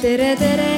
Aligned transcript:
tere, 0.00 0.36
tere. 0.36 0.68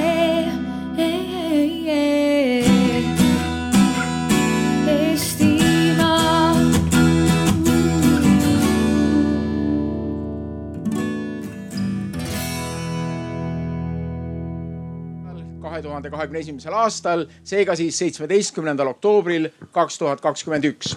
Kahe 15.63 15.83
tuhande 15.83 16.11
kahekümne 16.11 16.39
esimesel 16.39 16.75
aastal, 16.75 17.23
seega 17.45 17.77
siis 17.79 17.99
seitsmeteistkümnendal 17.99 18.91
oktoobril 18.91 19.49
kaks 19.73 19.99
tuhat 19.99 20.21
kakskümmend 20.21 20.65
üks. 20.65 20.97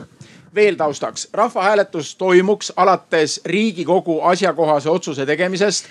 veel 0.55 0.75
taustaks, 0.75 1.27
rahvahääletus 1.33 2.15
toimuks 2.15 2.73
alates 2.75 3.41
Riigikogu 3.45 4.21
asjakohase 4.21 4.89
otsuse 4.89 5.25
tegemisest 5.25 5.85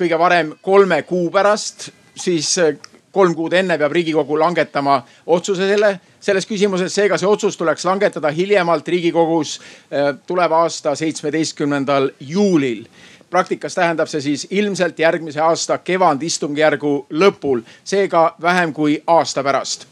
kõige 0.00 0.18
varem 0.18 0.54
kolme 0.62 1.02
kuu 1.08 1.28
pärast, 1.30 1.90
siis 2.16 2.54
eh, 2.58 2.78
kolm 3.12 3.34
kuud 3.34 3.52
enne 3.58 3.76
peab 3.78 3.92
Riigikogu 3.92 4.38
langetama 4.38 5.00
otsuse 5.26 5.68
selle, 5.68 5.92
selles 6.20 6.46
küsimuses. 6.46 6.94
seega 6.94 7.18
see 7.18 7.28
otsus 7.28 7.56
tuleks 7.56 7.84
langetada 7.84 8.30
hiljemalt 8.30 8.88
Riigikogus 8.88 9.58
eh, 9.90 10.12
tuleva 10.26 10.64
aasta 10.64 10.94
seitsmeteistkümnendal 10.94 12.10
juulil 12.20 12.84
praktikas 13.30 13.74
tähendab 13.74 14.08
see 14.10 14.20
siis 14.20 14.46
ilmselt 14.50 14.98
järgmise 14.98 15.40
aasta 15.40 15.78
kevadistungjärgu 15.78 16.94
lõpul, 17.14 17.62
seega 17.84 18.34
vähem 18.42 18.72
kui 18.74 18.98
aasta 19.06 19.44
pärast 19.46 19.86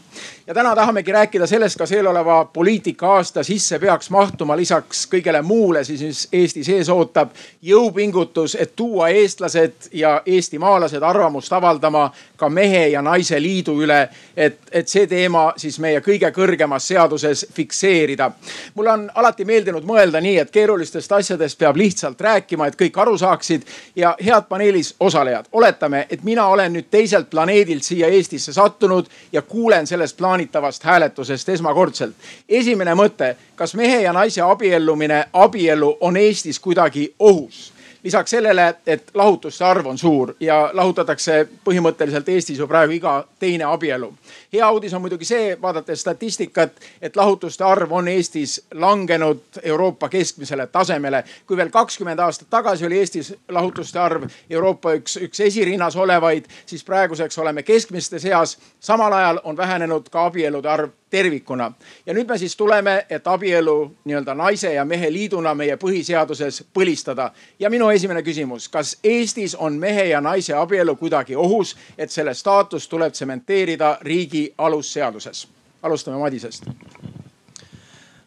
ja 0.49 0.55
täna 0.55 0.75
tahamegi 0.75 1.13
rääkida 1.13 1.47
sellest, 1.47 1.77
kas 1.79 1.93
eeloleva 1.93 2.45
poliitika-aasta 2.45 3.43
sisse 3.43 3.79
peaks 3.79 4.11
mahtuma 4.11 4.57
lisaks 4.57 5.05
kõigele 5.13 5.43
muule 5.43 5.83
siis, 5.85 6.01
mis 6.03 6.29
Eesti 6.33 6.63
sees 6.65 6.89
ootab, 6.89 7.35
jõupingutus, 7.63 8.55
et 8.61 8.73
tuua 8.77 9.09
eestlased 9.09 9.91
ja 9.93 10.23
eestimaalased 10.27 11.03
arvamust 11.05 11.53
avaldama 11.53 12.07
ka 12.37 12.49
mehe 12.49 12.87
ja 12.89 13.03
naise 13.03 13.43
liidu 13.43 13.75
üle. 13.83 14.09
et, 14.37 14.57
et 14.73 14.89
see 14.89 15.07
teema 15.07 15.53
siis 15.57 15.79
meie 15.79 16.01
kõige 16.01 16.31
kõrgemas 16.33 16.89
seaduses 16.89 17.47
fikseerida. 17.53 18.31
mulle 18.75 18.91
on 18.91 19.11
alati 19.15 19.45
meeldinud 19.45 19.85
mõelda 19.85 20.21
nii, 20.21 20.39
et 20.39 20.51
keerulistest 20.51 21.13
asjadest 21.13 21.59
peab 21.59 21.77
lihtsalt 21.77 22.21
rääkima, 22.21 22.67
et 22.67 22.81
kõik 22.83 23.01
aru 23.01 23.19
saaksid. 23.19 23.63
ja 23.97 24.17
head 24.25 24.49
paneelis 24.49 24.95
osalejad, 25.01 25.45
oletame, 25.53 26.07
et 26.11 26.25
mina 26.25 26.47
olen 26.47 26.73
nüüd 26.73 26.89
teiselt 26.91 27.31
planeedilt 27.31 27.83
siia 27.83 28.09
Eestisse 28.09 28.53
sattunud 28.53 29.07
ja 29.33 29.43
kuulen 29.43 29.87
sellest 29.87 30.17
plaanist 30.17 30.38
plaanitavast 30.39 30.85
hääletusest 30.85 31.49
esmakordselt. 31.49 32.15
esimene 32.49 32.95
mõte, 32.95 33.37
kas 33.57 33.75
mehe 33.75 34.03
ja 34.03 34.13
naise 34.13 34.41
abiellumine, 34.41 35.25
abielu 35.33 35.97
on 36.01 36.17
Eestis 36.17 36.61
kuidagi 36.61 37.15
ohus? 37.19 37.73
Lisaks 38.03 38.31
sellele, 38.31 38.75
et 38.87 39.11
lahutuste 39.15 39.65
arv 39.65 39.87
on 39.87 39.99
suur 39.99 40.35
ja 40.41 40.71
lahutatakse 40.73 41.49
põhimõtteliselt 41.65 42.29
Eestis 42.29 42.59
ju 42.59 42.67
praegu 42.67 42.93
iga 42.93 43.25
teine 43.39 43.65
abielu. 43.65 44.13
hea 44.53 44.71
uudis 44.71 44.95
on 44.95 45.01
muidugi 45.01 45.25
see, 45.25 45.57
vaadates 45.63 46.01
statistikat, 46.01 46.73
et 47.03 47.17
lahutuste 47.17 47.65
arv 47.65 47.93
on 47.93 48.09
Eestis 48.09 48.63
langenud 48.75 49.41
Euroopa 49.63 50.09
keskmisele 50.09 50.67
tasemele. 50.67 51.25
kui 51.47 51.57
veel 51.57 51.71
kakskümmend 51.71 52.19
aastat 52.19 52.51
tagasi 52.51 52.87
oli 52.87 52.99
Eestis 52.99 53.35
lahutuste 53.49 53.99
arv 53.99 54.29
Euroopa 54.51 54.93
üks, 54.93 55.17
üks 55.17 55.41
esirinnas 55.41 55.97
olevaid, 55.97 56.45
siis 56.67 56.85
praeguseks 56.85 57.39
oleme 57.39 57.63
keskmiste 57.63 58.19
seas. 58.19 58.59
samal 58.81 59.13
ajal 59.13 59.41
on 59.45 59.57
vähenenud 59.57 60.09
ka 60.11 60.25
abielude 60.25 60.69
arv 60.69 60.91
tervikuna. 61.11 61.73
ja 62.07 62.15
nüüd 62.15 62.29
me 62.29 62.39
siis 62.39 62.57
tuleme, 62.57 63.07
et 63.11 63.27
abielu 63.27 63.77
nii-öelda 64.05 64.35
naise 64.35 64.73
ja 64.75 64.85
mehe 64.85 65.13
liiduna 65.13 65.55
meie 65.55 65.77
põhiseaduses 65.77 66.63
põlistada. 66.75 67.31
ja 67.59 67.71
minu 67.71 67.91
esimene 67.91 68.23
küsimus, 68.23 68.69
kas 68.69 68.97
Eestis 69.05 69.55
on 69.55 69.75
mehe 69.75 70.05
ja 70.05 70.21
naise 70.21 70.55
abielu 70.55 70.97
kuidagi 70.97 71.37
ohus, 71.37 71.77
et 71.99 72.11
selle 72.11 72.35
staatus 72.35 72.89
tuleb 72.89 73.13
tsementeerida 73.13 73.99
riigi 74.03 74.55
alusseaduses? 74.59 75.49
alustame 75.83 76.19
Madisest. 76.19 76.65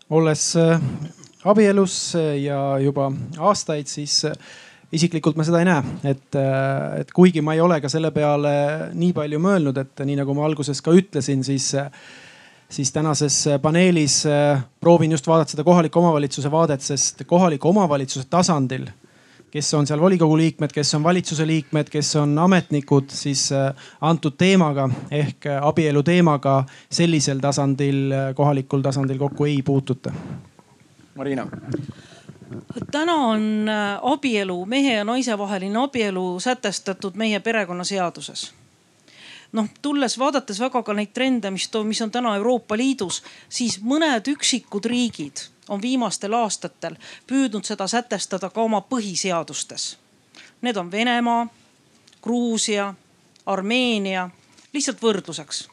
olles 0.09 0.55
äh, 0.55 0.81
abielus 1.45 2.15
äh, 2.15 2.43
ja 2.43 2.79
juba 2.79 3.11
aastaid, 3.39 3.87
siis 3.87 4.25
äh, 4.25 4.33
isiklikult 4.91 5.37
ma 5.39 5.45
seda 5.47 5.61
ei 5.61 5.67
näe, 5.67 5.83
et, 6.11 6.35
et 6.99 7.11
kuigi 7.15 7.41
ma 7.41 7.55
ei 7.55 7.61
ole 7.63 7.79
ka 7.81 7.89
selle 7.89 8.11
peale 8.11 8.53
nii 8.91 9.13
palju 9.15 9.39
mõelnud, 9.39 9.77
et 9.79 10.03
nii 10.05 10.17
nagu 10.19 10.35
ma 10.35 10.43
alguses 10.47 10.83
ka 10.83 10.91
ütlesin, 10.95 11.45
siis 11.47 11.69
siis 12.71 12.91
tänases 12.91 13.47
äh, 13.47 13.61
paneelis 13.61 14.25
äh, 14.25 14.63
proovin 14.79 15.11
just 15.11 15.27
vaadata 15.27 15.51
seda 15.51 15.63
kohaliku 15.63 15.99
omavalitsuse 15.99 16.51
vaadet, 16.51 16.81
sest 16.81 17.23
kohaliku 17.27 17.69
omavalitsuse 17.69 18.27
tasandil, 18.29 18.87
kes 19.51 19.73
on 19.73 19.87
seal 19.87 19.99
volikogu 20.01 20.37
liikmed, 20.37 20.71
kes 20.73 20.95
on 20.95 21.03
valitsuse 21.03 21.47
liikmed, 21.47 21.89
kes 21.91 22.15
on 22.15 22.37
ametnikud, 22.39 23.09
siis 23.09 23.49
äh, 23.51 23.73
antud 24.01 24.37
teemaga 24.37 24.89
ehk 25.11 25.49
abielu 25.61 26.03
teemaga 26.03 26.63
sellisel 26.89 27.43
tasandil, 27.43 28.07
kohalikul 28.35 28.81
tasandil 28.81 29.19
kokku 29.19 29.45
ei 29.45 29.61
puututa. 29.61 30.13
Marina 31.15 31.47
täna 32.91 33.13
on 33.13 33.69
abielu, 34.01 34.65
mehe 34.65 34.93
ja 34.93 35.03
naise 35.03 35.37
vaheline 35.37 35.79
abielu 35.79 36.39
sätestatud 36.39 37.15
meie 37.15 37.39
perekonnaseaduses 37.39 38.51
noh, 39.51 39.67
tulles 39.81 40.19
vaadates 40.19 40.59
väga 40.59 40.83
ka 40.83 40.93
neid 40.93 41.13
trende, 41.13 41.51
mis, 41.51 41.69
mis 41.83 42.01
on 42.01 42.11
täna 42.11 42.35
Euroopa 42.35 42.77
Liidus, 42.77 43.23
siis 43.49 43.79
mõned 43.81 44.27
üksikud 44.31 44.85
riigid 44.85 45.47
on 45.69 45.81
viimastel 45.81 46.33
aastatel 46.33 46.95
püüdnud 47.27 47.67
seda 47.67 47.87
sätestada 47.87 48.49
ka 48.49 48.61
oma 48.61 48.81
põhiseadustes. 48.81 49.95
Need 50.61 50.77
on 50.77 50.91
Venemaa, 50.91 51.47
Gruusia, 52.21 52.93
Armeenia, 53.45 54.29
lihtsalt 54.73 55.01
võrdluseks. 55.01 55.67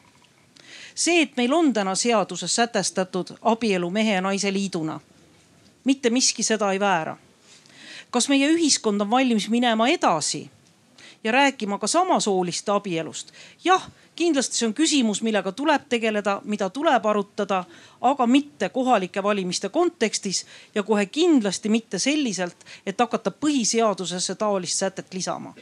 see, 0.95 1.21
et 1.21 1.37
meil 1.37 1.53
on 1.53 1.73
täna 1.73 1.95
seaduses 1.95 2.55
sätestatud 2.55 3.37
abielu 3.41 3.89
mehe 3.89 4.13
ja 4.13 4.21
naise 4.21 4.53
liiduna, 4.53 4.99
mitte 5.83 6.09
miski 6.09 6.43
seda 6.43 6.71
ei 6.71 6.79
väära. 6.79 7.17
kas 8.11 8.29
meie 8.29 8.49
ühiskond 8.51 9.01
on 9.01 9.09
valmis 9.09 9.49
minema 9.49 9.87
edasi 9.87 10.49
ja 11.23 11.31
rääkima 11.31 11.77
ka 11.79 11.87
samasooliste 11.87 12.71
abielust. 12.71 13.31
jah, 13.63 13.89
kindlasti 14.15 14.57
see 14.57 14.67
on 14.67 14.73
küsimus, 14.73 15.21
millega 15.21 15.51
tuleb 15.51 15.87
tegeleda, 15.89 16.41
mida 16.43 16.69
tuleb 16.69 17.05
arutada, 17.05 17.63
aga 18.01 18.27
mitte 18.27 18.69
kohalike 18.69 19.23
valimiste 19.23 19.69
kontekstis 19.69 20.45
ja 20.75 20.83
kohe 20.83 21.05
kindlasti 21.05 21.69
mitte 21.69 21.99
selliselt, 21.99 22.65
et 22.85 22.99
hakata 22.99 23.31
põhiseadusesse 23.31 24.35
taolist 24.35 24.79
sätet 24.79 25.13
lisama 25.13 25.53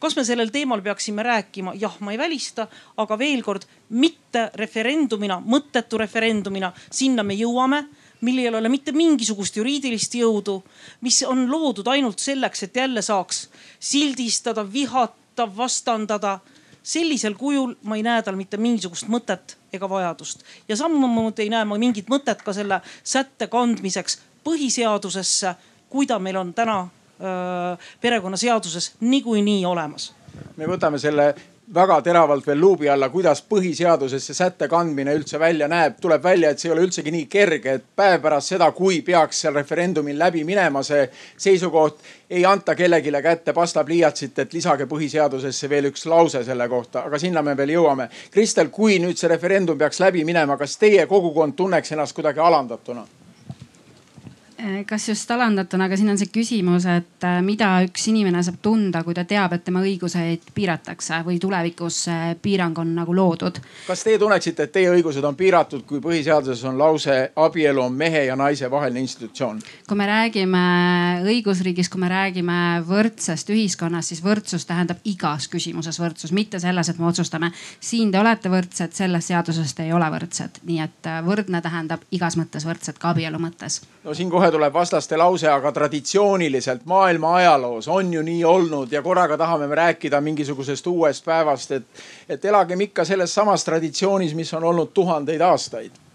kas 0.00 0.16
me 0.16 0.24
sellel 0.24 0.48
teemal 0.48 0.80
peaksime 0.80 1.22
rääkima? 1.22 1.74
jah, 1.76 1.96
ma 2.00 2.12
ei 2.12 2.18
välista, 2.18 2.66
aga 2.96 3.18
veel 3.18 3.42
kord, 3.42 3.66
mitte 3.90 4.50
referendumina, 4.54 5.42
mõttetu 5.44 5.98
referendumina, 6.00 6.72
sinna 6.90 7.22
me 7.22 7.36
jõuame 7.36 7.84
millel 8.20 8.54
ei 8.54 8.58
ole 8.58 8.68
mitte 8.68 8.92
mingisugust 8.92 9.56
juriidilist 9.56 10.14
jõudu, 10.14 10.60
mis 11.00 11.22
on 11.28 11.46
loodud 11.50 11.88
ainult 11.88 12.20
selleks, 12.20 12.66
et 12.66 12.76
jälle 12.76 13.02
saaks 13.02 13.46
sildistada, 13.80 14.64
vihata, 14.72 15.48
vastandada. 15.56 16.38
sellisel 16.82 17.34
kujul 17.34 17.74
ma 17.84 17.96
ei 17.96 18.02
näe 18.02 18.22
tal 18.22 18.36
mitte 18.36 18.56
mingisugust 18.56 19.04
mõtet 19.12 19.56
ega 19.72 19.88
vajadust 19.88 20.44
ja 20.68 20.76
samamoodi 20.76 21.42
ei 21.42 21.50
näe 21.52 21.64
ma 21.64 21.76
mingit 21.78 22.08
mõtet 22.08 22.40
ka 22.42 22.52
selle 22.56 22.80
sätte 23.04 23.46
kandmiseks 23.46 24.16
põhiseadusesse, 24.44 25.54
kui 25.88 26.06
ta 26.06 26.18
meil 26.18 26.36
on 26.40 26.54
täna 26.54 26.88
perekonnaseaduses 28.00 28.94
niikuinii 29.00 29.64
olemas 29.64 30.12
me 30.56 30.68
võtame 30.68 30.98
selle 31.00 31.34
väga 31.74 32.00
teravalt 32.02 32.46
veel 32.46 32.58
luubi 32.60 32.88
alla, 32.88 33.08
kuidas 33.08 33.42
põhiseaduses 33.46 34.24
see 34.26 34.34
sätte 34.34 34.66
kandmine 34.68 35.14
üldse 35.14 35.38
välja 35.38 35.68
näeb. 35.68 36.00
tuleb 36.00 36.22
välja, 36.22 36.50
et 36.50 36.58
see 36.58 36.68
ei 36.68 36.72
ole 36.72 36.86
üldsegi 36.86 37.10
nii 37.14 37.26
kerge, 37.30 37.72
et 37.72 37.84
päev 37.96 38.20
pärast 38.22 38.48
seda, 38.48 38.70
kui 38.72 39.02
peaks 39.02 39.40
seal 39.44 39.54
referendumil 39.54 40.18
läbi 40.18 40.44
minema 40.44 40.82
see 40.82 41.06
seisukoht, 41.36 42.02
ei 42.30 42.44
anta 42.44 42.74
kellelegi 42.74 43.12
kätte 43.22 43.52
pastapliiatsit, 43.52 44.38
et 44.38 44.52
lisage 44.52 44.86
põhiseadusesse 44.86 45.68
veel 45.70 45.90
üks 45.92 46.06
lause 46.06 46.44
selle 46.44 46.68
kohta, 46.68 47.04
aga 47.06 47.18
sinna 47.18 47.42
me 47.42 47.56
veel 47.56 47.76
jõuame. 47.76 48.08
Kristel, 48.30 48.68
kui 48.68 48.98
nüüd 48.98 49.18
see 49.18 49.28
referendum 49.28 49.78
peaks 49.78 50.00
läbi 50.00 50.24
minema, 50.24 50.56
kas 50.56 50.76
teie 50.76 51.06
kogukond 51.06 51.54
tunneks 51.56 51.92
ennast 51.92 52.14
kuidagi 52.14 52.40
alandatuna? 52.40 53.06
Äh, 54.60 54.84
kas 54.86 55.08
just 55.08 55.30
alandatuna, 55.30 55.86
aga 55.88 55.96
siin 55.96 56.10
on 56.12 56.18
see 56.20 56.28
küsimus, 56.28 56.84
et 56.90 57.24
äh, 57.24 57.38
mida 57.40 57.70
üks 57.86 58.02
inimene 58.10 58.42
saab 58.44 58.58
tunda, 58.60 59.00
kui 59.06 59.14
ta 59.16 59.22
teab, 59.24 59.54
et 59.56 59.62
tema 59.64 59.80
õiguseid 59.80 60.50
piiratakse 60.52 61.22
või 61.24 61.38
tulevikus 61.40 62.00
see 62.04 62.34
piirang 62.42 62.76
on 62.82 62.90
nagu 62.98 63.14
loodud. 63.16 63.60
kas 63.86 64.04
teie 64.04 64.18
tunneksite, 64.20 64.66
et 64.66 64.72
teie 64.74 64.90
õigused 64.92 65.24
on 65.24 65.38
piiratud, 65.38 65.86
kui 65.88 66.02
põhiseaduses 66.04 66.64
on 66.68 66.76
lause 66.76 67.16
abielu 67.40 67.80
on 67.80 67.96
mehe 67.96 68.26
ja 68.26 68.36
naise 68.36 68.68
vaheline 68.70 69.00
institutsioon? 69.06 69.62
kui 69.88 69.96
me 69.96 70.08
räägime 70.10 70.64
õigusriigis, 71.24 71.88
kui 71.88 72.04
me 72.04 72.12
räägime 72.12 72.58
võrdsest 72.88 73.54
ühiskonnast, 73.54 74.12
siis 74.12 74.20
võrdsus 74.24 74.68
tähendab 74.68 75.00
igas 75.08 75.48
küsimuses 75.48 76.00
võrdsus, 76.02 76.36
mitte 76.36 76.60
selles, 76.60 76.92
et 76.92 77.00
me 77.00 77.08
otsustame, 77.08 77.52
siin 77.80 78.12
te 78.12 78.20
olete 78.20 78.52
võrdsed, 78.52 78.92
selles 78.92 79.32
seaduses 79.32 79.72
te 79.72 79.88
ei 79.88 79.96
ole 79.96 80.12
võrdsed. 80.12 80.60
nii 80.68 80.84
et 80.84 81.08
äh, 81.08 81.24
võrdne 81.24 81.64
tähendab 81.64 82.04
igas 82.12 82.36
mõttes 82.36 82.68
võrdset, 82.68 83.00
ka 83.00 83.14
abielu 83.14 83.40
mõttes. 83.40 83.80
no 84.04 84.14
siin 84.14 84.28
kohe 84.28 84.49
kohe 84.50 84.58
tuleb 84.58 84.74
vastaste 84.74 85.16
lause, 85.16 85.46
aga 85.48 85.70
traditsiooniliselt 85.72 86.82
maailma 86.84 87.34
ajaloos 87.36 87.88
on 87.88 88.12
ju 88.12 88.22
nii 88.22 88.44
olnud 88.44 88.92
ja 88.92 89.02
korraga 89.02 89.36
tahame 89.38 89.66
me 89.66 89.74
rääkida 89.74 90.20
mingisugusest 90.20 90.86
uuest 90.86 91.24
päevast, 91.24 91.70
et, 91.70 91.84
et 92.28 92.44
elagem 92.44 92.80
ikka 92.80 93.04
selles 93.04 93.34
samas 93.34 93.64
traditsioonis, 93.64 94.34
mis 94.34 94.54
on 94.54 94.64
olnud 94.64 94.90
tuhandeid 94.94 95.40
aastaid 95.40 96.09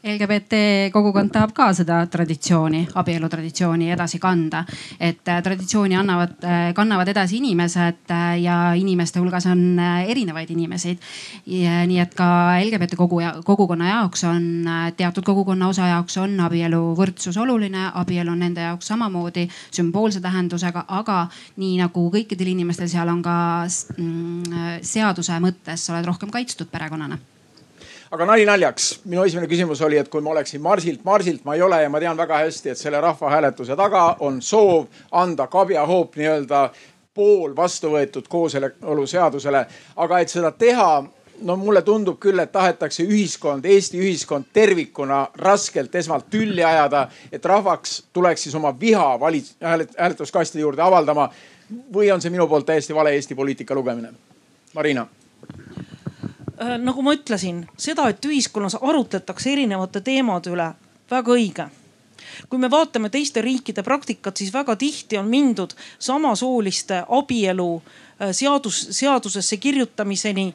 LGBT 0.00 0.88
kogukond 0.92 1.28
tahab 1.28 1.50
ka 1.52 1.66
seda 1.76 1.98
traditsiooni, 2.08 2.86
abielu 2.96 3.28
traditsiooni 3.28 3.90
edasi 3.92 4.18
kanda. 4.18 4.64
et 5.00 5.28
äh, 5.28 5.42
traditsiooni 5.42 5.96
annavad, 5.96 6.38
äh, 6.44 6.72
kannavad 6.74 7.08
edasi 7.08 7.36
inimesed 7.36 8.08
äh, 8.10 8.40
ja 8.40 8.72
inimeste 8.72 9.20
hulgas 9.20 9.46
on 9.46 9.78
erinevaid 10.06 10.50
inimesi. 10.50 10.98
nii 11.86 11.98
et 12.00 12.14
ka 12.14 12.56
LGBT 12.64 12.96
kogu, 12.96 13.20
kogukonna 13.44 13.88
jaoks 13.88 14.24
on, 14.24 14.64
teatud 14.96 15.24
kogukonna 15.24 15.68
osa 15.68 15.86
jaoks 15.86 16.16
on 16.16 16.40
abielu 16.40 16.80
võrdsus 16.96 17.36
oluline, 17.36 17.90
abielu 17.94 18.32
on 18.32 18.38
nende 18.38 18.60
jaoks 18.60 18.86
samamoodi 18.86 19.48
sümboolse 19.70 20.20
tähendusega, 20.20 20.84
aga 20.88 21.26
nii 21.56 21.76
nagu 21.82 22.06
kõikidel 22.14 22.54
inimestel, 22.54 22.88
seal 22.88 23.08
on 23.08 23.20
ka 23.22 23.36
mm, 23.98 24.80
seaduse 24.82 25.36
mõttes, 25.44 25.84
sa 25.84 25.92
oled 25.92 26.08
rohkem 26.08 26.32
kaitstud 26.32 26.72
perekonnana 26.72 27.18
aga 28.10 28.26
nali 28.26 28.44
naljaks, 28.46 28.88
minu 29.06 29.22
esimene 29.24 29.46
küsimus 29.50 29.80
oli, 29.86 29.98
et 30.00 30.08
kui 30.10 30.22
ma 30.22 30.32
oleksin 30.34 30.62
Marsilt, 30.62 31.04
Marsilt 31.06 31.44
ma 31.46 31.54
ei 31.54 31.62
ole 31.62 31.82
ja 31.82 31.90
ma 31.90 32.00
tean 32.02 32.18
väga 32.18 32.40
hästi, 32.42 32.72
et 32.72 32.78
selle 32.78 33.00
rahvahääletuse 33.00 33.76
taga 33.78 34.16
on 34.26 34.40
soov 34.42 34.88
anda 35.12 35.46
kabjahoop 35.46 36.18
nii-öelda 36.18 36.64
pool 37.14 37.54
vastu 37.56 37.92
võetud 37.94 38.26
kooseluseadusele. 38.28 39.64
aga 39.96 40.18
et 40.18 40.28
seda 40.28 40.50
teha, 40.50 41.04
no 41.42 41.56
mulle 41.56 41.82
tundub 41.82 42.18
küll, 42.18 42.38
et 42.38 42.52
tahetakse 42.52 43.06
ühiskond, 43.06 43.64
Eesti 43.64 43.98
ühiskond 44.02 44.50
tervikuna 44.52 45.28
raskelt 45.38 45.94
esmalt 45.94 46.26
tülli 46.30 46.64
ajada, 46.64 47.08
et 47.32 47.44
rahvaks 47.44 48.02
tuleks 48.12 48.42
siis 48.42 48.54
oma 48.54 48.74
viha 48.80 49.18
valit-, 49.20 49.54
hääletuskastide 49.62 50.66
juurde 50.66 50.82
avaldama. 50.82 51.30
või 51.94 52.10
on 52.10 52.20
see 52.20 52.30
minu 52.30 52.48
poolt 52.48 52.66
täiesti 52.66 52.94
vale 52.94 53.14
Eesti 53.14 53.34
poliitika 53.34 53.74
lugemine? 53.74 54.10
Marina 54.74 55.06
nagu 56.60 57.02
ma 57.02 57.14
ütlesin, 57.16 57.64
seda, 57.80 58.08
et 58.10 58.24
ühiskonnas 58.24 58.76
arutletakse 58.80 59.52
erinevate 59.52 60.02
teemade 60.04 60.52
üle, 60.52 60.72
väga 61.10 61.32
õige. 61.32 61.68
Kui 62.48 62.60
me 62.60 62.68
vaatame 62.70 63.08
teiste 63.10 63.42
riikide 63.42 63.82
praktikat, 63.82 64.36
siis 64.36 64.52
väga 64.52 64.76
tihti 64.76 65.18
on 65.18 65.28
mindud 65.28 65.72
samasooliste 65.98 67.04
abielu 67.08 67.70
Äh, 67.80 68.09
seadus, 68.32 68.80
seadusesse 68.90 69.56
kirjutamiseni 69.56 70.50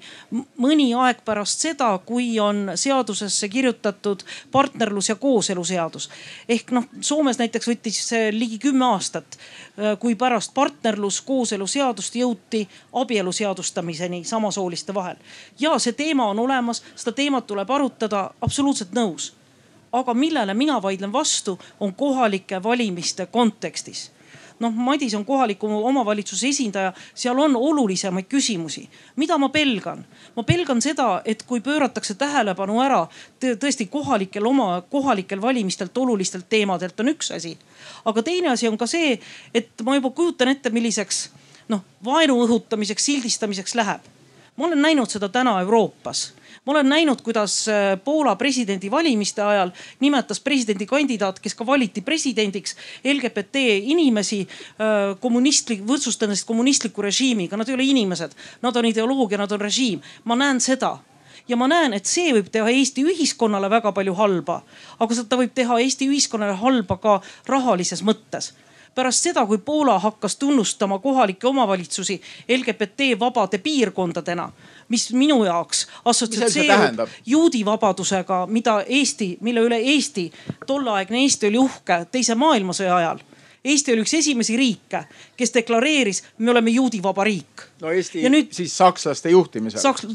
mõni 0.61 0.87
aeg 0.97 1.21
pärast 1.25 1.65
seda, 1.65 1.89
kui 2.05 2.39
on 2.39 2.71
seadusesse 2.75 3.49
kirjutatud 3.49 4.23
partnerlus 4.51 5.09
ja 5.09 5.15
kooseluseadus. 5.15 6.09
ehk 6.49 6.71
noh, 6.71 6.85
Soomes 7.01 7.37
näiteks 7.37 7.67
võttis 7.67 8.01
see 8.07 8.31
ligi 8.31 8.59
kümme 8.59 8.85
aastat, 8.85 9.37
äh, 9.37 9.97
kui 9.99 10.15
pärast 10.15 10.53
partnerlus, 10.53 11.21
kooseluseadust 11.21 12.15
jõuti 12.15 12.67
abielu 12.93 13.31
seadustamiseni 13.31 14.23
samasooliste 14.23 14.93
vahel. 14.93 15.15
ja 15.59 15.79
see 15.79 15.93
teema 15.93 16.27
on 16.27 16.39
olemas, 16.39 16.83
seda 16.95 17.11
teemat 17.11 17.47
tuleb 17.47 17.69
arutada, 17.69 18.29
absoluutselt 18.41 18.93
nõus 18.93 19.33
aga 19.91 20.13
millele 20.13 20.53
mina 20.53 20.81
vaidlen 20.81 21.13
vastu, 21.13 21.59
on 21.79 21.93
kohalike 21.93 22.63
valimiste 22.63 23.25
kontekstis 23.25 24.11
noh, 24.59 24.71
Madis 24.71 25.13
on 25.13 25.25
kohaliku 25.25 25.67
omavalitsuse 25.85 26.47
esindaja, 26.47 26.93
seal 27.13 27.39
on 27.39 27.55
olulisemaid 27.55 28.25
küsimusi. 28.29 28.89
mida 29.15 29.37
ma 29.37 29.49
pelgan? 29.49 30.05
ma 30.35 30.43
pelgan 30.43 30.81
seda, 30.81 31.21
et 31.25 31.43
kui 31.43 31.61
pööratakse 31.61 32.15
tähelepanu 32.15 32.81
ära 32.81 33.07
tõesti 33.39 33.87
kohalikel 33.91 34.45
oma, 34.45 34.81
kohalikel 34.89 35.41
valimistelt 35.41 35.97
olulistelt 35.97 36.49
teemadelt 36.49 36.99
on 36.99 37.09
üks 37.09 37.31
asi. 37.35 37.57
aga 38.05 38.23
teine 38.23 38.49
asi 38.49 38.67
on 38.67 38.77
ka 38.77 38.87
see, 38.87 39.19
et 39.53 39.69
ma 39.83 39.95
juba 39.95 40.09
kujutan 40.09 40.47
ette, 40.47 40.69
milliseks 40.69 41.29
noh, 41.69 41.83
vaenu 42.05 42.39
õhutamiseks, 42.45 43.05
sildistamiseks 43.05 43.75
läheb. 43.75 44.01
ma 44.57 44.65
olen 44.65 44.81
näinud 44.81 45.09
seda 45.09 45.29
täna 45.29 45.59
Euroopas 45.61 46.31
ma 46.65 46.73
olen 46.73 46.89
näinud, 46.89 47.21
kuidas 47.21 47.67
äh, 47.69 47.95
Poola 48.03 48.35
presidendivalimiste 48.35 49.41
ajal 49.41 49.71
nimetas 49.99 50.39
presidendikandidaat, 50.39 51.39
kes 51.39 51.55
ka 51.55 51.65
valiti 51.65 52.01
presidendiks, 52.01 52.75
LGBT 53.03 53.65
inimesi 53.93 54.41
äh, 54.45 55.15
kommunistlik, 55.19 55.83
võrdsustades 55.85 56.45
kommunistliku 56.45 57.05
režiimiga. 57.05 57.57
Nad 57.57 57.69
ei 57.69 57.77
ole 57.77 57.89
inimesed, 57.89 58.33
nad 58.61 58.75
on 58.75 58.89
ideoloogia, 58.89 59.37
nad 59.37 59.51
on 59.51 59.61
režiim. 59.61 60.01
ma 60.23 60.35
näen 60.35 60.59
seda 60.61 60.97
ja 61.47 61.57
ma 61.57 61.67
näen, 61.67 61.93
et 61.93 62.05
see 62.09 62.33
võib 62.33 62.49
teha 62.51 62.69
Eesti 62.69 63.05
ühiskonnale 63.05 63.69
väga 63.69 63.91
palju 63.93 64.13
halba, 64.17 64.61
aga 64.99 65.23
ta 65.29 65.37
võib 65.37 65.53
teha 65.53 65.79
Eesti 65.79 66.09
ühiskonnale 66.09 66.57
halba 66.57 66.97
ka 66.97 67.19
rahalises 67.47 68.01
mõttes 68.03 68.53
pärast 68.95 69.23
seda, 69.23 69.45
kui 69.45 69.57
Poola 69.57 69.99
hakkas 69.99 70.35
tunnustama 70.35 70.99
kohalikke 70.99 71.47
omavalitsusi 71.47 72.21
LGBT 72.49 73.19
vabade 73.19 73.57
piirkondadena 73.57 74.51
mis 74.89 75.13
minu 75.13 75.43
jaoks 75.43 75.87
assotsieerub 76.05 77.09
juudi 77.25 77.65
vabadusega, 77.65 78.45
mida 78.47 78.83
Eesti, 78.87 79.37
mille 79.41 79.63
üle 79.65 79.77
Eesti, 79.77 80.31
tolleaegne 80.67 81.23
Eesti 81.23 81.47
oli 81.47 81.57
uhke 81.57 82.05
teise 82.11 82.35
maailmasõja 82.35 82.95
ajal 82.95 83.23
Eesti 83.65 83.93
oli 83.93 84.03
üks 84.05 84.13
esimesi 84.13 84.57
riike, 84.57 85.01
kes 85.37 85.53
deklareeris, 85.55 86.21
me 86.37 86.51
oleme 86.51 86.69
juudi 86.69 87.01
vaba 87.03 87.23
riik. 87.25 87.63
no 87.81 87.89
Eesti 87.89 88.21
ja 88.21 88.29
nüüd, 88.29 88.51
siis 88.53 88.77
sakslaste 88.77 89.29
juhtimisel. 89.33 89.81
Saks-, 89.81 90.05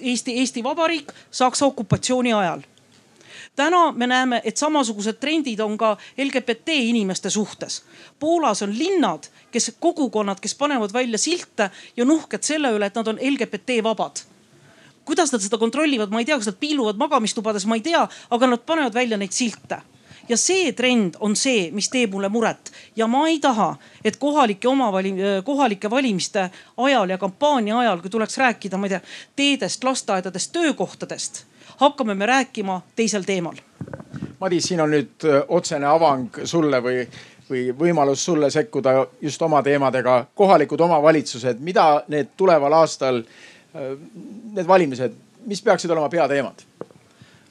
Eesti, 0.00 0.38
Eesti 0.40 0.64
Vabariik 0.64 1.12
Saksa 1.30 1.66
okupatsiooni 1.66 2.32
ajal. 2.32 2.64
Täna 3.56 3.92
me 3.92 4.06
näeme, 4.06 4.40
et 4.44 4.56
samasugused 4.56 5.18
trendid 5.20 5.60
on 5.60 5.78
ka 5.78 5.96
LGBT 6.18 6.76
inimeste 6.90 7.30
suhtes. 7.30 7.82
Poolas 8.20 8.62
on 8.62 8.78
linnad, 8.78 9.28
kes 9.50 9.72
kogukonnad, 9.80 10.40
kes 10.40 10.54
panevad 10.54 10.92
välja 10.92 11.18
silte 11.18 11.70
ja 11.96 12.04
on 12.04 12.10
uhked 12.10 12.42
selle 12.42 12.72
üle, 12.74 12.86
et 12.86 12.94
nad 12.94 13.08
on 13.08 13.18
LGBT 13.22 13.80
vabad. 13.82 14.24
Kuidas 15.04 15.32
nad 15.32 15.42
seda 15.44 15.58
kontrollivad, 15.58 16.10
ma 16.10 16.22
ei 16.22 16.24
tea, 16.24 16.38
kas 16.40 16.48
nad 16.48 16.60
piiluvad 16.60 16.96
magamistubades, 16.96 17.66
ma 17.66 17.76
ei 17.76 17.84
tea, 17.84 18.06
aga 18.30 18.46
nad 18.46 18.64
panevad 18.66 18.94
välja 18.94 19.18
neid 19.20 19.32
silte. 19.36 19.82
Ja 20.28 20.36
see 20.40 20.72
trend 20.72 21.18
on 21.20 21.34
see, 21.36 21.68
mis 21.76 21.90
teeb 21.92 22.14
mulle 22.16 22.30
muret. 22.32 22.70
Ja 22.96 23.06
ma 23.06 23.26
ei 23.28 23.36
taha, 23.44 23.74
et 24.04 24.16
kohalike 24.16 24.68
omavali-, 24.68 25.42
kohalike 25.44 25.90
valimiste 25.90 26.46
ajal 26.76 27.12
ja 27.12 27.18
kampaania 27.20 27.78
ajal, 27.78 28.00
kui 28.00 28.10
tuleks 28.10 28.38
rääkida, 28.40 28.80
ma 28.80 28.88
ei 28.88 28.94
tea, 28.94 29.02
teedest, 29.36 29.84
lasteaedadest, 29.84 30.52
töökohtadest, 30.56 31.44
hakkame 31.80 32.14
me 32.14 32.26
rääkima 32.26 32.80
teisel 32.96 33.22
teemal. 33.22 33.56
Madis, 34.40 34.68
siin 34.68 34.80
on 34.80 34.90
nüüd 34.90 35.24
otsene 35.48 35.86
avang 35.86 36.42
sulle 36.44 36.80
või 36.82 37.06
või 37.50 37.68
võimalus 37.78 38.24
sulle 38.24 38.50
sekkuda 38.50 39.06
just 39.20 39.42
oma 39.42 39.62
teemadega. 39.62 40.26
kohalikud 40.34 40.80
omavalitsused, 40.80 41.60
mida 41.60 42.04
need 42.08 42.32
tuleval 42.36 42.72
aastal, 42.72 43.18
äh, 43.18 43.96
need 44.52 44.66
valimised, 44.66 45.12
mis 45.46 45.62
peaksid 45.62 45.90
olema 45.90 46.08
peateemad? 46.08 46.64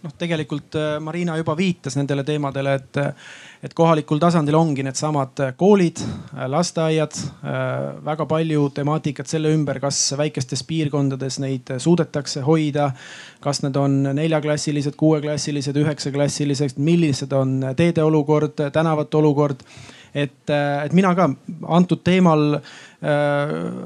noh, 0.03 0.13
tegelikult 0.17 0.75
äh, 0.75 0.99
Marina 0.99 1.37
juba 1.37 1.57
viitas 1.57 1.95
nendele 1.95 2.23
teemadele, 2.23 2.73
et, 2.73 2.97
et 3.63 3.73
kohalikul 3.73 4.19
tasandil 4.19 4.57
ongi 4.59 4.83
needsamad 4.83 5.39
koolid, 5.57 6.01
lasteaiad, 6.51 7.15
äh, 7.15 7.69
väga 8.05 8.25
palju 8.27 8.67
temaatikat 8.75 9.31
selle 9.31 9.53
ümber, 9.55 9.79
kas 9.79 10.01
väikestes 10.19 10.65
piirkondades 10.67 11.39
neid 11.39 11.75
suudetakse 11.77 12.43
hoida. 12.43 12.91
kas 13.43 13.59
need 13.63 13.75
on 13.75 14.03
neljaklassilised, 14.15 14.95
kuueklassilised, 14.95 15.75
üheksaklassilised, 15.75 16.77
millised 16.77 17.33
on 17.35 17.59
teede 17.75 18.03
olukord, 18.03 18.55
tänavate 18.71 19.17
olukord 19.17 19.65
et, 20.15 20.49
et 20.85 20.93
mina 20.93 21.11
ka 21.17 21.29
antud 21.67 22.03
teemal 22.05 22.57
äh, 22.59 22.61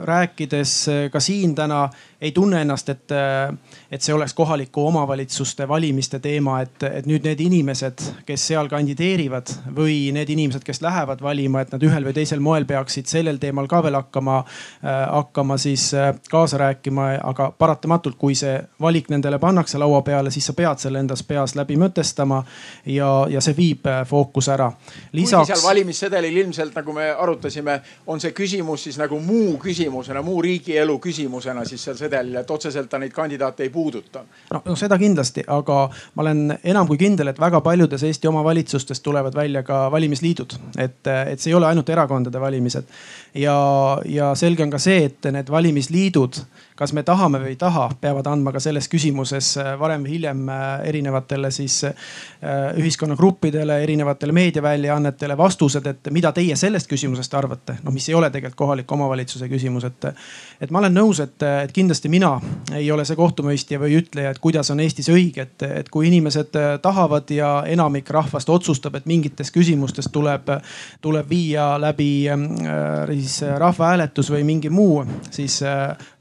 rääkides 0.06 0.74
ka 1.12 1.20
siin 1.20 1.56
täna 1.58 1.88
ei 2.22 2.32
tunne 2.32 2.62
ennast, 2.62 2.90
et, 2.90 3.14
et 3.92 4.02
see 4.02 4.14
oleks 4.14 4.34
kohaliku 4.34 4.88
omavalitsuste 4.88 5.68
valimiste 5.70 6.20
teema, 6.20 6.62
et, 6.66 6.84
et 6.84 7.06
nüüd 7.06 7.26
need 7.28 7.42
inimesed, 7.46 8.02
kes 8.26 8.48
seal 8.52 8.70
kandideerivad 8.72 9.52
või 9.76 10.10
need 10.16 10.30
inimesed, 10.34 10.66
kes 10.66 10.82
lähevad 10.82 11.22
valima, 11.22 11.62
et 11.62 11.76
nad 11.76 11.84
ühel 11.86 12.08
või 12.08 12.16
teisel 12.18 12.42
moel 12.42 12.66
peaksid 12.66 13.10
sellel 13.10 13.38
teemal 13.42 13.70
ka 13.70 13.84
veel 13.86 14.00
hakkama, 14.00 14.40
hakkama 14.82 15.58
siis 15.62 15.92
äh, 15.94 16.16
kaasa 16.30 16.58
rääkima. 16.58 17.08
aga 17.24 17.52
paratamatult, 17.58 18.16
kui 18.18 18.36
see 18.36 18.58
valik 18.82 19.10
nendele 19.10 19.40
pannakse 19.40 19.78
laua 19.78 20.02
peale, 20.02 20.32
siis 20.32 20.46
sa 20.46 20.54
pead 20.54 20.82
selle 20.82 21.00
endas 21.00 21.24
peas 21.24 21.56
läbi 21.56 21.78
mõtestama 21.78 22.44
ja, 22.86 23.12
ja 23.30 23.42
see 23.42 23.56
viib 23.58 23.86
äh, 23.86 24.02
fookuse 24.08 24.54
ära. 24.54 24.72
lisaks. 25.14 25.48
seal 25.48 25.64
valimissedelil 25.64 26.38
ilmselt 26.38 26.76
nagu 26.76 26.94
me 26.94 27.12
arutasime, 27.12 27.82
on 28.08 28.20
see 28.20 28.34
küsimus 28.34 28.84
siis 28.90 28.98
nagu 28.98 29.07
nagu 29.08 29.20
muu 29.24 29.56
küsimusena, 29.62 30.22
muu 30.26 30.42
riigielu 30.44 30.98
küsimusena 31.00 31.64
siis 31.66 31.84
seal 31.88 31.98
sedelil, 31.98 32.36
et 32.42 32.52
otseselt 32.52 32.90
ta 32.92 33.00
neid 33.00 33.14
kandidaate 33.16 33.66
ei 33.66 33.72
puuduta. 33.74 34.24
no, 34.54 34.76
seda 34.76 34.98
kindlasti, 35.00 35.46
aga 35.48 35.80
ma 36.16 36.26
olen 36.26 36.58
enam 36.64 36.88
kui 36.88 37.00
kindel, 37.00 37.32
et 37.32 37.40
väga 37.40 37.62
paljudes 37.66 38.04
Eesti 38.04 38.28
omavalitsustes 38.28 39.02
tulevad 39.02 39.36
välja 39.36 39.64
ka 39.64 39.88
valimisliidud, 39.92 40.58
et, 40.78 41.00
et 41.08 41.40
see 41.40 41.52
ei 41.52 41.58
ole 41.58 41.72
ainult 41.72 41.90
erakondade 41.90 42.42
valimised. 42.42 42.88
ja, 43.34 43.58
ja 44.06 44.34
selge 44.36 44.64
on 44.64 44.74
ka 44.74 44.82
see, 44.82 45.06
et 45.08 45.32
need 45.32 45.52
valimisliidud 45.52 46.42
kas 46.78 46.94
me 46.94 47.02
tahame 47.04 47.40
või 47.42 47.56
ei 47.56 47.58
taha, 47.58 47.88
peavad 48.02 48.28
andma 48.30 48.52
ka 48.54 48.62
selles 48.62 48.86
küsimuses 48.92 49.50
äh, 49.58 49.72
varem 49.80 50.04
või 50.06 50.14
hiljem 50.18 50.44
äh, 50.54 50.66
erinevatele 50.92 51.50
siis 51.52 51.80
äh, 51.88 51.96
ühiskonnagruppidele, 52.78 53.80
erinevatele 53.84 54.36
meediaväljaannetele 54.38 55.38
vastused, 55.38 55.88
et 55.90 56.12
mida 56.14 56.32
teie 56.38 56.56
sellest 56.56 56.90
küsimusest 56.92 57.34
arvate. 57.34 57.80
noh, 57.84 57.94
mis 57.94 58.10
ei 58.10 58.16
ole 58.16 58.30
tegelikult 58.30 58.58
kohaliku 58.58 58.94
omavalitsuse 58.94 59.50
küsimus, 59.50 59.88
et, 59.90 60.06
et 60.62 60.72
ma 60.72 60.84
olen 60.84 60.94
nõus, 61.00 61.22
et, 61.24 61.42
et 61.64 61.74
kindlasti 61.74 62.12
mina 62.14 62.36
ei 62.78 62.92
ole 62.94 63.06
see 63.06 63.18
kohtumõistja 63.18 63.82
või 63.82 63.98
ütleja, 63.98 64.36
et 64.36 64.42
kuidas 64.44 64.70
on 64.74 64.80
Eestis 64.84 65.10
õige, 65.10 65.48
et, 65.48 65.66
et 65.82 65.90
kui 65.90 66.08
inimesed 66.12 66.54
tahavad 66.82 67.34
ja 67.34 67.52
enamik 67.66 68.10
rahvast 68.14 68.50
otsustab, 68.54 69.00
et 69.00 69.10
mingites 69.10 69.50
küsimustes 69.54 70.12
tuleb, 70.14 70.52
tuleb 71.02 71.30
viia 71.30 71.72
läbi 71.82 72.12
siis 72.28 73.42
rahvahääletus 73.58 74.30
või 74.34 74.46
mingi 74.46 74.70
muu 74.70 75.02
siis 75.32 75.60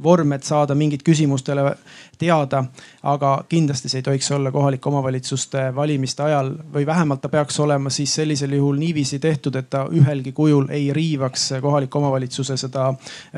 vorm, 0.03 0.33
et 0.33 0.46
saada 0.47 0.75
mingit 0.75 1.03
küsimustele 1.03 1.75
teada. 2.19 2.65
aga 3.03 3.45
kindlasti 3.49 3.89
see 3.89 3.99
ei 3.99 4.03
tohiks 4.03 4.31
olla 4.35 4.51
kohalike 4.53 4.89
omavalitsuste 4.89 5.75
valimiste 5.75 6.23
ajal 6.23 6.53
või 6.75 6.87
vähemalt 6.87 7.21
ta 7.21 7.29
peaks 7.29 7.61
olema 7.61 7.91
siis 7.91 8.15
sellisel 8.15 8.53
juhul 8.53 8.79
niiviisi 8.79 9.19
tehtud, 9.19 9.55
et 9.57 9.71
ta 9.71 9.87
ühelgi 9.93 10.33
kujul 10.33 10.67
ei 10.71 10.93
riivaks 10.93 11.51
kohaliku 11.63 11.99
omavalitsuse 11.99 12.57
seda 12.57 12.93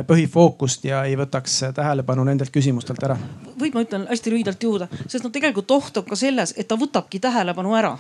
põhifookust 0.07 0.85
ja 0.85 1.05
ei 1.05 1.17
võtaks 1.19 1.59
tähelepanu 1.75 2.25
nendelt 2.25 2.53
küsimustelt 2.55 3.03
ära. 3.05 3.19
võib, 3.61 3.75
ma 3.75 3.85
ütlen 3.87 4.07
hästi 4.09 4.31
lühidalt 4.31 4.63
juurde, 4.63 4.89
sest 5.07 5.25
noh, 5.25 5.33
tegelikult 5.33 5.71
oht 5.71 5.97
on 5.97 6.07
ka 6.09 6.17
selles, 6.17 6.55
et 6.57 6.69
ta 6.69 6.79
võtabki 6.79 7.21
tähelepanu 7.21 7.75
ära 7.77 7.97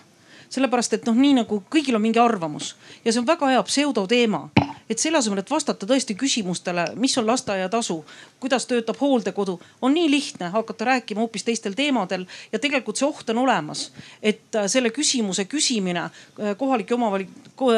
sellepärast 0.50 0.99
et 0.99 1.07
noh, 1.07 1.17
nii 1.17 1.38
nagu 1.43 1.62
kõigil 1.71 1.97
on 1.99 2.02
mingi 2.02 2.21
arvamus 2.23 2.75
ja 3.05 3.12
see 3.12 3.21
on 3.21 3.28
väga 3.28 3.52
hea 3.52 3.62
pseudoteema 3.69 4.49
et 4.90 4.99
selle 4.99 5.19
asemel, 5.21 5.43
et 5.43 5.50
vastata 5.50 5.87
tõesti 5.87 6.17
küsimustele, 6.19 6.87
mis 7.00 7.17
on 7.21 7.26
lasteaiatasu, 7.28 7.99
kuidas 8.40 8.67
töötab 8.67 8.97
hooldekodu, 9.00 9.59
on 9.83 9.95
nii 9.95 10.11
lihtne 10.11 10.49
hakata 10.55 10.88
rääkima 10.93 11.21
hoopis 11.21 11.45
teistel 11.45 11.76
teemadel 11.76 12.25
ja 12.52 12.59
tegelikult 12.59 13.00
see 13.00 13.09
oht 13.09 13.31
on 13.31 13.43
olemas, 13.45 13.88
et 14.23 14.57
äh, 14.57 14.67
selle 14.71 14.90
küsimuse 14.95 15.45
küsimine 15.45 16.09
äh, 16.09 16.57
kohalike 16.57 16.97
omavali-, 16.97 17.28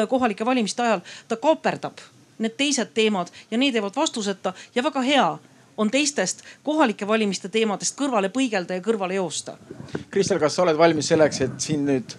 kohalike 0.09 0.45
valimiste 0.45 0.83
ajal, 0.87 1.05
ta 1.27 1.37
kaaperdab 1.37 1.99
need 2.41 2.55
teised 2.57 2.95
teemad 2.95 3.29
ja 3.51 3.57
need 3.57 3.75
jäävad 3.75 3.95
vastuseta 3.95 4.53
ja 4.75 4.83
väga 4.83 5.01
hea 5.05 5.27
on 5.77 5.91
teistest 5.91 6.41
kohalike 6.63 7.07
valimiste 7.07 7.49
teemadest 7.49 7.97
kõrvale 7.99 8.31
põigelda 8.33 8.77
ja 8.77 8.83
kõrvale 8.83 9.17
joosta. 9.17 9.57
Kristel, 10.11 10.39
kas 10.39 10.55
sa 10.55 10.63
oled 10.65 10.77
valmis 10.77 11.11
selleks, 11.11 11.41
et 11.45 11.59
siin 11.61 11.85
nüüd 11.87 12.15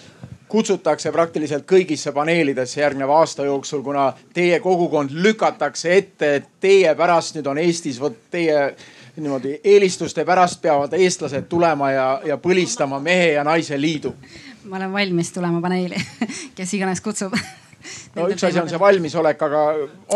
kutsutakse 0.52 1.12
praktiliselt 1.12 1.64
kõigisse 1.68 2.12
paneelidesse 2.12 2.82
järgneva 2.82 3.23
aasta 3.23 3.47
jooksul, 3.49 3.80
kuna 3.82 4.11
teie 4.37 4.59
kogukond 4.61 5.14
lükatakse 5.25 5.94
ette, 5.97 6.35
et 6.37 6.50
teie 6.61 6.92
pärast 6.99 7.38
nüüd 7.38 7.49
on 7.49 7.61
Eestis, 7.62 8.00
vot 8.00 8.18
teie 8.30 8.75
niimoodi 9.16 9.59
eelistuste 9.64 10.25
pärast 10.28 10.61
peavad 10.62 10.92
eestlased 10.97 11.49
tulema 11.49 11.90
ja, 11.92 12.06
ja 12.25 12.37
põlistama 12.40 13.00
mehe 13.00 13.32
ja 13.32 13.44
naise 13.44 13.80
liidu. 13.80 14.14
ma 14.64 14.76
olen 14.76 14.92
valmis 14.92 15.32
tulema 15.32 15.61
paneeli, 15.61 15.97
kes 16.56 16.75
iganes 16.75 17.00
kutsub 17.00 17.37
no 18.16 18.26
üks 18.33 18.45
asi 18.47 18.61
on 18.61 18.69
see 18.71 18.81
valmisolek, 18.81 19.42
aga 19.47 19.62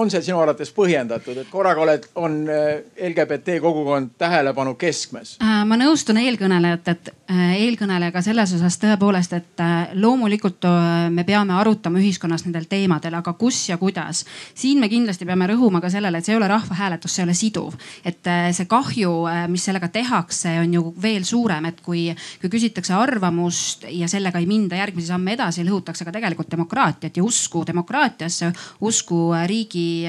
on 0.00 0.11
see 0.12 0.23
sinu 0.25 0.41
arvates 0.43 0.73
põhjendatud, 0.76 1.38
et 1.41 1.50
korraga 1.50 1.83
oled, 1.85 2.07
on 2.21 2.38
äh, 2.53 2.67
LGBT 3.09 3.59
kogukond 3.62 4.15
tähelepanu 4.21 4.75
keskmes? 4.81 5.37
Äh, 5.45 5.62
ma 5.69 5.79
nõustun 5.81 6.21
eelkõnelejat, 6.21 6.91
et 6.93 7.11
äh, 7.33 7.43
eelkõnelejaga 7.62 8.23
selles 8.25 8.53
osas 8.59 8.79
tõepoolest, 8.83 9.37
et 9.37 9.65
loomulikult 9.97 10.67
me 11.12 11.25
peame 11.26 11.57
arutama 11.57 12.00
ühiskonnas 12.00 12.45
nendel 12.47 12.67
teemadel, 12.71 13.17
aga 13.19 13.33
kus 13.38 13.62
ja 13.71 13.79
kuidas. 13.81 14.25
siin 14.55 14.81
me 14.81 14.88
kindlasti 14.93 15.26
peame 15.26 15.49
rõhuma 15.50 15.81
ka 15.81 15.91
sellele, 15.93 16.19
et 16.19 16.29
see 16.29 16.35
ei 16.35 16.41
ole 16.41 16.49
rahvahääletus, 16.50 17.15
see 17.15 17.23
ei 17.23 17.29
ole 17.29 17.35
siduv. 17.35 17.75
et 18.05 18.31
see 18.53 18.69
kahju, 18.69 19.12
mis 19.49 19.65
sellega 19.65 19.88
tehakse, 19.93 20.59
on 20.61 20.75
ju 20.75 20.95
veel 21.03 21.25
suurem, 21.25 21.65
et 21.71 21.81
kui, 21.81 22.09
kui 22.41 22.53
küsitakse 22.53 22.95
arvamust 22.95 23.87
ja 23.91 24.09
sellega 24.09 24.38
ei 24.38 24.47
minda 24.47 24.76
järgmisi 24.76 25.09
samme 25.09 25.33
edasi, 25.37 25.65
lõhutakse 25.65 26.05
ka 26.05 26.12
tegelikult 26.12 26.50
demokraatiat 26.53 27.17
ja 27.17 27.25
usku 27.25 27.65
demokraatiasse, 27.87 28.52
usku 28.81 29.31
riigi, 29.47 30.05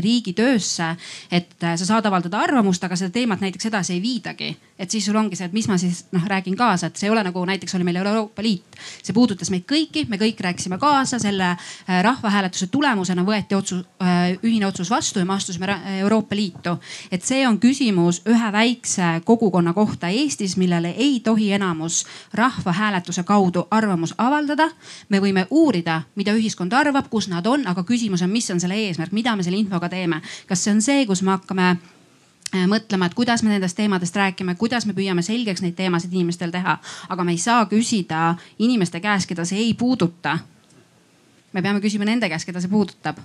riigi 0.00 0.32
töösse. 0.32 0.96
et 1.30 1.54
sa 1.60 1.84
saad 1.84 2.06
avaldada 2.06 2.38
arvamust, 2.38 2.84
aga 2.84 2.96
seda 2.96 3.10
teemat 3.10 3.40
näiteks 3.40 3.66
edasi 3.66 3.92
ei 3.94 4.02
viidagi. 4.02 4.56
et 4.78 4.90
siis 4.90 5.04
sul 5.04 5.16
ongi 5.16 5.36
see, 5.36 5.46
et 5.46 5.52
mis 5.52 5.68
ma 5.68 5.76
siis 5.78 6.06
noh 6.12 6.24
räägin 6.26 6.56
kaasa, 6.56 6.86
et 6.86 6.96
see 6.96 7.06
ei 7.06 7.12
ole 7.12 7.22
nagu 7.22 7.44
näiteks 7.46 7.74
oli 7.74 7.84
meil 7.84 7.96
Euroopa 7.96 8.42
Liit. 8.42 8.76
see 9.02 9.12
puudutas 9.14 9.50
meid 9.50 9.64
kõiki, 9.64 10.08
me 10.08 10.16
kõik 10.16 10.40
rääkisime 10.40 10.78
kaasa, 10.78 11.18
selle 11.18 11.52
äh, 11.52 12.02
rahvahääletuse 12.02 12.66
tulemusena 12.66 13.22
võeti 13.22 13.54
otsus, 13.54 13.84
äh, 14.02 14.34
ühine 14.42 14.66
otsus 14.66 14.90
vastu 14.90 15.18
ja 15.18 15.24
me 15.24 15.34
astusime 15.34 15.78
Euroopa 16.00 16.36
Liitu. 16.36 16.78
et 17.10 17.22
see 17.22 17.46
on 17.46 17.60
küsimus 17.60 18.22
ühe 18.26 18.52
väikse 18.52 19.20
kogukonna 19.24 19.72
kohta 19.72 20.08
Eestis, 20.08 20.56
millele 20.56 20.94
ei 20.96 21.20
tohi 21.20 21.52
enamus 21.52 22.04
rahvahääletuse 22.34 23.22
kaudu 23.22 23.66
arvamus 23.70 24.14
avaldada. 24.18 24.70
me 25.08 25.20
võime 25.20 25.46
uurida, 25.50 26.02
mida 26.16 26.32
ühiskond 26.32 26.71
arvab, 26.72 27.08
kus 27.10 27.28
nad 27.30 27.46
on, 27.46 27.66
aga 27.68 27.84
küsimus 27.86 28.22
on, 28.24 28.30
mis 28.32 28.48
on 28.50 28.60
selle 28.60 28.76
eesmärk, 28.86 29.12
mida 29.12 29.34
me 29.36 29.44
selle 29.46 29.60
infoga 29.60 29.88
teeme. 29.92 30.20
kas 30.48 30.64
see 30.64 30.72
on 30.74 30.82
see, 30.82 31.04
kus 31.06 31.22
me 31.22 31.34
hakkame 31.34 31.68
äh, 31.72 32.64
mõtlema, 32.70 33.08
et 33.08 33.14
kuidas 33.18 33.42
me 33.42 33.52
nendest 33.52 33.76
teemadest 33.76 34.16
räägime, 34.16 34.54
kuidas 34.60 34.86
me 34.86 34.96
püüame 34.96 35.22
selgeks 35.22 35.62
neid 35.62 35.76
teemasid 35.78 36.12
inimestel 36.12 36.50
teha, 36.54 36.78
aga 37.08 37.24
me 37.24 37.36
ei 37.36 37.38
saa 37.42 37.66
küsida 37.70 38.34
inimeste 38.58 39.00
käest, 39.00 39.28
keda 39.30 39.46
see 39.48 39.60
ei 39.62 39.74
puuduta. 39.74 40.38
me 41.52 41.62
peame 41.62 41.80
küsima 41.80 42.08
nende 42.08 42.28
käest, 42.28 42.46
keda 42.46 42.60
see 42.60 42.70
puudutab. 42.70 43.18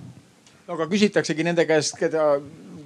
no 0.68 0.74
aga 0.74 0.86
küsitaksegi 0.86 1.44
nende 1.44 1.66
käest, 1.66 1.96
keda, 1.98 2.40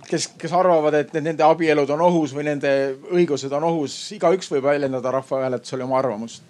kes, 0.08 0.28
kes 0.38 0.52
arvavad, 0.52 0.94
et 0.94 1.16
nende 1.20 1.44
abielud 1.44 1.90
on 1.90 2.00
ohus 2.00 2.34
või 2.34 2.50
nende 2.50 2.96
õigused 3.10 3.52
on 3.52 3.64
ohus. 3.64 4.12
igaüks 4.12 4.50
võib 4.52 4.70
väljendada 4.70 5.10
rahvahääletusel 5.10 5.82
oma 5.88 5.98
arvamust. 5.98 6.42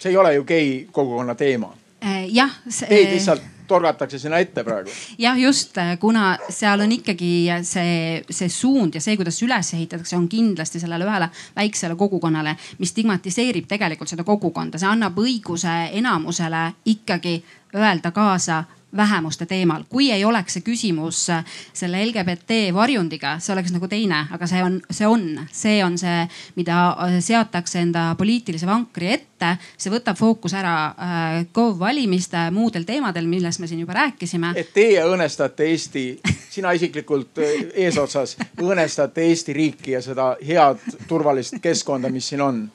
see 0.00 0.10
ei 0.10 0.16
ole 0.16 0.34
ju 0.34 0.44
gei 0.44 0.88
kogukonna 0.92 1.34
teema 1.34 1.74
Äh, 2.00 2.24
jah. 2.32 2.50
Teid 2.88 3.12
lihtsalt 3.12 3.42
torgatakse 3.70 4.18
sinna 4.18 4.40
ette 4.42 4.64
praegu. 4.66 4.90
jah, 5.18 5.38
just 5.38 5.78
äh, 5.78 5.94
kuna 6.00 6.32
seal 6.48 6.84
on 6.84 6.92
ikkagi 6.98 7.30
see, 7.66 8.24
see 8.30 8.50
suund 8.52 8.98
ja 8.98 9.04
see, 9.04 9.16
kuidas 9.20 9.40
üles 9.46 9.74
ehitatakse, 9.76 10.16
on 10.18 10.28
kindlasti 10.30 10.82
sellele 10.82 11.06
ühele 11.06 11.30
väiksele 11.56 11.96
kogukonnale, 12.00 12.56
mis 12.78 12.94
stigmatiseerib 12.94 13.68
tegelikult 13.70 14.10
seda 14.10 14.26
kogukonda, 14.26 14.80
see 14.80 14.90
annab 14.90 15.18
õiguse 15.20 15.76
enamusele 16.00 16.66
ikkagi 16.90 17.38
öelda 17.76 18.10
kaasa 18.14 18.64
vähemuste 18.96 19.46
teemal. 19.46 19.84
kui 19.88 20.10
ei 20.10 20.24
oleks 20.24 20.56
see 20.56 20.64
küsimus 20.66 21.22
äh, 21.30 21.44
selle 21.72 22.04
LGBT 22.04 22.74
varjundiga, 22.74 23.36
see 23.38 23.52
oleks 23.54 23.72
nagu 23.72 23.88
teine, 23.88 24.24
aga 24.30 24.46
see 24.50 24.62
on, 24.64 24.80
see 24.90 25.06
on, 25.06 25.26
see 25.52 25.84
on 25.84 25.98
see, 25.98 26.24
mida 26.56 26.78
äh, 26.90 27.18
seatakse 27.22 27.80
enda 27.80 28.14
poliitilise 28.18 28.66
vankri 28.66 29.12
ette. 29.14 29.56
see 29.78 29.92
võtab 29.92 30.18
fookuse 30.18 30.58
ära 30.60 30.74
äh, 30.90 31.36
KOV 31.52 31.78
valimiste 31.78 32.48
muudel 32.54 32.84
teemadel, 32.88 33.26
millest 33.30 33.60
me 33.60 33.70
siin 33.70 33.80
juba 33.80 33.96
rääkisime. 34.00 34.52
et 34.56 34.72
teie 34.74 35.04
õõnestate 35.06 35.70
Eesti, 35.70 36.04
sina 36.50 36.72
isiklikult 36.76 37.38
äh, 37.38 37.68
eesotsas 37.86 38.36
õõnestate 38.60 39.28
Eesti 39.28 39.52
riiki 39.56 39.94
ja 39.96 40.02
seda 40.02 40.34
head 40.46 40.82
turvalist 41.08 41.60
keskkonda, 41.62 42.10
mis 42.10 42.28
siin 42.28 42.42
on. 42.42 42.66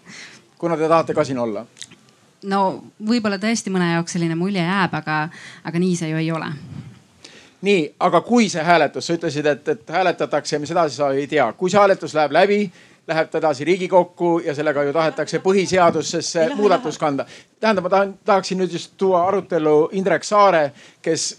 kuna 0.58 0.78
te 0.78 0.88
tahate 0.88 1.14
ka 1.14 1.24
siin 1.24 1.40
olla? 1.40 1.66
No 2.50 2.62
võib-olla 3.06 3.40
tõesti 3.42 3.74
mõne 3.74 3.92
jaoks 3.94 4.16
selline 4.16 4.38
mulje 4.40 4.64
jääb, 4.64 4.94
aga, 5.02 5.20
aga 5.66 5.82
nii 5.82 5.96
see 6.00 6.10
ju 6.12 6.20
ei 6.22 6.32
ole. 6.32 6.50
Nii, 7.66 7.86
aga 8.06 8.22
kui 8.22 8.50
see 8.52 8.64
hääletus, 8.64 9.08
sa 9.08 9.16
ütlesid, 9.16 9.48
et, 9.50 9.68
et 9.74 9.90
hääletatakse 9.90 10.56
ja 10.56 10.60
mis 10.62 10.74
edasi 10.74 11.00
saab, 11.00 11.16
ei 11.18 11.28
tea, 11.28 11.48
kui 11.58 11.72
see 11.72 11.80
hääletus 11.80 12.14
läheb 12.14 12.36
läbi, 12.36 12.60
läheb 13.08 13.30
ta 13.32 13.40
edasi 13.42 13.66
Riigikokku 13.66 14.40
ja 14.46 14.54
sellega 14.56 14.84
ju 14.84 14.94
tahetakse 14.94 15.40
põhiseadusesse 15.42 16.50
muudatus 16.56 16.98
kanda. 17.02 17.26
tähendab, 17.60 17.88
ma 17.88 17.90
tahan, 17.90 18.14
tahaksin 18.26 18.62
nüüd 18.62 18.74
just 18.74 18.94
tuua 18.98 19.24
arutellu 19.28 19.90
Indrek 19.98 20.24
Saare, 20.24 20.72
kes, 21.02 21.38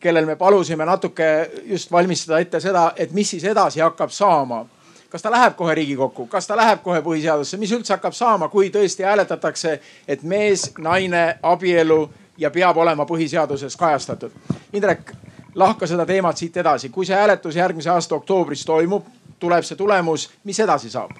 kellel 0.00 0.26
me 0.26 0.36
palusime 0.36 0.84
natuke 0.86 1.50
just 1.66 1.92
valmistada 1.92 2.38
ette 2.38 2.60
seda, 2.60 2.92
et 2.96 3.12
mis 3.12 3.30
siis 3.30 3.44
edasi 3.44 3.80
hakkab 3.80 4.10
saama 4.10 4.64
kas 5.08 5.22
ta 5.22 5.30
läheb 5.30 5.56
kohe 5.56 5.74
Riigikokku, 5.74 6.26
kas 6.26 6.46
ta 6.46 6.56
läheb 6.56 6.82
kohe 6.82 7.00
põhiseadusesse, 7.04 7.60
mis 7.60 7.72
üldse 7.72 7.94
hakkab 7.96 8.16
saama, 8.16 8.48
kui 8.48 8.70
tõesti 8.74 9.06
hääletatakse, 9.06 9.78
et 10.08 10.22
mees, 10.22 10.68
naine, 10.78 11.38
abielu 11.42 12.02
ja 12.38 12.50
peab 12.50 12.76
olema 12.76 13.06
põhiseaduses 13.08 13.76
kajastatud. 13.76 14.34
Indrek, 14.72 15.12
lahka 15.54 15.86
seda 15.86 16.06
teemat 16.06 16.36
siit 16.36 16.56
edasi, 16.56 16.92
kui 16.92 17.06
see 17.06 17.16
hääletus 17.16 17.56
järgmise 17.56 17.90
aasta 17.90 18.18
oktoobris 18.18 18.66
toimub, 18.68 19.08
tuleb 19.38 19.64
see 19.64 19.76
tulemus, 19.76 20.30
mis 20.44 20.60
edasi 20.60 20.90
saab? 20.92 21.16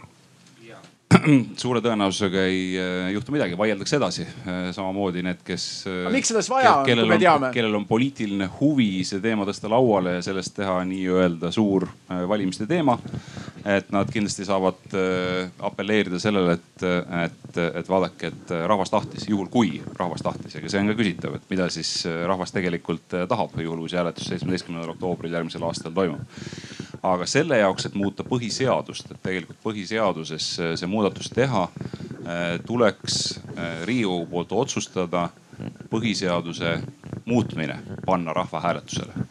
suure 1.63 1.81
tõenäosusega 1.81 2.43
ei 2.51 2.77
äh, 2.77 3.07
juhtu 3.15 3.33
midagi, 3.33 3.57
vaieldakse 3.57 3.97
edasi. 3.97 4.27
Äh, 4.45 4.69
samamoodi 4.77 5.23
need, 5.25 5.41
kes. 5.47 5.65
aga 5.89 6.13
miks 6.13 6.29
seda 6.33 6.43
vaja 6.53 6.75
on, 6.83 6.91
kui 6.91 7.09
me 7.09 7.19
teame? 7.23 7.49
kellel 7.55 7.79
on 7.81 7.87
poliitiline 7.89 8.51
huvi 8.59 8.91
see 9.09 9.23
teema 9.25 9.47
tõsta 9.49 9.71
lauale 9.73 10.19
ja 10.19 10.27
sellest 10.27 10.53
teha 10.59 10.83
nii-öelda 10.89 11.51
suur 11.55 11.89
valimiste 12.29 12.69
teema. 12.69 12.99
Et 13.67 13.91
nad 13.95 14.11
kindlasti 14.13 14.45
saavad 14.47 14.95
apelleerida 15.67 16.21
sellele, 16.23 16.57
et, 16.59 16.85
et, 17.25 17.61
et 17.81 17.89
vaadake, 17.91 18.31
et 18.31 18.53
rahvas 18.71 18.93
tahtis, 18.93 19.27
juhul 19.29 19.49
kui 19.53 19.79
rahvas 19.99 20.23
tahtis, 20.25 20.59
ega 20.59 20.71
see 20.71 20.83
on 20.83 20.93
ka 20.93 20.99
küsitav, 20.99 21.39
et 21.39 21.49
mida 21.51 21.69
siis 21.73 21.93
rahvas 22.29 22.55
tegelikult 22.55 23.17
tahab, 23.31 23.57
juhul 23.63 23.85
kui 23.85 23.93
see 23.93 24.01
hääletus 24.01 24.29
seitsmeteistkümnendal 24.33 24.95
oktoobril 24.95 25.39
järgmisel 25.39 25.67
aastal 25.69 25.95
toimub. 25.97 26.23
Aga 27.03 27.27
selle 27.31 27.61
jaoks, 27.61 27.87
et 27.87 27.99
muuta 27.99 28.27
põhiseadust, 28.27 29.13
et 29.13 29.23
tegelikult 29.23 29.61
põhiseaduses 29.63 30.49
see 30.81 30.91
muudatus 30.91 31.31
teha, 31.35 31.69
eh, 32.25 32.59
tuleks 32.67 33.39
riigikogu 33.87 34.27
poolt 34.31 34.55
otsustada 34.65 35.29
põhiseaduse 35.91 36.79
muutmine, 37.27 37.79
panna 38.07 38.33
rahvahääletusele 38.33 39.28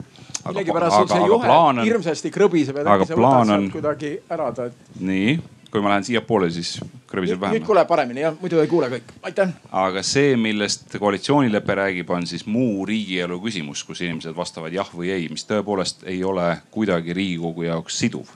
millegipärast 0.48 0.96
sul 0.96 1.12
see 1.12 1.28
juhe 1.28 1.52
on, 1.54 1.84
hirmsasti 1.86 2.32
krõbiseb, 2.34 2.82
et 2.82 2.90
äkki 2.94 3.12
sa 3.12 3.20
võtad 3.20 3.52
sealt 3.52 3.72
kuidagi 3.76 4.12
ära 4.34 4.50
ta. 4.56 4.68
nii, 5.00 5.36
kui 5.72 5.84
ma 5.84 5.92
lähen 5.92 6.08
siiapoole, 6.08 6.50
siis 6.54 6.78
krõbiseb 7.10 7.42
vähem. 7.42 7.58
nüüd 7.58 7.68
kuuleb 7.68 7.88
paremini 7.90 8.24
jah, 8.24 8.36
muidu 8.42 8.62
ei 8.62 8.70
kuule 8.72 8.90
kõik, 8.92 9.14
aitäh. 9.28 9.54
aga 9.84 10.04
see, 10.06 10.36
millest 10.40 10.98
koalitsioonilepe 11.00 11.78
räägib, 11.82 12.12
on 12.14 12.28
siis 12.30 12.46
muu 12.48 12.86
riigielu 12.88 13.40
küsimus, 13.44 13.84
kus 13.88 14.02
inimesed 14.06 14.36
vastavad 14.36 14.76
jah 14.76 14.90
või 14.94 15.12
ei, 15.16 15.30
mis 15.32 15.46
tõepoolest 15.50 16.08
ei 16.08 16.24
ole 16.24 16.50
kuidagi 16.72 17.16
riigikogu 17.18 17.68
jaoks 17.68 18.00
siduv. 18.04 18.34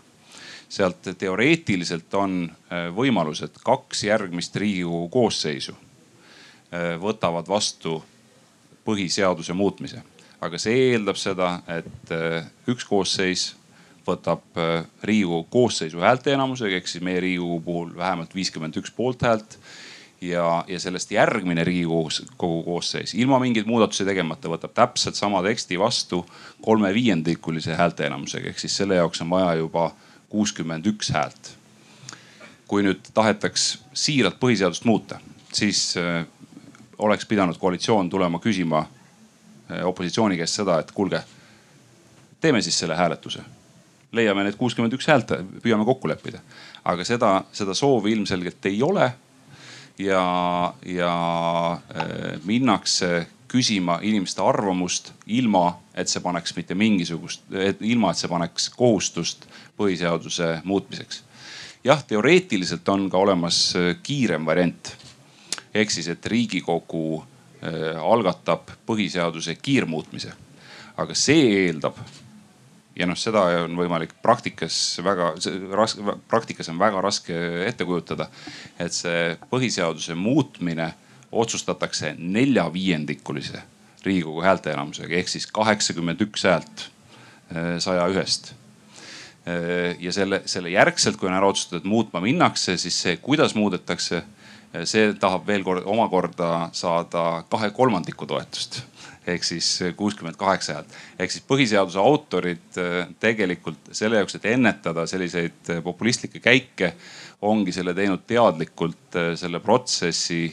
sealt 0.71 1.07
teoreetiliselt 1.19 2.13
on 2.15 2.45
äh, 2.47 2.87
võimalus, 2.95 3.43
et 3.43 3.57
kaks 3.63 4.03
järgmist 4.07 4.55
riigikogu 4.55 5.09
koosseisu 5.09 5.75
äh, 5.75 6.95
võtavad 6.99 7.47
vastu 7.47 8.01
põhiseaduse 8.85 9.53
muutmise, 9.53 10.01
aga 10.41 10.59
see 10.61 10.91
eeldab 10.91 11.19
seda, 11.21 11.59
et 11.69 12.13
äh, 12.15 12.45
üks 12.71 12.85
koosseis 12.89 13.51
võtab 14.07 14.57
äh, 14.57 14.81
riigikogu 15.05 15.45
koosseisu 15.53 16.01
häälteenamusega 16.01 16.79
ehk 16.79 16.89
siis 16.89 17.03
meie 17.05 17.21
riigikogu 17.21 17.61
puhul 17.65 17.95
vähemalt 17.97 18.33
viiskümmend 18.35 18.77
üks 18.81 18.93
poolthäält. 18.97 19.59
ja, 20.21 20.63
ja 20.67 20.79
sellest 20.79 21.11
järgmine 21.11 21.63
riigikogu 21.63 22.63
koosseis 22.63 23.13
ilma 23.13 23.39
mingeid 23.39 23.65
muudatusi 23.65 24.05
tegemata 24.05 24.49
võtab 24.49 24.73
täpselt 24.73 25.15
sama 25.15 25.41
teksti 25.41 25.79
vastu 25.79 26.25
kolmeviiendikulise 26.61 27.75
häälteenamusega, 27.75 28.49
ehk 28.49 28.59
siis 28.59 28.77
selle 28.77 28.95
jaoks 28.95 29.21
on 29.21 29.29
vaja 29.29 29.55
juba 29.61 29.91
kuuskümmend 30.29 30.85
üks 30.85 31.11
häält. 31.13 31.57
kui 32.67 32.83
nüüd 32.83 33.09
tahetaks 33.13 33.81
siiralt 33.93 34.37
põhiseadust 34.39 34.85
muuta, 34.87 35.19
siis 35.53 35.97
äh, 35.99 36.25
oleks 36.97 37.25
pidanud 37.25 37.57
koalitsioon 37.59 38.09
tulema 38.09 38.39
küsima 38.39 38.85
opositsiooni 39.83 40.37
käest 40.37 40.61
seda, 40.61 40.79
et 40.79 40.91
kuulge, 40.91 41.23
teeme 42.41 42.61
siis 42.61 42.79
selle 42.79 42.95
hääletuse 42.95 43.43
leiame 44.15 44.45
need 44.45 44.57
kuuskümmend 44.59 44.95
üks 44.95 45.07
häält, 45.07 45.33
püüame 45.63 45.85
kokku 45.87 46.09
leppida. 46.11 46.41
aga 46.83 47.05
seda, 47.05 47.43
seda 47.53 47.73
soovi 47.77 48.11
ilmselgelt 48.11 48.65
ei 48.65 48.81
ole. 48.83 49.11
ja, 49.99 50.73
ja 50.85 51.13
äh, 51.95 52.39
minnakse 52.43 53.27
küsima 53.51 53.99
inimeste 54.01 54.41
arvamust 54.41 55.11
ilma, 55.27 55.77
et 55.93 56.07
see 56.07 56.21
paneks 56.23 56.55
mitte 56.55 56.75
mingisugust, 56.75 57.43
ilma, 57.81 58.11
et 58.11 58.17
see 58.17 58.31
paneks 58.31 58.69
kohustust 58.75 59.45
põhiseaduse 59.77 60.61
muutmiseks. 60.63 61.23
jah, 61.83 62.03
teoreetiliselt 62.03 62.89
on 62.89 63.09
ka 63.09 63.17
olemas 63.17 63.75
äh, 63.75 63.95
kiirem 64.03 64.45
variant. 64.45 64.95
ehk 65.73 65.91
siis, 65.91 66.07
et 66.07 66.25
riigikogu 66.25 67.21
äh, 67.21 67.30
algatab 67.61 68.71
põhiseaduse 68.89 69.55
kiirmuutmise. 69.61 70.31
aga 70.97 71.15
see 71.15 71.67
eeldab 71.67 71.99
ja 72.95 73.07
noh, 73.07 73.17
seda 73.17 73.43
on 73.63 73.75
võimalik 73.77 74.13
praktikas 74.23 74.75
väga 75.03 75.31
raske, 75.77 76.15
praktikas 76.29 76.69
on 76.73 76.79
väga 76.81 77.01
raske 77.01 77.37
ette 77.67 77.85
kujutada. 77.85 78.29
et 78.79 78.93
see 78.93 79.35
põhiseaduse 79.51 80.15
muutmine 80.15 80.93
otsustatakse 81.31 82.15
neljaviiendikulise 82.17 83.61
riigikogu 84.05 84.41
häälteenamusega 84.41 85.15
ehk 85.15 85.29
siis 85.29 85.47
kaheksakümmend 85.53 86.21
üks 86.25 86.45
häält 86.47 86.87
eh, 87.53 87.77
saja 87.79 88.07
ühest. 88.11 88.53
Eh, 89.45 89.97
ja 89.99 90.13
selle, 90.13 90.41
selle 90.45 90.73
järgselt, 90.73 91.17
kui 91.17 91.29
on 91.29 91.37
ära 91.37 91.49
otsustatud, 91.49 91.87
muutma 91.89 92.21
minnakse, 92.21 92.77
siis 92.81 92.97
see, 93.05 93.17
kuidas 93.21 93.55
muudetakse, 93.55 94.23
see 94.87 95.13
tahab 95.19 95.47
veel 95.47 95.63
kord 95.67 95.83
omakorda 95.85 96.69
saada 96.71 97.43
kahe 97.51 97.71
kolmandiku 97.75 98.25
toetust 98.25 98.81
ehk 99.27 99.43
siis 99.45 99.79
kuuskümmend 99.97 100.35
kaheksa 100.37 100.73
häält. 100.73 100.93
ehk 101.19 101.31
siis 101.31 101.43
põhiseaduse 101.47 101.99
autorid 102.01 102.77
äh, 102.77 103.07
tegelikult 103.19 103.91
selle 103.91 104.17
jaoks, 104.21 104.35
et 104.35 104.47
ennetada 104.53 105.05
selliseid 105.07 105.69
äh, 105.69 105.83
populistlikke 105.83 106.39
käike, 106.39 106.93
ongi 107.41 107.71
selle 107.71 107.93
teinud 107.93 108.25
teadlikult 108.27 109.17
äh, 109.17 109.33
selle 109.35 109.59
protsessi 109.59 110.43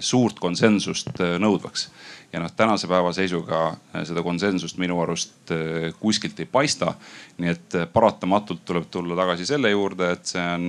suurt 0.00 0.38
konsensust 0.38 1.18
nõudvaks. 1.42 1.88
ja 2.32 2.38
noh, 2.38 2.52
tänase 2.56 2.86
päeva 2.86 3.10
seisuga 3.12 3.72
seda 4.06 4.22
konsensust 4.22 4.78
minu 4.78 5.00
arust 5.02 5.50
kuskilt 5.98 6.38
ei 6.40 6.46
paista. 6.46 6.94
nii 7.38 7.50
et 7.50 7.78
paratamatult 7.92 8.62
tuleb 8.64 8.86
tulla 8.90 9.16
tagasi 9.18 9.46
selle 9.46 9.70
juurde, 9.70 10.12
et 10.12 10.30
see 10.30 10.44
on 10.54 10.68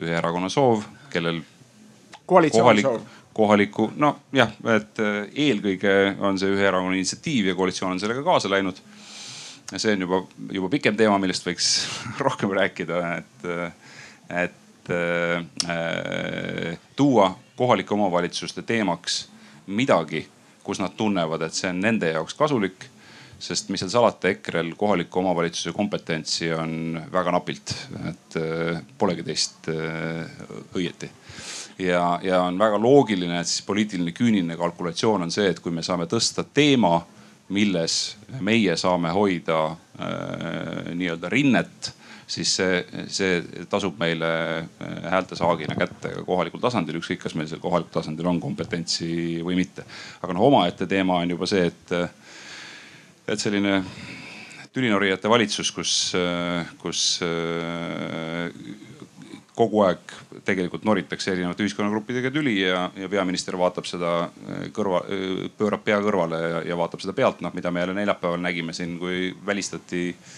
ühe 0.00 0.16
erakonna 0.16 0.48
soov, 0.48 0.86
kellel 1.14 1.42
soov 2.26 3.02
kohaliku, 3.34 3.88
nojah, 3.98 4.52
et 4.76 5.00
äh, 5.02 5.14
eelkõige 5.46 5.94
on 6.22 6.38
see 6.38 6.52
ühe 6.54 6.68
erakonna 6.68 6.94
initsiatiiv 6.94 7.50
ja 7.50 7.56
koalitsioon 7.58 7.96
on 7.96 8.02
sellega 8.02 8.22
kaasa 8.26 8.50
läinud. 8.50 8.78
see 9.76 9.92
on 9.96 10.04
juba, 10.06 10.20
juba 10.52 10.68
pikem 10.70 10.96
teema, 10.96 11.18
millest 11.18 11.46
võiks 11.46 11.70
rohkem 12.26 12.52
rääkida, 12.54 13.00
et, 13.18 13.46
et 14.44 14.92
äh, 14.94 16.78
tuua 16.96 17.32
kohalike 17.56 17.94
omavalitsuste 17.94 18.62
teemaks 18.62 19.24
midagi, 19.66 20.28
kus 20.62 20.78
nad 20.80 20.94
tunnevad, 20.96 21.42
et 21.42 21.54
see 21.58 21.70
on 21.72 21.80
nende 21.82 22.12
jaoks 22.14 22.38
kasulik 22.38 22.86
sest 23.38 23.68
mis 23.72 23.82
seal 23.82 23.92
salata, 23.92 24.30
EKRE-l 24.30 24.74
kohaliku 24.78 25.20
omavalitsuse 25.20 25.72
kompetentsi 25.76 26.52
on 26.54 27.00
väga 27.12 27.34
napilt, 27.34 27.74
et 28.10 28.38
äh, 28.40 28.80
polegi 28.98 29.26
teist 29.26 29.68
äh, 29.72 30.24
õieti 30.76 31.10
ja, 31.78 32.20
ja 32.22 32.42
on 32.42 32.58
väga 32.58 32.78
loogiline, 32.80 33.40
et 33.40 33.50
siis 33.50 33.64
poliitiline 33.66 34.14
küüniline 34.16 34.56
kalkulatsioon 34.60 35.26
on 35.26 35.34
see, 35.34 35.50
et 35.50 35.60
kui 35.60 35.74
me 35.74 35.82
saame 35.82 36.06
tõsta 36.10 36.46
teema, 36.46 37.00
milles 37.54 38.16
meie 38.40 38.76
saame 38.80 39.12
hoida 39.12 39.60
äh, 39.68 40.94
nii-öelda 40.96 41.30
rinnet 41.32 41.92
siis 42.26 42.54
see, 42.56 42.78
see 43.12 43.66
tasub 43.70 43.98
meile 44.00 44.30
äh, 44.58 44.92
häältesaagina 45.12 45.76
kätte 45.78 46.12
ka 46.14 46.24
kohalikul 46.26 46.62
tasandil, 46.62 46.98
ükskõik, 47.00 47.20
kas 47.24 47.36
meil 47.36 47.48
seal 47.50 47.62
kohalikul 47.62 47.92
tasandil 47.98 48.28
on 48.30 48.40
kompetentsi 48.40 49.42
või 49.44 49.58
mitte. 49.60 49.84
aga 50.22 50.36
noh, 50.36 50.48
omaette 50.48 50.88
teema 50.90 51.20
on 51.20 51.34
juba 51.36 51.48
see, 51.50 51.66
et, 51.68 51.96
et 53.28 53.40
selline 53.40 53.78
tülinorijate 54.74 55.30
valitsus, 55.30 55.70
kus, 55.72 55.92
kus 56.82 57.02
kogu 59.54 59.84
aeg 59.86 60.14
tegelikult 60.44 60.84
noritakse 60.84 61.30
erinevate 61.32 61.62
ühiskonnagruppidega 61.62 62.32
tüli 62.34 62.56
ja, 62.58 62.88
ja 62.98 63.08
peaminister 63.08 63.54
vaatab 63.58 63.86
seda 63.86 64.14
kõrva, 64.74 65.04
pöörab 65.58 65.84
pea 65.86 66.00
kõrvale 66.02 66.40
ja, 66.42 66.64
ja 66.72 66.78
vaatab 66.78 67.04
seda 67.04 67.14
pealt, 67.16 67.40
noh 67.44 67.54
mida 67.54 67.70
me 67.70 67.84
jälle 67.84 67.94
neljapäeval 68.00 68.42
nägime 68.42 68.74
siin, 68.74 68.98
kui 68.98 69.30
välistati 69.46 70.08
äh, 70.10 70.34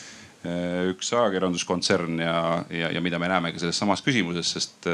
üks 0.90 1.12
ajakirjanduskontsern 1.12 2.20
ja, 2.20 2.64
ja, 2.70 2.90
ja 2.90 3.01
mida 3.01 3.18
me 3.18 3.31
näeme 3.31 3.53
ka 3.53 3.62
selles 3.62 3.79
samas 3.79 4.03
küsimuses, 4.05 4.53
sest, 4.57 4.88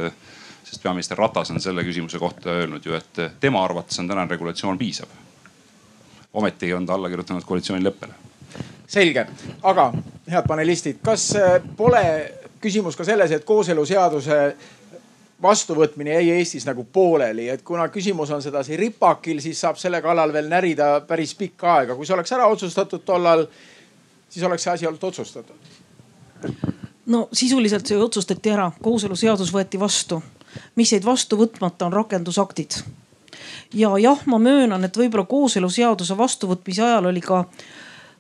sest 0.65 0.83
peaminister 0.83 1.19
Ratas 1.19 1.51
on 1.53 1.61
selle 1.61 1.85
küsimuse 1.85 2.21
kohta 2.23 2.55
öelnud 2.63 2.87
ju, 2.87 2.97
et 2.97 3.23
tema 3.41 3.65
arvates 3.65 3.99
on 4.01 4.09
tänane 4.09 4.31
regulatsioon 4.31 4.79
piisav. 4.79 5.11
Ometigi 6.33 6.75
on 6.75 6.87
ta 6.87 6.95
alla 6.95 7.09
kirjutanud 7.09 7.45
koalitsioonileppele. 7.45 8.15
selge, 8.87 9.27
aga 9.63 9.93
head 10.31 10.47
panelistid, 10.49 10.99
kas 11.03 11.33
pole 11.77 12.05
küsimus 12.61 12.97
ka 12.97 13.05
selles, 13.05 13.31
et 13.33 13.45
kooseluseaduse 13.45 14.39
vastuvõtmine 15.43 16.15
jäi 16.15 16.31
Eestis 16.39 16.67
nagu 16.67 16.85
pooleli, 16.85 17.49
et 17.51 17.63
kuna 17.67 17.89
küsimus 17.93 18.31
on 18.31 18.43
sedasi 18.43 18.77
ripakil, 18.77 19.41
siis 19.43 19.61
saab 19.61 19.81
selle 19.81 20.03
kallal 20.03 20.33
veel 20.33 20.49
närida 20.51 21.01
päris 21.07 21.35
pikka 21.35 21.75
aega. 21.75 21.97
kui 21.97 22.07
see 22.07 22.15
oleks 22.15 22.33
ära 22.33 22.47
otsustatud 22.47 23.03
tollal, 23.05 23.47
siis 24.31 24.45
oleks 24.47 24.63
see 24.63 24.73
asi 24.73 24.87
olnud 24.87 25.05
otsustatud. 25.05 25.57
no 27.07 27.29
sisuliselt 27.33 27.87
see 27.87 27.99
otsustati 27.99 28.55
ära, 28.55 28.71
kooseluseadus 28.83 29.53
võeti 29.55 29.81
vastu. 29.81 30.23
mis 30.77 30.93
jäid 30.93 31.05
vastu 31.05 31.37
võtmata, 31.37 31.87
on 31.87 31.93
rakendusaktid. 31.93 32.83
Ja 33.75 33.99
jah, 33.99 34.21
ma 34.27 34.39
möönan, 34.39 34.85
et 34.85 34.97
võib-olla 34.97 35.25
kooseluseaduse 35.29 36.17
vastuvõtmise 36.19 36.83
ajal 36.85 37.11
oli 37.13 37.21
ka 37.25 37.45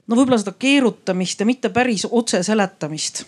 no 0.06 0.16
võib-olla 0.16 0.40
seda 0.40 0.54
keerutamist 0.58 1.40
ja 1.40 1.46
mitte 1.46 1.70
päris 1.70 2.06
otse 2.10 2.42
seletamist 2.42 3.24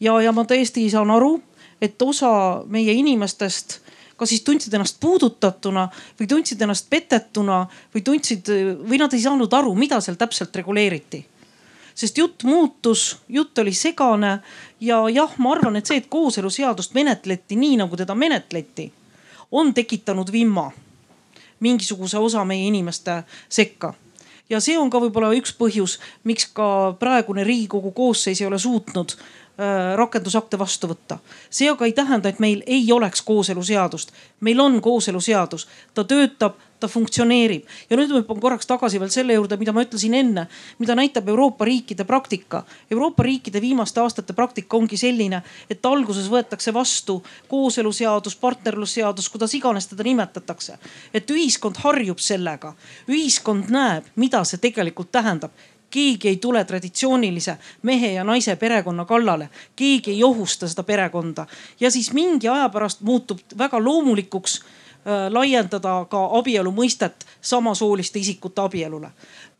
ja, 0.00 0.16
ja 0.20 0.32
ma 0.32 0.46
tõesti 0.48 0.86
saan 0.90 1.10
aru, 1.10 1.36
et 1.80 2.02
osa 2.02 2.30
meie 2.72 2.92
inimestest 2.96 3.80
kas 4.16 4.32
siis 4.32 4.44
tundsid 4.46 4.74
ennast 4.74 4.96
puudutatuna 5.00 5.88
või 6.18 6.28
tundsid 6.30 6.62
ennast 6.64 6.88
petetuna 6.90 7.66
või 7.94 8.02
tundsid 8.04 8.48
või 8.88 9.00
nad 9.00 9.12
ei 9.12 9.20
saanud 9.20 9.52
aru, 9.52 9.74
mida 9.76 10.00
seal 10.00 10.16
täpselt 10.16 10.56
reguleeriti. 10.56 11.26
sest 11.94 12.18
jutt 12.18 12.44
muutus, 12.44 13.18
jutt 13.28 13.58
oli 13.58 13.72
segane 13.72 14.38
ja 14.80 15.08
jah, 15.08 15.36
ma 15.38 15.52
arvan, 15.52 15.76
et 15.76 15.86
see, 15.86 15.96
et 15.96 16.08
kooseluseadust 16.08 16.94
menetleti 16.94 17.56
nii, 17.56 17.76
nagu 17.76 17.96
teda 17.96 18.14
menetleti, 18.14 18.92
on 19.50 19.74
tekitanud 19.74 20.32
vimma 20.32 20.70
mingisuguse 21.60 22.18
osa 22.18 22.44
meie 22.44 22.66
inimeste 22.66 23.22
sekka. 23.48 23.94
Ja 24.50 24.60
see 24.62 24.78
on 24.78 24.90
ka 24.90 25.00
võib-olla 25.02 25.32
üks 25.34 25.54
põhjus, 25.58 25.98
miks 26.24 26.46
ka 26.54 26.94
praegune 27.00 27.44
riigikogu 27.44 27.90
koosseis 27.90 28.40
ei 28.40 28.46
ole 28.46 28.58
suutnud 28.62 29.16
rakendusakte 29.96 30.58
vastu 30.58 30.88
võtta. 30.90 31.18
see 31.50 31.70
aga 31.70 31.84
ei 31.84 31.92
tähenda, 31.92 32.28
et 32.28 32.38
meil 32.38 32.62
ei 32.66 32.92
oleks 32.92 33.22
kooseluseadust. 33.22 34.12
meil 34.40 34.60
on 34.60 34.80
kooseluseadus, 34.82 35.66
ta 35.94 36.04
töötab, 36.04 36.54
ta 36.80 36.88
funktsioneerib 36.88 37.64
ja 37.90 37.96
nüüd 37.96 38.10
ma 38.12 38.20
hüppan 38.20 38.40
korraks 38.40 38.66
tagasi 38.68 39.00
veel 39.00 39.10
selle 39.10 39.32
juurde, 39.32 39.56
mida 39.56 39.72
ma 39.72 39.84
ütlesin 39.84 40.14
enne, 40.14 40.46
mida 40.78 40.94
näitab 40.94 41.28
Euroopa 41.28 41.64
riikide 41.64 42.04
praktika. 42.04 42.64
Euroopa 42.90 43.22
riikide 43.22 43.60
viimaste 43.60 44.00
aastate 44.00 44.32
praktika 44.36 44.76
ongi 44.76 44.96
selline, 45.00 45.42
et 45.70 45.86
alguses 45.86 46.28
võetakse 46.28 46.74
vastu 46.74 47.22
kooseluseadus, 47.48 48.36
partnerlusseadus, 48.36 49.28
kuidas 49.32 49.54
iganes 49.54 49.86
teda 49.86 50.04
nimetatakse. 50.04 50.78
et 51.14 51.30
ühiskond 51.30 51.76
harjub 51.80 52.18
sellega, 52.18 52.74
ühiskond 53.08 53.70
näeb, 53.70 54.04
mida 54.16 54.44
see 54.44 54.58
tegelikult 54.58 55.12
tähendab 55.12 55.50
keegi 55.96 56.28
ei 56.28 56.36
tule 56.36 56.64
traditsioonilise 56.64 57.56
mehe 57.88 58.12
ja 58.12 58.24
naise 58.24 58.56
perekonna 58.60 59.04
kallale, 59.08 59.48
keegi 59.76 60.12
ei 60.12 60.24
ohusta 60.24 60.68
seda 60.68 60.84
perekonda. 60.84 61.46
Ja 61.80 61.90
siis 61.90 62.12
mingi 62.12 62.48
aja 62.52 62.68
pärast 62.68 63.00
muutub 63.00 63.40
väga 63.58 63.80
loomulikuks 63.84 64.60
äh, 64.60 65.26
laiendada 65.32 65.98
ka 66.10 66.22
abielu 66.38 66.72
mõistet 66.72 67.26
samasooliste 67.40 68.20
isikute 68.20 68.60
abielule 68.60 69.10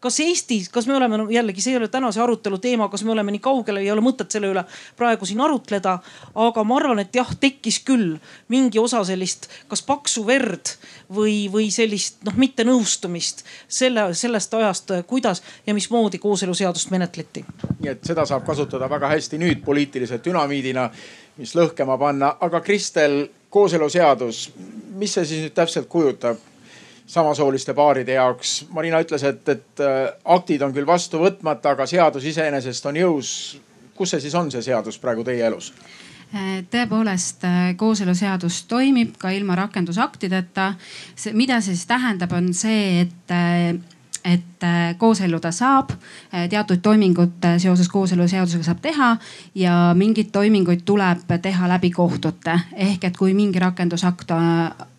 kas 0.00 0.20
Eestis, 0.20 0.68
kas 0.68 0.86
me 0.86 0.96
oleme 0.96 1.18
jällegi, 1.32 1.62
see 1.64 1.72
ei 1.72 1.78
ole 1.80 1.88
tänase 1.88 2.20
arutelu 2.20 2.58
teema, 2.58 2.88
kas 2.92 3.04
me 3.04 3.12
oleme 3.12 3.32
nii 3.32 3.40
kaugel, 3.42 3.80
ei 3.80 3.90
ole 3.90 4.02
mõtet 4.04 4.32
selle 4.32 4.50
üle 4.52 4.64
praegu 4.96 5.26
siin 5.26 5.40
arutleda. 5.40 5.98
aga 6.34 6.64
ma 6.64 6.76
arvan, 6.76 7.00
et 7.00 7.14
jah, 7.16 7.30
tekkis 7.40 7.80
küll 7.84 8.16
mingi 8.52 8.78
osa 8.78 9.02
sellist, 9.04 9.48
kas 9.68 9.82
paksu 9.82 10.26
verd 10.26 10.74
või, 11.12 11.46
või 11.52 11.70
sellist 11.72 12.20
noh, 12.28 12.36
mittenõustumist 12.36 13.44
selle, 13.68 14.10
sellest 14.14 14.54
ajast, 14.54 14.92
kuidas 15.06 15.42
ja 15.66 15.74
mismoodi 15.74 16.18
kooseluseadust 16.18 16.90
menetleti. 16.90 17.44
nii 17.80 17.90
et 17.90 18.04
seda 18.04 18.26
saab 18.26 18.44
kasutada 18.46 18.90
väga 18.90 19.08
hästi 19.14 19.40
nüüd 19.40 19.64
poliitilise 19.64 20.20
dünamiidina, 20.24 20.90
mis 21.36 21.54
lõhkema 21.56 21.98
panna, 21.98 22.36
aga 22.40 22.60
Kristel, 22.60 23.26
kooseluseadus, 23.50 24.50
mis 25.00 25.16
see 25.16 25.24
siis 25.24 25.42
nüüd 25.46 25.56
täpselt 25.56 25.88
kujutab? 25.88 26.36
Samasooliste 27.06 27.74
paaride 27.74 28.12
jaoks. 28.12 28.66
Marina 28.70 29.00
ütles, 29.02 29.22
et, 29.26 29.48
et 29.48 29.82
äh, 29.82 30.08
aktid 30.24 30.62
on 30.62 30.74
küll 30.74 30.86
vastu 30.86 31.20
võtmata, 31.22 31.74
aga 31.76 31.86
seadus 31.86 32.26
iseenesest 32.26 32.86
on 32.90 32.98
jõus. 33.02 33.30
kus 33.96 34.10
see 34.12 34.20
siis 34.20 34.34
on, 34.34 34.50
see 34.52 34.62
seadus 34.62 34.98
praegu 35.00 35.24
teie 35.24 35.46
elus? 35.46 35.72
Äh, 36.34 36.64
tõepoolest 36.70 37.44
äh, 37.46 37.74
kooseluseadus 37.76 38.64
toimib 38.68 39.14
ka 39.18 39.30
ilma 39.30 39.54
rakendusaktideta. 39.54 40.74
mida 41.32 41.60
see 41.60 41.74
siis 41.74 41.86
tähendab, 41.86 42.32
on 42.32 42.54
see, 42.54 43.06
et 43.06 43.84
et 44.26 44.64
kooselluda 44.98 45.52
saab, 45.54 45.92
teatud 46.50 46.80
toimingud 46.82 47.44
seoses 47.62 47.86
kooseluseadusega 47.88 48.64
saab 48.66 48.80
teha 48.82 49.10
ja 49.54 49.74
mingeid 49.94 50.32
toiminguid 50.34 50.82
tuleb 50.84 51.30
teha 51.42 51.68
läbi 51.68 51.90
kohtute. 51.90 52.60
ehk 52.74 53.04
et 53.04 53.16
kui 53.16 53.34
mingi 53.34 53.62
rakendusakt 53.62 54.32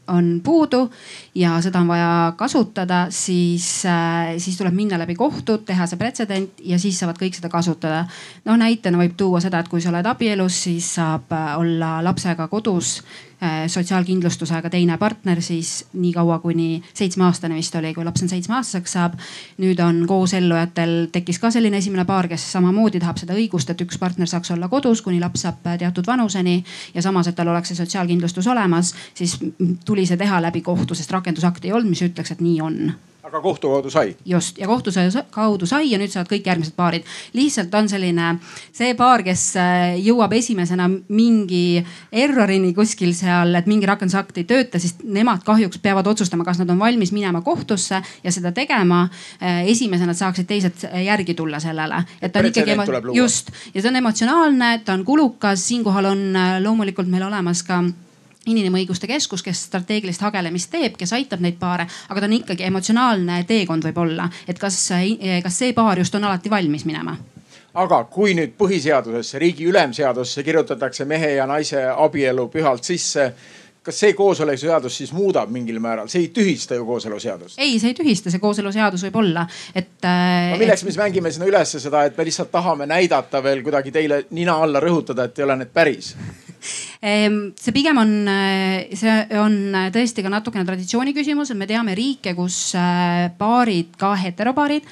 on 0.07 0.41
puudu 0.43 0.89
ja 1.35 1.57
seda 1.61 1.81
on 1.83 1.87
vaja 1.91 2.33
kasutada, 2.37 3.05
siis, 3.09 3.85
äh, 3.85 4.35
siis 4.37 4.57
tuleb 4.57 4.75
minna 4.75 4.99
läbi 4.99 5.15
kohtud, 5.15 5.65
teha 5.67 5.87
see 5.87 5.99
pretsedent 5.99 6.61
ja 6.63 6.79
siis 6.79 6.99
saavad 6.99 7.19
kõik 7.21 7.37
seda 7.37 7.49
kasutada. 7.53 8.05
noh, 8.45 8.57
näitena 8.57 8.97
võib 8.97 9.17
tuua 9.17 9.41
seda, 9.43 9.59
et 9.59 9.71
kui 9.71 9.81
sa 9.81 9.89
oled 9.91 10.05
abielus, 10.05 10.63
siis 10.67 10.93
saab 10.95 11.31
äh, 11.31 11.55
olla 11.59 11.97
lapsega 12.03 12.47
kodus 12.47 13.01
sotsiaalkindlustusega 13.67 14.69
teine 14.73 14.97
partner 14.97 15.41
siis 15.45 15.85
nii 15.93 16.13
kaua 16.13 16.39
kuni 16.39 16.81
seitsmeaastane 16.93 17.55
vist 17.55 17.75
oli, 17.77 17.93
kui 17.93 18.05
laps 18.05 18.23
on 18.25 18.31
seitsmeaastaseks 18.31 18.95
saab. 18.97 19.17
nüüd 19.61 19.79
on 19.83 20.03
koosellujatel 20.09 20.95
tekkis 21.13 21.39
ka 21.39 21.51
selline 21.53 21.77
esimene 21.77 22.05
paar, 22.05 22.27
kes 22.27 22.47
samamoodi 22.51 22.99
tahab 22.99 23.21
seda 23.21 23.37
õigust, 23.37 23.69
et 23.69 23.81
üks 23.85 23.99
partner 24.01 24.29
saaks 24.29 24.51
olla 24.55 24.67
kodus, 24.67 25.01
kuni 25.05 25.19
laps 25.21 25.45
saab 25.45 25.61
teatud 25.77 26.07
vanuseni 26.07 26.63
ja 26.95 27.01
samas, 27.01 27.27
et 27.27 27.35
tal 27.35 27.53
oleks 27.53 27.69
see 27.73 27.77
sotsiaalkindlustus 27.77 28.47
olemas, 28.47 28.93
siis 29.13 29.37
tuli 29.85 30.05
see 30.05 30.17
teha 30.17 30.41
läbi 30.41 30.61
kohtu, 30.65 30.95
sest 30.95 31.11
rakendusakti 31.13 31.69
ei 31.69 31.77
olnud, 31.77 31.93
mis 31.93 32.01
ütleks, 32.09 32.33
et 32.33 32.41
nii 32.41 32.61
on 32.61 32.81
aga 33.27 33.41
kohtu 33.43 33.69
kaudu 33.71 33.91
sai? 33.91 34.15
just 34.25 34.57
ja 34.57 34.67
kohtu 34.67 34.91
kaudu 35.31 35.67
sai 35.67 35.91
ja 35.91 35.99
nüüd 35.99 36.11
saavad 36.13 36.29
kõik 36.31 36.47
järgmised 36.47 36.75
paarid. 36.77 37.05
lihtsalt 37.33 37.73
on 37.75 37.89
selline 37.89 38.37
see 38.71 38.93
paar, 38.97 39.23
kes 39.25 39.43
äh, 39.59 39.97
jõuab 40.03 40.33
esimesena 40.37 40.87
mingi 41.09 41.83
errorini 42.11 42.73
kuskil 42.77 43.13
seal, 43.17 43.55
et 43.59 43.67
mingi 43.67 43.89
rakendusakt 43.89 44.37
ei 44.37 44.47
tööta, 44.47 44.79
siis 44.79 44.95
nemad 45.03 45.43
kahjuks 45.47 45.81
peavad 45.83 46.07
otsustama, 46.07 46.45
kas 46.47 46.61
nad 46.61 46.71
on 46.71 46.79
valmis 46.79 47.11
minema 47.15 47.41
kohtusse 47.45 48.01
ja 48.23 48.33
seda 48.33 48.51
tegema. 48.55 49.05
Äh, 49.41 49.65
esimesena, 49.73 50.15
saaksid 50.17 50.47
teised 50.47 50.87
järgi 51.03 51.35
tulla 51.37 51.59
sellele, 51.63 52.03
et 52.21 52.33
ta 52.33 52.41
on 52.41 52.51
ikkagi 52.51 52.75
just 53.17 53.51
ja 53.73 53.81
see 53.81 53.91
on 53.91 54.01
emotsionaalne, 54.01 54.73
ta 54.85 54.95
on 54.97 55.05
kulukas, 55.05 55.67
siinkohal 55.67 56.11
on 56.13 56.27
äh, 56.35 56.57
loomulikult 56.63 57.09
meil 57.11 57.27
olemas 57.27 57.63
ka 57.67 57.83
inimõiguste 58.47 59.07
keskus, 59.07 59.43
kes 59.45 59.65
strateegilist 59.69 60.23
hagelemist 60.25 60.71
teeb, 60.71 60.97
kes 60.97 61.13
aitab 61.17 61.43
neid 61.43 61.59
paare, 61.59 61.87
aga 62.09 62.21
ta 62.21 62.29
on 62.29 62.37
ikkagi 62.39 62.67
emotsionaalne 62.67 63.43
teekond 63.47 63.87
võib-olla, 63.89 64.29
et 64.47 64.59
kas, 64.59 64.79
kas 65.43 65.59
see 65.63 65.73
paar 65.77 65.99
just 65.99 66.15
on 66.15 66.27
alati 66.27 66.51
valmis 66.51 66.85
minema? 66.87 67.17
Aga 67.77 67.99
kui 68.09 68.33
nüüd 68.33 68.55
põhiseadusesse, 68.57 69.37
riigi 69.37 69.67
ülemseadusesse 69.69 70.43
kirjutatakse 70.43 71.05
mehe 71.05 71.35
ja 71.35 71.45
naise 71.45 71.83
abielu 71.93 72.47
pühalt 72.49 72.87
sisse 72.87 73.27
kas 73.87 74.01
see 74.03 74.15
kooseluseadus 74.17 74.97
siis 75.01 75.13
muudab 75.15 75.51
mingil 75.53 75.79
määral, 75.83 76.09
see 76.11 76.25
ei 76.25 76.31
tühista 76.35 76.75
ju 76.75 76.85
kooseluseadust? 76.87 77.59
ei, 77.59 77.77
see 77.79 77.93
ei 77.93 77.97
tühista, 77.97 78.33
see 78.33 78.43
kooseluseadus 78.43 79.07
võib 79.07 79.21
olla, 79.23 79.47
et 79.73 80.03
äh,. 80.03 80.51
no 80.53 80.59
milleks 80.61 80.83
et... 80.83 80.89
me 80.89 80.93
siis 80.93 81.01
mängime 81.01 81.31
sinna 81.31 81.47
ülesse 81.49 81.81
seda, 81.83 82.03
et 82.07 82.17
me 82.17 82.27
lihtsalt 82.27 82.51
tahame 82.51 82.89
näidata 82.89 83.43
veel 83.43 83.63
kuidagi 83.65 83.95
teile 83.95 84.25
nina 84.35 84.59
alla 84.65 84.83
rõhutada, 84.83 85.29
et 85.29 85.39
ei 85.39 85.47
ole 85.47 85.61
need 85.63 85.73
päris 85.73 86.13
Ehm, 87.01 87.51
see 87.53 87.71
pigem 87.71 87.97
on, 88.01 88.11
äh, 88.27 88.87
see 88.97 89.13
on 89.37 89.75
äh, 89.75 89.89
tõesti 89.93 90.23
ka 90.25 90.31
natukene 90.33 90.65
traditsiooni 90.65 91.13
küsimus, 91.13 91.51
et 91.53 91.59
me 91.59 91.67
teame 91.69 91.93
riike, 91.97 92.33
kus 92.37 92.57
äh, 92.77 93.27
paarid, 93.37 93.93
ka 94.01 94.15
heteropaarid 94.17 94.87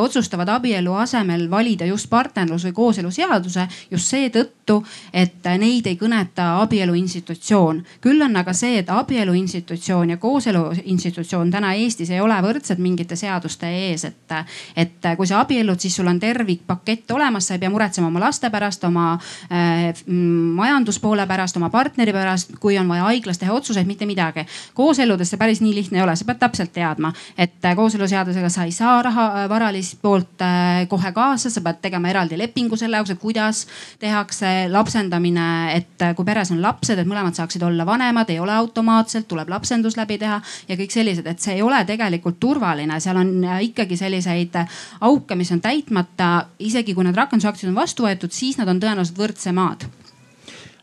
otsustavad 0.00 0.50
abielu 0.52 0.92
asemel 1.00 1.46
valida 1.50 1.86
just 1.88 2.10
partnerlus 2.12 2.66
või 2.68 2.74
kooseluseaduse 2.76 3.66
just 3.90 4.12
seetõttu, 4.12 4.82
et 5.12 5.48
neid 5.56 5.88
ei 5.88 5.96
kõneta 5.96 6.56
abielu 6.60 6.96
institutsioon. 7.00 7.82
küll 8.04 8.22
on 8.22 8.35
aga 8.36 8.52
see, 8.56 8.80
et 8.82 8.90
abielu 8.90 9.34
institutsioon 9.36 10.14
ja 10.14 10.16
kooselu 10.22 10.64
institutsioon 10.84 11.50
täna 11.50 11.74
Eestis 11.74 12.10
ei 12.10 12.20
ole 12.20 12.36
võrdsed 12.42 12.80
mingite 12.82 13.16
seaduste 13.16 13.70
ees, 13.70 14.04
et, 14.04 14.36
et 14.76 15.10
kui 15.16 15.26
sa 15.26 15.40
abiellud, 15.44 15.80
siis 15.80 15.96
sul 15.96 16.08
on 16.10 16.20
tervikpakett 16.20 17.10
olemas, 17.16 17.48
sa 17.48 17.56
ei 17.56 17.62
pea 17.62 17.70
muretsema 17.72 18.10
oma 18.10 18.22
laste 18.22 18.50
pärast, 18.50 18.84
oma 18.88 19.12
äh, 19.50 19.92
majanduspoole 20.06 21.26
pärast 21.26 21.56
oma 21.56 21.70
partneri 21.70 22.12
pärast, 22.12 22.56
kui 22.60 22.78
on 22.78 22.88
vaja 22.88 23.06
haiglas 23.10 23.38
teha 23.38 23.54
otsuseid, 23.54 23.86
mitte 23.86 24.06
midagi. 24.06 24.46
kooseludes 24.74 25.30
see 25.30 25.40
päris 25.40 25.60
nii 25.60 25.74
lihtne 25.74 26.00
ei 26.00 26.04
ole, 26.04 26.16
sa 26.16 26.26
pead 26.28 26.40
täpselt 26.40 26.72
teadma, 26.74 27.12
et 27.38 27.64
äh, 27.64 27.76
kooseluseadusega 27.76 28.50
sa 28.52 28.66
ei 28.66 28.72
saa 28.74 29.00
raha, 29.04 29.26
äh, 29.42 29.48
varalist 29.50 29.98
poolt 30.02 30.42
äh, 30.44 30.84
kohe 30.88 31.12
kaasa, 31.16 31.50
sa 31.52 31.62
pead 31.64 31.80
tegema 31.82 32.10
eraldi 32.12 32.38
lepingu 32.38 32.78
selle 32.80 33.00
jaoks, 33.00 33.14
et 33.14 33.22
kuidas 33.22 33.64
tehakse 34.02 34.52
lapsendamine, 34.72 35.48
et 35.76 36.06
kui 36.16 36.28
peres 36.28 36.52
on 36.54 36.62
lapsed, 36.62 36.98
et 36.98 37.08
mõlemad 37.08 37.36
saaksid 37.36 37.62
olla 37.66 37.86
vanemad, 37.88 38.25
ei 38.30 38.38
ole 38.40 38.52
automaatselt, 38.52 39.28
tuleb 39.28 39.48
lapsendus 39.48 39.96
läbi 39.96 40.18
teha 40.18 40.40
ja 40.68 40.76
kõik 40.76 40.94
sellised, 40.94 41.26
et 41.26 41.40
see 41.40 41.54
ei 41.58 41.62
ole 41.62 41.84
tegelikult 41.84 42.40
turvaline, 42.40 43.00
seal 43.00 43.16
on 43.16 43.32
ikkagi 43.60 43.96
selliseid 43.96 44.56
auke, 45.00 45.34
mis 45.34 45.52
on 45.52 45.60
täitmata. 45.60 46.46
isegi 46.58 46.94
kui 46.94 47.04
need 47.04 47.16
rakendusaktid 47.16 47.68
on 47.68 47.74
vastu 47.74 48.06
võetud, 48.06 48.32
siis 48.32 48.58
nad 48.58 48.68
on 48.68 48.80
tõenäoliselt 48.80 49.18
võrdsemad 49.18 49.86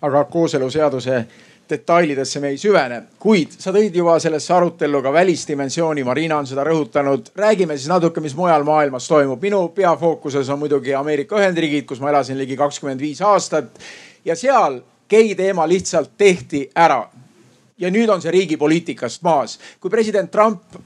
aga 0.03 0.23
kooseluseaduse 0.23 1.25
detailidesse 1.69 2.39
me 2.39 2.51
ei 2.53 2.57
süvene. 2.57 3.01
kuid 3.19 3.55
sa 3.57 3.71
tõid 3.71 3.95
juba 3.95 4.17
sellesse 4.19 4.53
arutellu 4.53 5.01
ka 5.01 5.13
välisdimensiooni, 5.13 6.03
Marina 6.03 6.37
on 6.37 6.47
seda 6.47 6.63
rõhutanud. 6.63 7.31
räägime 7.35 7.77
siis 7.77 7.87
natuke, 7.87 8.21
mis 8.21 8.35
mujal 8.35 8.63
maailmas 8.63 9.07
toimub. 9.07 9.41
minu 9.41 9.67
peafookuses 9.69 10.49
on 10.49 10.59
muidugi 10.59 10.95
Ameerika 10.95 11.39
Ühendriigid, 11.39 11.85
kus 11.85 11.99
ma 11.99 12.09
elasin 12.09 12.37
ligi 12.37 12.57
kakskümmend 12.57 12.99
viis 12.99 13.21
aastat 13.21 13.79
ja 14.25 14.35
seal 14.35 14.81
gei 15.09 15.35
teema 15.35 15.67
lihtsalt 15.67 16.11
tehti 16.17 16.69
ära. 16.75 17.09
Ja 17.83 17.91
nüüd 17.91 18.09
on 18.09 18.23
see 18.23 18.31
riigi 18.31 18.57
poliitikast 18.57 19.23
maas. 19.27 19.59
kui 19.79 19.91
president 19.91 20.31
Trump 20.31 20.79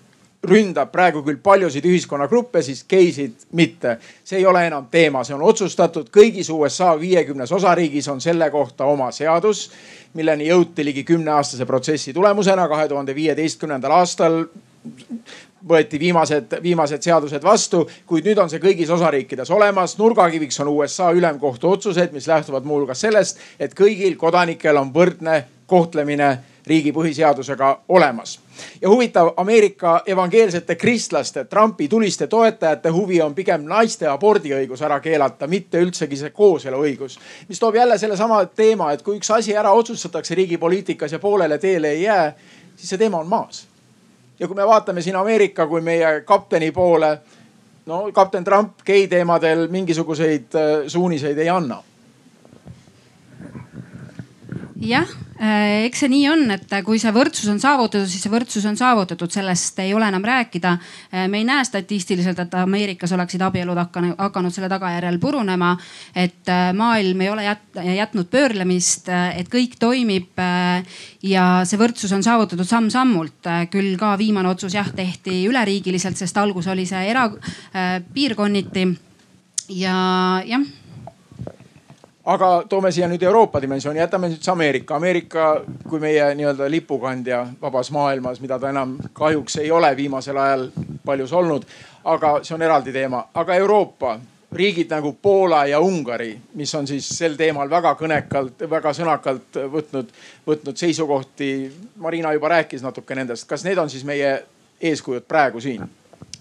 ründab 0.48 0.92
praegu 0.94 1.24
küll 1.26 1.40
paljusid 1.44 1.86
ühiskonnagruppe, 1.86 2.62
siis 2.62 2.84
geisid 2.90 3.48
mitte. 3.58 3.98
see 4.24 4.40
ei 4.40 4.46
ole 4.46 4.68
enam 4.68 4.88
teema, 4.92 5.24
see 5.24 5.36
on 5.36 5.42
otsustatud, 5.42 6.10
kõigis 6.14 6.50
USA 6.54 6.94
viiekümnes 7.00 7.52
osariigis 7.52 8.08
on 8.08 8.22
selle 8.22 8.50
kohta 8.52 8.86
oma 8.86 9.12
seadus, 9.12 9.70
milleni 10.14 10.48
jõuti 10.48 10.86
ligi 10.86 11.04
kümneaastase 11.04 11.66
protsessi 11.66 12.14
tulemusena. 12.14 12.68
kahe 12.68 12.88
tuhande 12.88 13.16
viieteistkümnendal 13.16 13.92
aastal 13.92 14.46
võeti 15.68 16.00
viimased, 16.00 16.60
viimased 16.64 17.04
seadused 17.04 17.44
vastu, 17.44 17.84
kuid 18.06 18.26
nüüd 18.28 18.38
on 18.40 18.50
see 18.50 18.62
kõigis 18.64 18.92
osariikides 18.94 19.52
olemas. 19.52 19.98
nurgakiviks 19.98 20.60
on 20.60 20.68
USA 20.68 21.12
ülemkohtu 21.12 21.70
otsused, 21.70 22.14
mis 22.14 22.28
lähtuvad 22.28 22.64
muuhulgas 22.64 23.02
sellest, 23.02 23.40
et 23.60 23.74
kõigil 23.74 24.16
kodanikel 24.16 24.78
on 24.78 24.94
võrdne 24.94 25.44
kohtlemine 25.68 26.38
riigi 26.68 26.92
põhiseadusega 26.92 27.78
olemas. 27.90 28.40
ja 28.82 28.90
huvitav, 28.90 29.30
Ameerika 29.38 30.02
evangeelsete 30.06 30.76
kristlaste, 30.76 31.46
Trumpi 31.46 31.88
tuliste 31.88 32.28
toetajate 32.28 32.90
huvi 32.90 33.22
on 33.22 33.36
pigem 33.36 33.64
naiste 33.66 34.08
abordiõigus 34.08 34.82
ära 34.82 35.00
keelata, 35.00 35.48
mitte 35.48 35.82
üldsegi 35.82 36.18
see 36.18 36.30
kooseluõigus. 36.30 37.20
mis 37.48 37.60
toob 37.60 37.76
jälle 37.76 37.98
sellesama 37.98 38.46
teema, 38.46 38.92
et 38.92 39.02
kui 39.02 39.18
üks 39.18 39.32
asi 39.34 39.56
ära 39.56 39.72
otsustatakse 39.72 40.36
riigi 40.36 40.58
poliitikas 40.58 41.12
ja 41.12 41.20
poolele 41.20 41.58
teele 41.58 41.90
ei 41.90 42.02
jää, 42.02 42.34
siis 42.76 42.90
see 42.90 42.98
teema 42.98 43.20
on 43.20 43.28
maas. 43.28 43.68
ja 44.40 44.48
kui 44.48 44.56
me 44.56 44.68
vaatame 44.68 45.02
siin 45.02 45.16
Ameerika 45.16 45.68
kui 45.68 45.82
meie 45.82 46.22
kapteni 46.22 46.72
poole, 46.72 47.18
no 47.86 48.10
kapten 48.14 48.44
Trump 48.44 48.82
gei 48.86 49.08
teemadel 49.08 49.68
mingisuguseid 49.68 50.56
äh, 50.56 50.88
suuniseid 50.88 51.38
ei 51.38 51.50
anna 51.50 51.84
jah, 54.78 55.10
äh, 55.42 55.86
eks 55.88 56.04
see 56.04 56.10
nii 56.12 56.26
on, 56.30 56.44
et 56.54 56.74
kui 56.86 57.00
see 57.02 57.12
võrdsus 57.14 57.48
on 57.50 57.60
saavutatud, 57.62 58.08
siis 58.10 58.22
see 58.24 58.32
võrdsus 58.32 58.66
on 58.70 58.78
saavutatud, 58.78 59.32
sellest 59.34 59.80
ei 59.82 59.94
ole 59.98 60.08
enam 60.12 60.26
rääkida. 60.26 60.74
Äh, 61.12 61.26
me 61.32 61.42
ei 61.42 61.48
näe 61.48 61.66
statistiliselt, 61.66 62.40
et 62.44 62.54
Ameerikas 62.60 63.14
oleksid 63.16 63.42
abielud 63.46 63.78
hakanud, 63.80 64.16
hakanud 64.22 64.54
selle 64.54 64.70
tagajärjel 64.72 65.20
purunema. 65.22 65.76
et 66.16 66.50
äh, 66.50 66.74
maailm 66.78 67.22
ei 67.22 67.30
ole 67.30 67.44
jät, 67.44 67.66
jätnud 67.98 68.30
pöörlemist, 68.30 69.10
et 69.10 69.50
kõik 69.50 69.78
toimib 69.80 70.40
ja 71.24 71.44
see 71.66 71.80
võrdsus 71.80 72.14
on 72.14 72.24
saavutatud 72.24 72.68
samm-sammult. 72.68 73.50
küll 73.72 73.98
ka 73.98 74.18
viimane 74.18 74.50
otsus 74.50 74.74
jah 74.74 74.90
tehti 74.96 75.46
üleriigiliselt, 75.48 76.18
sest 76.18 76.38
algus 76.38 76.68
oli 76.68 76.86
see 76.86 77.08
erapiirkonniti 77.12 78.88
ja 79.70 79.96
jah 80.46 80.68
aga 82.28 82.64
toome 82.70 82.92
siia 82.92 83.08
nüüd 83.08 83.24
Euroopa 83.24 83.62
dimensiooni, 83.64 84.00
jätame 84.00 84.28
nüüd 84.28 84.42
siis 84.42 84.52
Ameerika. 84.52 84.96
Ameerika 84.96 85.48
kui 85.88 86.00
meie 86.04 86.26
nii-öelda 86.36 86.68
lipukandja 86.72 87.44
vabas 87.62 87.92
maailmas, 87.96 88.42
mida 88.44 88.60
ta 88.60 88.72
enam 88.74 88.98
kahjuks 89.16 89.62
ei 89.64 89.72
ole 89.72 89.94
viimasel 89.98 90.38
ajal 90.38 90.68
paljus 91.06 91.34
olnud. 91.34 91.66
aga 92.08 92.40
see 92.44 92.56
on 92.56 92.62
eraldi 92.62 92.92
teema, 92.96 93.26
aga 93.34 93.56
Euroopa 93.56 94.20
riigid 94.52 94.92
nagu 94.92 95.12
Poola 95.22 95.66
ja 95.68 95.80
Ungari, 95.80 96.38
mis 96.56 96.76
on 96.76 96.88
siis 96.88 97.10
sel 97.10 97.36
teemal 97.36 97.70
väga 97.70 97.94
kõnekalt, 98.00 98.64
väga 98.70 98.94
sõnakalt 98.94 99.60
võtnud, 99.72 100.12
võtnud 100.48 100.78
seisukohti. 100.78 101.72
Marina 101.96 102.32
juba 102.34 102.48
rääkis 102.56 102.84
natuke 102.84 103.16
nendest, 103.16 103.48
kas 103.48 103.64
need 103.68 103.78
on 103.78 103.90
siis 103.90 104.06
meie 104.08 104.44
eeskujud 104.82 105.28
praegu 105.28 105.60
siin? 105.60 105.84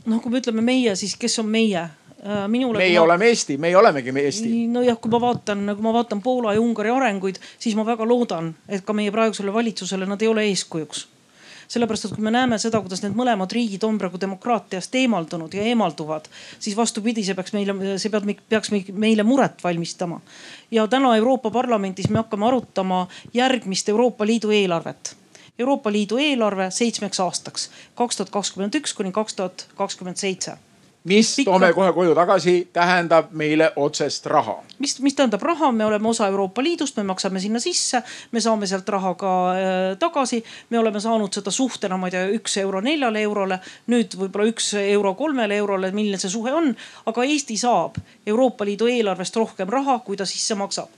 noh, 0.07 0.23
kui 0.23 0.31
me 0.31 0.39
ütleme 0.39 0.63
meie, 0.63 0.95
siis 0.97 1.17
kes 1.19 1.39
on 1.43 1.51
meie? 1.51 1.89
Äh, 2.27 2.49
minule. 2.49 2.79
meie 2.79 2.99
ma... 2.99 3.05
oleme 3.05 3.27
Eesti, 3.31 3.55
meie 3.57 3.77
olemegi 3.79 4.13
me 4.13 4.25
Eesti. 4.27 4.67
nojah, 4.67 4.97
kui 4.99 5.11
ma 5.13 5.21
vaatan, 5.23 5.61
kui 5.77 5.85
ma 5.85 5.93
vaatan 5.95 6.23
Poola 6.23 6.57
ja 6.57 6.61
Ungari 6.61 6.91
arenguid, 6.91 7.37
siis 7.59 7.77
ma 7.79 7.85
väga 7.87 8.09
loodan, 8.09 8.51
et 8.69 8.83
ka 8.83 8.97
meie 8.97 9.13
praegusele 9.15 9.53
valitsusele 9.55 10.09
nad 10.11 10.23
ei 10.23 10.31
ole 10.33 10.43
eeskujuks 10.51 11.07
sellepärast, 11.71 12.07
et 12.07 12.15
kui 12.15 12.23
me 12.23 12.31
näeme 12.31 12.59
seda, 12.63 12.81
kuidas 12.83 13.03
need 13.03 13.15
mõlemad 13.19 13.51
riigid 13.51 13.83
on 13.87 13.97
praegu 13.99 14.21
demokraatiast 14.23 14.95
eemaldunud 15.01 15.55
ja 15.55 15.65
eemalduvad, 15.67 16.29
siis 16.63 16.77
vastupidi, 16.79 17.25
see 17.27 17.35
peaks 17.35 17.55
meile, 17.57 17.75
see 17.99 18.13
peab, 18.13 18.29
peaks 18.51 18.71
meile 18.95 19.27
muret 19.27 19.63
valmistama. 19.65 20.21
ja 20.71 20.87
täna 20.87 21.17
Euroopa 21.17 21.51
Parlamendis 21.51 22.11
me 22.11 22.23
hakkame 22.23 22.47
arutama 22.47 23.07
järgmist 23.35 23.89
Euroopa 23.89 24.27
Liidu 24.27 24.51
eelarvet. 24.51 25.17
Euroopa 25.59 25.93
Liidu 25.93 26.19
eelarve 26.23 26.71
seitsmeks 26.71 27.21
aastaks, 27.21 27.71
kaks 27.95 28.17
tuhat 28.17 28.31
kakskümmend 28.31 28.79
üks 28.79 28.95
kuni 28.95 29.13
kaks 29.13 29.35
tuhat 29.35 29.67
kakskümmend 29.75 30.23
seitse 30.23 30.59
mis, 31.07 31.37
toome 31.45 31.71
kohe 31.73 31.93
koju 31.93 32.15
tagasi, 32.15 32.55
tähendab 32.73 33.31
meile 33.37 33.71
otsest 33.77 34.27
raha. 34.27 34.57
mis, 34.79 34.99
mis 35.01 35.15
tähendab 35.15 35.43
raha, 35.43 35.71
me 35.73 35.87
oleme 35.87 36.09
osa 36.09 36.29
Euroopa 36.29 36.63
Liidust, 36.63 36.97
me 36.97 37.03
maksame 37.07 37.41
sinna 37.41 37.61
sisse, 37.63 38.03
me 38.33 38.41
saame 38.41 38.67
sealt 38.67 38.89
raha 38.89 39.15
ka 39.15 39.33
äh, 39.53 39.97
tagasi. 39.99 40.43
me 40.71 40.79
oleme 40.79 41.01
saanud 41.01 41.33
seda 41.33 41.51
suhtena, 41.51 41.97
ma 41.97 42.11
ei 42.11 42.17
tea, 42.17 42.27
üks 42.39 42.59
euro 42.63 42.83
neljale 42.85 43.23
eurole, 43.23 43.61
nüüd 43.93 44.19
võib-olla 44.19 44.51
üks 44.51 44.75
euro 44.83 45.15
kolmele 45.15 45.57
eurole, 45.63 45.93
milline 45.97 46.21
see 46.21 46.33
suhe 46.33 46.53
on. 46.53 46.75
aga 47.07 47.25
Eesti 47.25 47.57
saab 47.61 47.99
Euroopa 48.27 48.65
Liidu 48.65 48.91
eelarvest 48.91 49.37
rohkem 49.37 49.71
raha, 49.71 50.01
kui 50.05 50.17
ta 50.17 50.27
sisse 50.27 50.59
maksab 50.59 50.91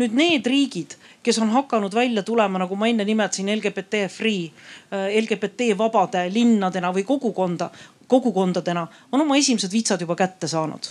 nüüd 0.00 0.14
need 0.16 0.46
riigid, 0.46 0.96
kes 1.24 1.38
on 1.42 1.52
hakanud 1.54 1.94
välja 1.94 2.22
tulema, 2.26 2.58
nagu 2.58 2.76
ma 2.76 2.88
enne 2.90 3.06
nimetasin, 3.06 3.50
LGBT 3.54 4.04
free, 4.10 4.48
äh, 4.90 5.14
LGBT 5.20 5.70
vabade 5.78 6.26
linnadena 6.34 6.90
või 6.94 7.04
kogukonda, 7.06 7.70
kogukondadena 8.08 8.86
on 9.12 9.20
oma 9.20 9.36
esimesed 9.36 9.72
vitsad 9.72 10.00
juba 10.00 10.16
kätte 10.16 10.48
saanud. 10.48 10.84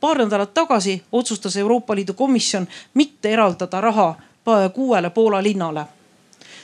paar 0.00 0.18
nädalat 0.18 0.54
tagasi 0.54 1.02
otsustas 1.12 1.56
Euroopa 1.56 1.94
Liidu 1.94 2.14
komisjon 2.14 2.68
mitte 2.94 3.30
eraldada 3.30 3.80
raha 3.80 4.14
kuuele 4.74 5.10
Poola 5.10 5.42
linnale 5.42 5.86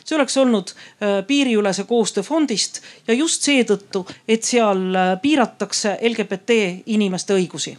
see 0.09 0.16
oleks 0.16 0.37
olnud 0.37 0.68
äh, 0.68 1.27
piiriülese 1.27 1.85
koostöö 1.85 2.22
fondist 2.22 2.81
ja 3.09 3.14
just 3.14 3.42
seetõttu, 3.42 4.07
et 4.29 4.44
seal 4.44 4.94
äh, 4.94 5.20
piiratakse 5.22 5.98
LGBT 6.03 6.57
inimeste 6.87 7.35
õigusi. 7.35 7.77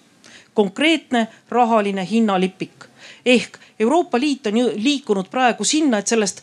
konkreetne 0.53 1.27
rahaline 1.49 2.07
hinnalipik 2.11 2.85
ehk 3.25 3.57
Euroopa 3.79 4.19
Liit 4.19 4.47
on 4.47 4.53
liikunud 4.75 5.29
praegu 5.31 5.63
sinna, 5.63 5.97
et 5.97 6.07
sellest 6.07 6.41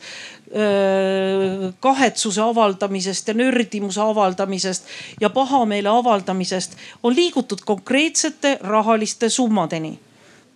kahetsuse 1.80 2.40
avaldamisest 2.40 3.28
ja 3.28 3.34
nördimuse 3.34 4.00
avaldamisest 4.00 4.84
ja 5.20 5.30
pahameele 5.30 5.88
avaldamisest 5.88 6.76
on 7.02 7.16
liigutud 7.16 7.58
konkreetsete 7.64 8.58
rahaliste 8.60 9.28
summadeni. 9.28 9.98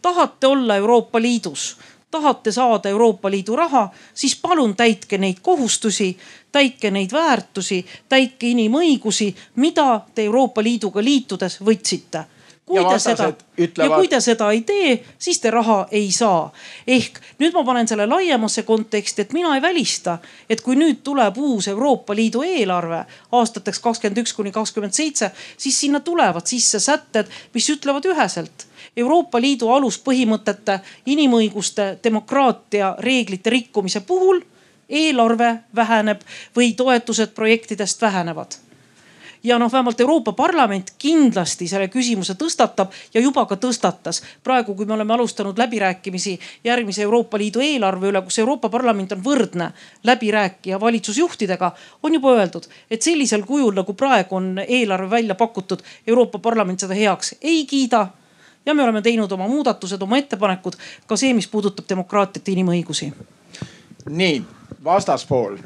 tahate 0.02 0.46
olla 0.46 0.76
Euroopa 0.76 1.22
Liidus, 1.22 1.78
tahate 2.10 2.52
saada 2.52 2.88
Euroopa 2.88 3.30
Liidu 3.30 3.56
raha, 3.56 3.88
siis 4.14 4.36
palun 4.36 4.76
täitke 4.76 5.18
neid 5.18 5.36
kohustusi, 5.42 6.18
täitke 6.52 6.90
neid 6.90 7.12
väärtusi, 7.12 7.86
täitke 8.08 8.46
inimõigusi, 8.46 9.34
mida 9.56 10.00
te 10.14 10.22
Euroopa 10.22 10.62
Liiduga 10.62 11.04
liitudes 11.04 11.60
võtsite 11.60 12.24
kui 12.70 12.84
te 12.86 12.98
seda 13.02 13.28
ütlevad... 13.58 13.90
ja 13.90 13.96
kui 13.96 14.08
te 14.08 14.20
seda 14.24 14.50
ei 14.54 14.62
tee, 14.66 14.94
siis 15.18 15.40
te 15.42 15.50
raha 15.50 15.78
ei 15.90 16.10
saa. 16.14 16.50
ehk 16.86 17.20
nüüd 17.42 17.56
ma 17.56 17.64
panen 17.66 17.88
selle 17.90 18.06
laiemasse 18.06 18.62
konteksti, 18.68 19.26
et 19.26 19.34
mina 19.36 19.54
ei 19.56 19.62
välista, 19.62 20.18
et 20.48 20.62
kui 20.64 20.78
nüüd 20.78 21.02
tuleb 21.04 21.38
uus 21.38 21.68
Euroopa 21.68 22.14
Liidu 22.16 22.44
eelarve 22.46 23.04
aastateks 23.32 23.82
kakskümmend 23.82 24.22
üks 24.22 24.34
kuni 24.36 24.52
kakskümmend 24.54 24.96
seitse, 24.96 25.32
siis 25.56 25.80
sinna 25.80 26.00
tulevad 26.00 26.46
sisse 26.46 26.80
sätted, 26.80 27.28
mis 27.54 27.68
ütlevad 27.70 28.06
üheselt 28.10 28.66
Euroopa 28.96 29.40
Liidu 29.40 29.68
aluspõhimõtete, 29.70 30.80
inimõiguste, 31.06 31.98
demokraatia 32.04 32.94
reeglite 32.98 33.50
rikkumise 33.50 34.00
puhul 34.00 34.42
eelarve 34.88 35.52
väheneb 35.76 36.26
või 36.56 36.72
toetused 36.74 37.34
projektidest 37.36 38.02
vähenevad 38.02 38.58
ja 39.42 39.58
noh, 39.58 39.72
vähemalt 39.72 40.00
Euroopa 40.00 40.32
Parlament 40.32 40.92
kindlasti 40.98 41.68
selle 41.68 41.88
küsimuse 41.88 42.34
tõstatab 42.34 42.92
ja 43.14 43.20
juba 43.20 43.46
ka 43.46 43.56
tõstatas. 43.56 44.22
praegu, 44.44 44.74
kui 44.74 44.86
me 44.86 44.94
oleme 44.94 45.14
alustanud 45.14 45.58
läbirääkimisi 45.58 46.40
järgmise 46.64 47.02
Euroopa 47.02 47.38
Liidu 47.38 47.60
eelarve 47.60 48.08
üle, 48.08 48.22
kus 48.22 48.38
Euroopa 48.38 48.68
Parlament 48.68 49.12
on 49.12 49.24
võrdne 49.24 49.72
läbirääkija 50.04 50.80
valitsusjuhtidega, 50.80 51.72
on 52.02 52.14
juba 52.14 52.32
öeldud, 52.36 52.68
et 52.90 53.02
sellisel 53.02 53.42
kujul 53.42 53.74
nagu 53.74 53.92
praegu 53.92 54.36
on 54.36 54.58
eelarve 54.68 55.10
välja 55.10 55.34
pakutud, 55.34 55.82
Euroopa 56.06 56.38
Parlament 56.38 56.80
seda 56.80 56.94
heaks 56.94 57.34
ei 57.42 57.66
kiida 57.66 58.06
ja 58.66 58.74
me 58.74 58.82
oleme 58.82 59.02
teinud 59.02 59.32
oma 59.32 59.48
muudatused, 59.48 60.02
oma 60.02 60.18
ettepanekud, 60.18 60.76
ka 61.06 61.16
see, 61.16 61.32
mis 61.34 61.48
puudutab 61.48 61.88
demokraatiat 61.88 62.48
ja 62.48 62.52
inimõigusi. 62.52 63.12
nii, 64.08 64.42
vastaspool 64.84 65.56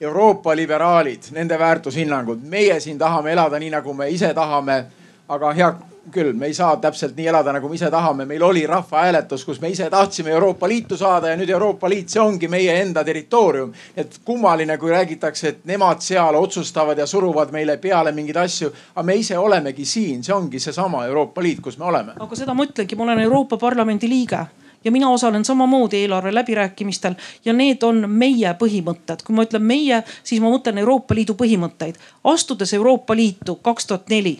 Euroopa 0.00 0.56
liberaalid, 0.56 1.30
nende 1.32 1.58
väärtushinnangud, 1.58 2.42
meie 2.44 2.80
siin 2.80 2.98
tahame 2.98 3.32
elada 3.32 3.56
nii, 3.58 3.70
nagu 3.72 3.94
me 3.94 4.10
ise 4.12 4.34
tahame. 4.34 4.84
aga 5.28 5.52
hea 5.52 5.70
küll, 6.12 6.34
me 6.38 6.46
ei 6.46 6.54
saa 6.54 6.76
täpselt 6.76 7.16
nii 7.16 7.26
elada, 7.26 7.54
nagu 7.56 7.68
me 7.68 7.74
ise 7.74 7.88
tahame. 7.90 8.26
meil 8.26 8.42
oli 8.42 8.66
rahvahääletus, 8.66 9.44
kus 9.44 9.60
me 9.60 9.68
ise 9.68 9.88
tahtsime 9.90 10.30
Euroopa 10.30 10.68
Liitu 10.68 10.96
saada 10.96 11.28
ja 11.28 11.36
nüüd 11.36 11.48
Euroopa 11.48 11.88
Liit, 11.88 12.08
see 12.12 12.20
ongi 12.20 12.48
meie 12.48 12.76
enda 12.82 13.04
territoorium. 13.04 13.72
et 13.96 14.20
kummaline, 14.24 14.76
kui 14.78 14.90
räägitakse, 14.90 15.48
et 15.48 15.64
nemad 15.64 16.04
seal 16.04 16.34
otsustavad 16.34 16.98
ja 16.98 17.06
suruvad 17.06 17.52
meile 17.52 17.76
peale 17.76 18.12
mingeid 18.12 18.36
asju. 18.36 18.72
aga 18.94 19.02
me 19.06 19.14
ise 19.14 19.38
olemegi 19.38 19.84
siin, 19.84 20.22
see 20.24 20.34
ongi 20.34 20.60
seesama 20.60 21.06
Euroopa 21.06 21.42
Liit, 21.42 21.60
kus 21.60 21.78
me 21.78 21.84
oleme. 21.84 22.12
aga 22.20 22.36
seda 22.36 22.54
ma 22.54 22.68
ütlengi, 22.68 22.96
ma 22.96 23.08
olen 23.08 23.24
Euroopa 23.24 23.56
Parlamendi 23.56 24.08
liige 24.08 24.44
ja 24.86 24.92
mina 24.92 25.10
osalen 25.10 25.44
samamoodi 25.44 25.96
eelarve 25.96 26.34
läbirääkimistel 26.34 27.14
ja 27.44 27.52
need 27.52 27.82
on 27.82 28.04
meie 28.10 28.52
põhimõtted. 28.54 29.24
kui 29.26 29.34
ma 29.34 29.42
ütlen 29.42 29.62
meie, 29.62 30.02
siis 30.22 30.40
ma 30.40 30.50
mõtlen 30.52 30.78
Euroopa 30.78 31.14
Liidu 31.14 31.34
põhimõtteid. 31.34 31.98
astudes 32.24 32.74
Euroopa 32.74 33.16
Liitu 33.16 33.54
kaks 33.54 33.86
tuhat 33.86 34.08
neli 34.08 34.38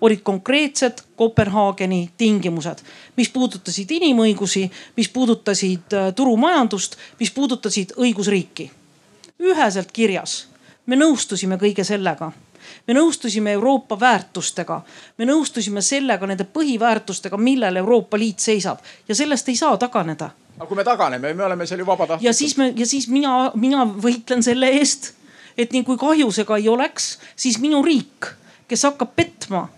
olid 0.00 0.20
konkreetsed 0.22 1.02
Kopenhaageni 1.16 2.10
tingimused, 2.16 2.78
mis 3.16 3.28
puudutasid 3.28 3.90
inimõigusi, 3.90 4.70
mis 4.96 5.08
puudutasid 5.08 5.92
äh, 5.92 6.12
turumajandust, 6.14 6.96
mis 7.20 7.30
puudutasid 7.30 7.96
õigusriiki. 7.98 8.70
üheselt 9.38 9.92
kirjas, 9.92 10.46
me 10.86 10.96
nõustusime 10.96 11.58
kõige 11.58 11.84
sellega 11.84 12.32
me 12.86 12.94
nõustusime 12.94 13.52
Euroopa 13.52 14.00
väärtustega, 14.00 14.80
me 15.18 15.28
nõustusime 15.28 15.82
sellega, 15.82 16.26
nende 16.26 16.44
põhiväärtustega, 16.44 17.36
millel 17.36 17.76
Euroopa 17.76 18.18
Liit 18.18 18.38
seisab 18.38 18.78
ja 19.08 19.14
sellest 19.14 19.48
ei 19.48 19.56
saa 19.56 19.76
taganeda. 19.76 20.30
aga 20.58 20.66
kui 20.66 20.76
me 20.76 20.84
taganeme, 20.84 21.34
me 21.34 21.44
oleme 21.44 21.66
seal 21.66 21.80
ju 21.80 21.86
vabatahtlikud. 21.86 22.26
ja 22.26 22.32
siis 22.32 22.56
me 22.56 22.72
ja 22.76 22.86
siis 22.86 23.08
mina, 23.08 23.50
mina 23.54 23.84
võitlen 23.86 24.42
selle 24.42 24.68
eest, 24.68 25.12
et 25.58 25.72
nii 25.72 25.84
kui 25.84 25.96
kahju 25.98 26.30
see 26.32 26.44
ka 26.44 26.56
ei 26.56 26.68
oleks, 26.68 27.18
siis 27.36 27.58
minu 27.58 27.82
riik, 27.82 28.34
kes 28.68 28.82
hakkab 28.82 29.14
petma 29.16 29.68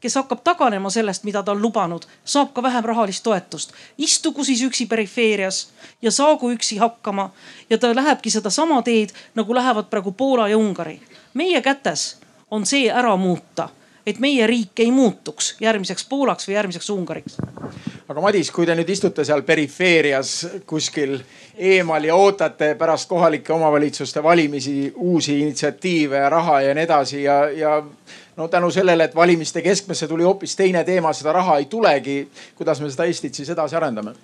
kes 0.00 0.14
hakkab 0.14 0.40
taganema 0.44 0.90
sellest, 0.90 1.24
mida 1.24 1.42
ta 1.42 1.52
on 1.52 1.62
lubanud, 1.62 2.06
saab 2.24 2.54
ka 2.54 2.62
vähem 2.62 2.84
rahalist 2.84 3.22
toetust. 3.22 3.72
istugu 3.98 4.44
siis 4.44 4.62
üksi 4.62 4.86
perifeerias 4.86 5.68
ja 6.02 6.10
saagu 6.10 6.50
üksi 6.50 6.78
hakkama 6.78 7.30
ja 7.70 7.78
ta 7.78 7.94
lähebki 7.94 8.30
sedasama 8.30 8.82
teed, 8.82 9.12
nagu 9.34 9.54
lähevad 9.54 9.90
praegu 9.90 10.12
Poola 10.12 10.48
ja 10.48 10.58
Ungari. 10.58 11.00
meie 11.34 11.62
kätes 11.62 12.16
on 12.50 12.66
see 12.66 12.90
ära 12.90 13.16
muuta 13.16 13.68
et 14.06 14.18
meie 14.18 14.46
riik 14.48 14.80
ei 14.80 14.90
muutuks 14.92 15.54
järgmiseks 15.60 16.06
Poolaks 16.08 16.48
või 16.48 16.56
järgmiseks 16.56 16.90
Ungariks. 16.90 17.36
aga 18.08 18.20
Madis, 18.20 18.50
kui 18.50 18.66
te 18.66 18.74
nüüd 18.74 18.88
istute 18.90 19.24
seal 19.24 19.42
perifeerias 19.46 20.32
kuskil 20.66 21.18
eemal 21.56 22.04
ja 22.04 22.16
ootate 22.16 22.74
pärast 22.80 23.08
kohalike 23.08 23.52
omavalitsuste 23.52 24.22
valimisi 24.22 24.92
uusi 24.96 25.38
initsiatiive 25.40 26.16
ja 26.16 26.28
raha 26.28 26.60
ja 26.60 26.74
nii 26.74 26.84
edasi 26.84 27.22
ja, 27.22 27.38
ja 27.50 27.82
no 28.36 28.48
tänu 28.48 28.70
sellele, 28.70 29.04
et 29.04 29.14
valimiste 29.14 29.62
keskmesse 29.62 30.08
tuli 30.08 30.24
hoopis 30.24 30.56
teine 30.56 30.84
teema, 30.84 31.12
seda 31.12 31.32
raha 31.32 31.58
ei 31.58 31.64
tulegi. 31.64 32.28
kuidas 32.54 32.80
me 32.80 32.90
seda 32.90 33.04
Eestit 33.04 33.34
siis 33.34 33.50
edasi 33.50 33.76
arendame? 33.76 34.14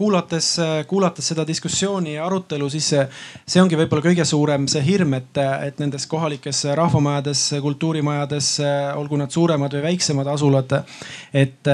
Kuulates, 0.00 0.54
kuulates 0.88 1.28
seda 1.32 1.44
diskussiooni 1.46 2.14
ja 2.14 2.24
arutelu, 2.24 2.70
siis 2.72 2.88
see, 2.94 3.04
see 3.44 3.60
ongi 3.60 3.76
võib-olla 3.76 4.06
kõige 4.08 4.24
suurem 4.28 4.64
see 4.70 4.80
hirm, 4.86 5.12
et, 5.18 5.40
et 5.66 5.82
nendes 5.82 6.06
kohalikes 6.08 6.64
rahvamajades, 6.78 7.44
kultuurimajades, 7.60 8.48
olgu 8.96 9.20
nad 9.20 9.32
suuremad 9.34 9.76
või 9.76 9.84
väiksemad 9.90 10.32
asulad, 10.32 10.72
et, 11.36 11.70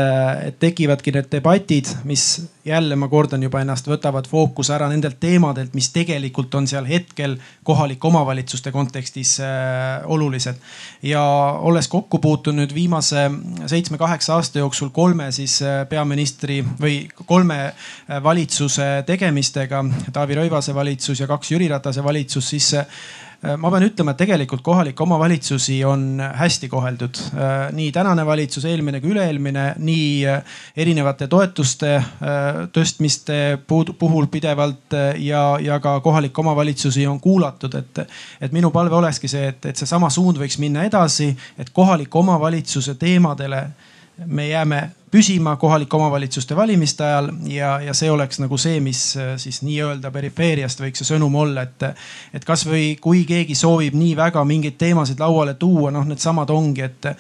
et 0.51 0.61
tekivadki 0.63 1.15
need 1.15 1.31
debatid, 1.39 1.95
mis 2.09 2.27
jälle 2.67 2.97
ma 2.97 3.09
kordan 3.09 3.43
juba 3.43 3.61
ennast, 3.63 3.87
võtavad 3.87 4.27
fookuse 4.27 4.75
ära 4.75 4.89
nendelt 4.91 5.21
teemadelt, 5.23 5.75
mis 5.79 5.89
tegelikult 5.95 6.55
on 6.59 6.67
seal 6.67 6.87
hetkel 6.89 7.37
kohalike 7.67 8.09
omavalitsuste 8.09 8.73
kontekstis 8.75 9.37
äh, 9.41 10.03
olulised. 10.05 10.57
ja 11.03 11.23
olles 11.61 11.89
kokku 11.89 12.19
puutunud 12.19 12.75
viimase 12.75 13.31
seitsme-kaheksa 13.67 14.35
aasta 14.35 14.59
jooksul 14.59 14.91
kolme 14.91 15.31
siis 15.33 15.61
äh, 15.63 15.87
peaministri 15.89 16.65
või 16.81 17.09
kolme 17.27 17.61
äh, 17.65 18.16
valitsuse 18.23 19.05
tegemistega, 19.07 19.85
Taavi 20.13 20.41
Rõivase 20.41 20.75
valitsus 20.75 21.21
ja 21.21 21.27
kaks 21.31 21.51
Jüri 21.53 21.69
Ratase 21.69 22.05
valitsus, 22.05 22.49
siis 22.55 22.75
Äh, 23.45 23.55
ma 23.61 23.69
pean 23.69 23.85
ütlema, 23.85 24.15
et 24.15 24.21
tegelikult 24.23 24.63
kohalikke 24.65 25.03
omavalitsusi 25.05 25.77
on 25.85 26.23
hästi 26.39 26.71
koheldud. 26.73 27.19
Äh, 27.37 27.55
nii 27.77 27.91
tänane 27.93 28.25
valitsus, 28.27 28.65
eelmine 28.65 29.01
kui 29.03 29.13
üle-eelmine, 29.13 29.67
nii 29.85 30.09
äh, 30.31 30.57
erinevate 30.77 31.29
toetuste 31.29 31.93
tõstmiste 32.73 33.59
puhul 33.69 34.27
pidevalt 34.33 34.95
ja, 35.23 35.43
ja 35.63 35.79
ka 35.83 35.99
kohalikke 36.05 36.41
omavalitsusi 36.41 37.07
on 37.07 37.21
kuulatud, 37.21 37.75
et, 37.79 38.01
et 38.41 38.55
minu 38.57 38.71
palve 38.75 38.97
olekski 38.97 39.29
see, 39.31 39.51
et, 39.53 39.69
et 39.73 39.77
seesama 39.77 40.11
suund 40.13 40.41
võiks 40.41 40.59
minna 40.63 40.87
edasi, 40.89 41.31
et 41.59 41.71
kohaliku 41.77 42.23
omavalitsuse 42.25 42.97
teemadele 43.01 43.63
me 44.25 44.49
jääme 44.49 44.91
püsima 45.11 45.57
kohalike 45.57 45.97
omavalitsuste 45.97 46.57
valimiste 46.57 47.05
ajal 47.05 47.29
ja, 47.47 47.81
ja 47.81 47.95
see 47.95 48.11
oleks 48.11 48.41
nagu 48.43 48.59
see, 48.59 48.81
mis 48.81 49.01
äh, 49.17 49.35
siis 49.41 49.63
nii-öelda 49.63 50.11
perifeeriast 50.13 50.81
võiks 50.81 51.03
see 51.03 51.11
sõnum 51.15 51.35
olla, 51.41 51.67
et. 51.67 51.85
et 52.35 52.45
kasvõi 52.45 52.97
kui 53.01 53.25
keegi 53.29 53.55
soovib 53.55 53.95
nii 53.97 54.17
väga 54.17 54.45
mingeid 54.45 54.77
teemasid 54.79 55.21
lauale 55.21 55.55
tuua, 55.55 55.91
noh, 55.95 56.05
needsamad 56.09 56.51
ongi, 56.51 56.85
et 56.85 57.11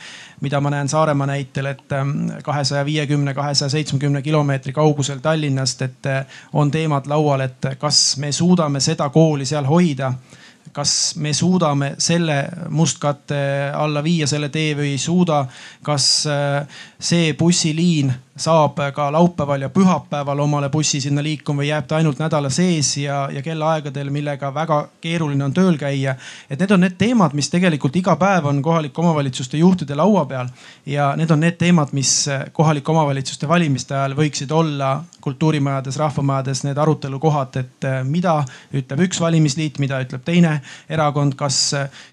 mida 0.40 0.60
ma 0.60 0.72
näen 0.72 0.88
Saaremaa 0.88 1.28
näitel, 1.30 1.70
et 1.72 1.92
ähm, 1.96 2.30
kahesaja 2.44 2.84
viiekümne, 2.84 3.34
kahesaja 3.34 3.68
seitsmekümne 3.76 4.22
kilomeetri 4.22 4.72
kaugusel 4.72 5.22
Tallinnast, 5.24 5.82
et 5.82 6.10
äh, 6.10 6.40
on 6.52 6.70
teemad 6.70 7.06
laual, 7.06 7.46
et 7.46 7.70
kas 7.78 8.16
me 8.20 8.32
suudame 8.32 8.80
seda 8.80 9.08
kooli 9.14 9.46
seal 9.46 9.68
hoida 9.68 10.12
kas 10.72 11.14
me 11.16 11.32
suudame 11.32 11.94
selle 11.98 12.38
mustkatte 12.70 13.70
alla 13.74 14.02
viia 14.04 14.26
selle 14.26 14.48
tee 14.48 14.74
või 14.76 14.94
ei 14.94 14.98
suuda. 14.98 15.46
kas 15.82 16.26
äh, 16.26 16.66
see 16.98 17.34
bussiliin 17.34 18.12
saab 18.36 18.80
ka 18.94 19.08
laupäeval 19.12 19.62
ja 19.62 19.68
pühapäeval 19.72 20.40
omale 20.40 20.68
bussi 20.68 21.00
sinna 21.00 21.22
liikuma 21.22 21.62
või 21.62 21.70
jääb 21.70 21.86
ta 21.88 21.96
ainult 21.96 22.18
nädala 22.20 22.50
sees 22.50 22.96
ja, 23.00 23.28
ja 23.32 23.42
kellaaegadel, 23.42 24.10
millega 24.10 24.52
väga 24.54 24.80
keeruline 25.00 25.44
on 25.44 25.54
tööl 25.56 25.78
käia. 25.80 26.16
et 26.50 26.60
need 26.60 26.70
on 26.70 26.80
need 26.80 26.98
teemad, 26.98 27.32
mis 27.32 27.50
tegelikult 27.50 27.96
iga 27.96 28.16
päev 28.16 28.46
on 28.46 28.62
kohalike 28.62 29.00
omavalitsuste 29.00 29.56
juhtide 29.56 29.94
laua 29.94 30.24
peal 30.26 30.48
ja 30.86 31.14
need 31.16 31.30
on 31.30 31.40
need 31.40 31.56
teemad, 31.58 31.92
mis 31.92 32.28
kohalike 32.52 32.90
omavalitsuste 32.92 33.48
valimiste 33.48 33.94
ajal 33.94 34.16
võiksid 34.16 34.52
olla 34.52 35.00
kultuurimajades, 35.26 35.96
rahvamajades 35.96 36.62
need 36.64 36.78
arutelukohad, 36.78 37.56
et 37.58 37.86
mida 38.06 38.36
ütleb 38.76 39.00
üks 39.08 39.18
valimisliit, 39.20 39.80
mida 39.82 39.98
ütleb 40.04 40.22
teine 40.26 40.60
erakond, 40.88 41.34
kas 41.34 41.58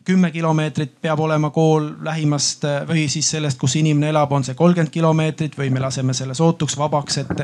kümme 0.08 0.32
kilomeetrit 0.34 0.96
peab 1.02 1.22
olema 1.22 1.52
kool 1.54 1.92
lähimast 2.02 2.66
või 2.90 3.06
siis 3.14 3.30
sellest, 3.36 3.60
kus 3.62 3.76
inimene 3.78 4.10
elab, 4.10 4.34
on 4.34 4.48
see 4.48 4.58
kolmkümmend 4.58 4.94
kilomeetrit 4.94 5.58
või 5.60 5.70
me 5.70 5.84
laseme 5.84 6.13
jätame 6.14 6.34
selle 6.34 6.34
sootuks 6.34 6.78
vabaks, 6.78 7.18
et, 7.18 7.42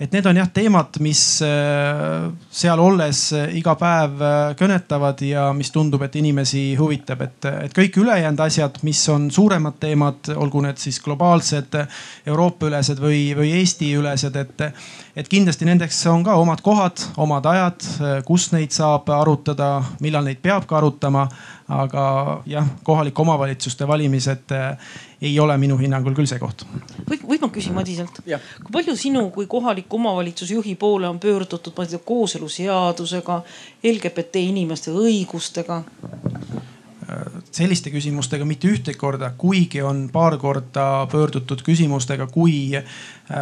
et 0.00 0.12
need 0.12 0.26
on 0.26 0.36
jah 0.36 0.48
teemad, 0.52 0.98
mis 1.00 1.40
äh, 1.42 2.28
seal 2.50 2.78
olles 2.78 3.32
äh, 3.32 3.54
iga 3.56 3.74
päev 3.78 4.20
äh, 4.20 4.54
kõnetavad 4.58 5.22
ja 5.22 5.52
mis 5.52 5.70
tundub, 5.70 6.02
et 6.02 6.16
inimesi 6.16 6.76
huvitab, 6.78 7.22
et, 7.22 7.48
et 7.68 7.74
kõik 7.74 7.98
ülejäänud 8.02 8.40
asjad, 8.40 8.80
mis 8.82 9.00
on 9.08 9.30
suuremad 9.30 9.78
teemad, 9.80 10.32
olgu 10.36 10.62
need 10.64 10.78
siis 10.78 11.00
globaalsed, 11.00 11.76
Euroopa-ülesed 12.26 12.98
või, 13.00 13.34
või 13.36 13.52
Eesti-ülesed, 13.60 14.36
et, 14.36 14.66
et 15.16 15.28
kindlasti 15.28 15.68
nendeks 15.68 16.00
on 16.10 16.24
ka 16.26 16.36
omad 16.38 16.62
kohad, 16.64 17.02
omad 17.16 17.46
ajad, 17.46 17.86
kus 18.26 18.50
neid 18.52 18.74
saab 18.74 19.08
arutada, 19.14 19.78
millal 20.04 20.26
neid 20.26 20.42
peab 20.42 20.66
ka 20.68 20.78
arutama 20.80 21.28
aga 21.68 22.02
jah, 22.48 22.64
kohalike 22.84 23.20
omavalitsuste 23.20 23.84
valimised 23.88 24.54
ei 25.20 25.40
ole 25.40 25.56
minu 25.58 25.78
hinnangul 25.78 26.14
küll 26.14 26.28
see 26.30 26.38
koht. 26.38 26.64
või, 27.08 27.18
või 27.26 27.40
ma 27.42 27.50
küsin 27.54 27.74
Madiselt, 27.74 28.20
kui 28.22 28.72
palju 28.72 28.96
sinu 28.96 29.28
kui 29.34 29.46
kohaliku 29.50 29.98
omavalitsusjuhi 29.98 30.74
poole 30.78 31.08
on 31.08 31.18
pöördutud, 31.18 31.74
ma 31.76 31.86
ei 31.86 31.94
tea, 31.94 32.04
kooseluseadusega, 32.12 33.42
LGBT 33.82 34.46
inimeste 34.48 34.94
õigustega? 34.94 35.82
selliste 37.50 37.90
küsimustega 37.90 38.44
mitte 38.44 38.68
ühtegi 38.68 38.98
korda, 39.00 39.30
kuigi 39.38 39.80
on 39.82 40.02
paar 40.12 40.36
korda 40.38 41.06
pöördutud 41.10 41.62
küsimustega, 41.64 42.26
kui 42.32 42.76
äh, 42.76 42.84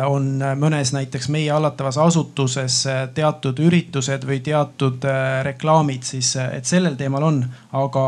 on 0.07 0.39
mõnes 0.61 0.93
näiteks 0.95 1.29
meie 1.35 1.51
hallatavas 1.51 1.99
asutuses 1.99 2.85
äh, 2.91 3.01
teatud 3.15 3.59
üritused 3.67 4.27
või 4.29 4.39
teatud 4.47 5.05
äh, 5.11 5.41
reklaamid, 5.51 6.07
siis 6.07 6.37
et 6.47 6.69
sellel 6.69 6.95
teemal 7.01 7.27
on, 7.27 7.43
aga 7.75 8.07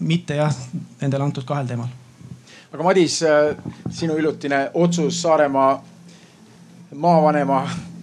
mitte 0.00 0.36
jah, 0.42 0.60
nendel 1.00 1.24
antud 1.24 1.48
kahel 1.48 1.70
teemal 1.70 1.88
aga 2.72 2.84
Madis, 2.84 3.22
äh, 3.22 3.56
sinu 3.90 4.16
hiljutine 4.16 4.70
otsus 4.74 5.22
Saaremaa 5.22 5.84
maavanema, 6.94 7.62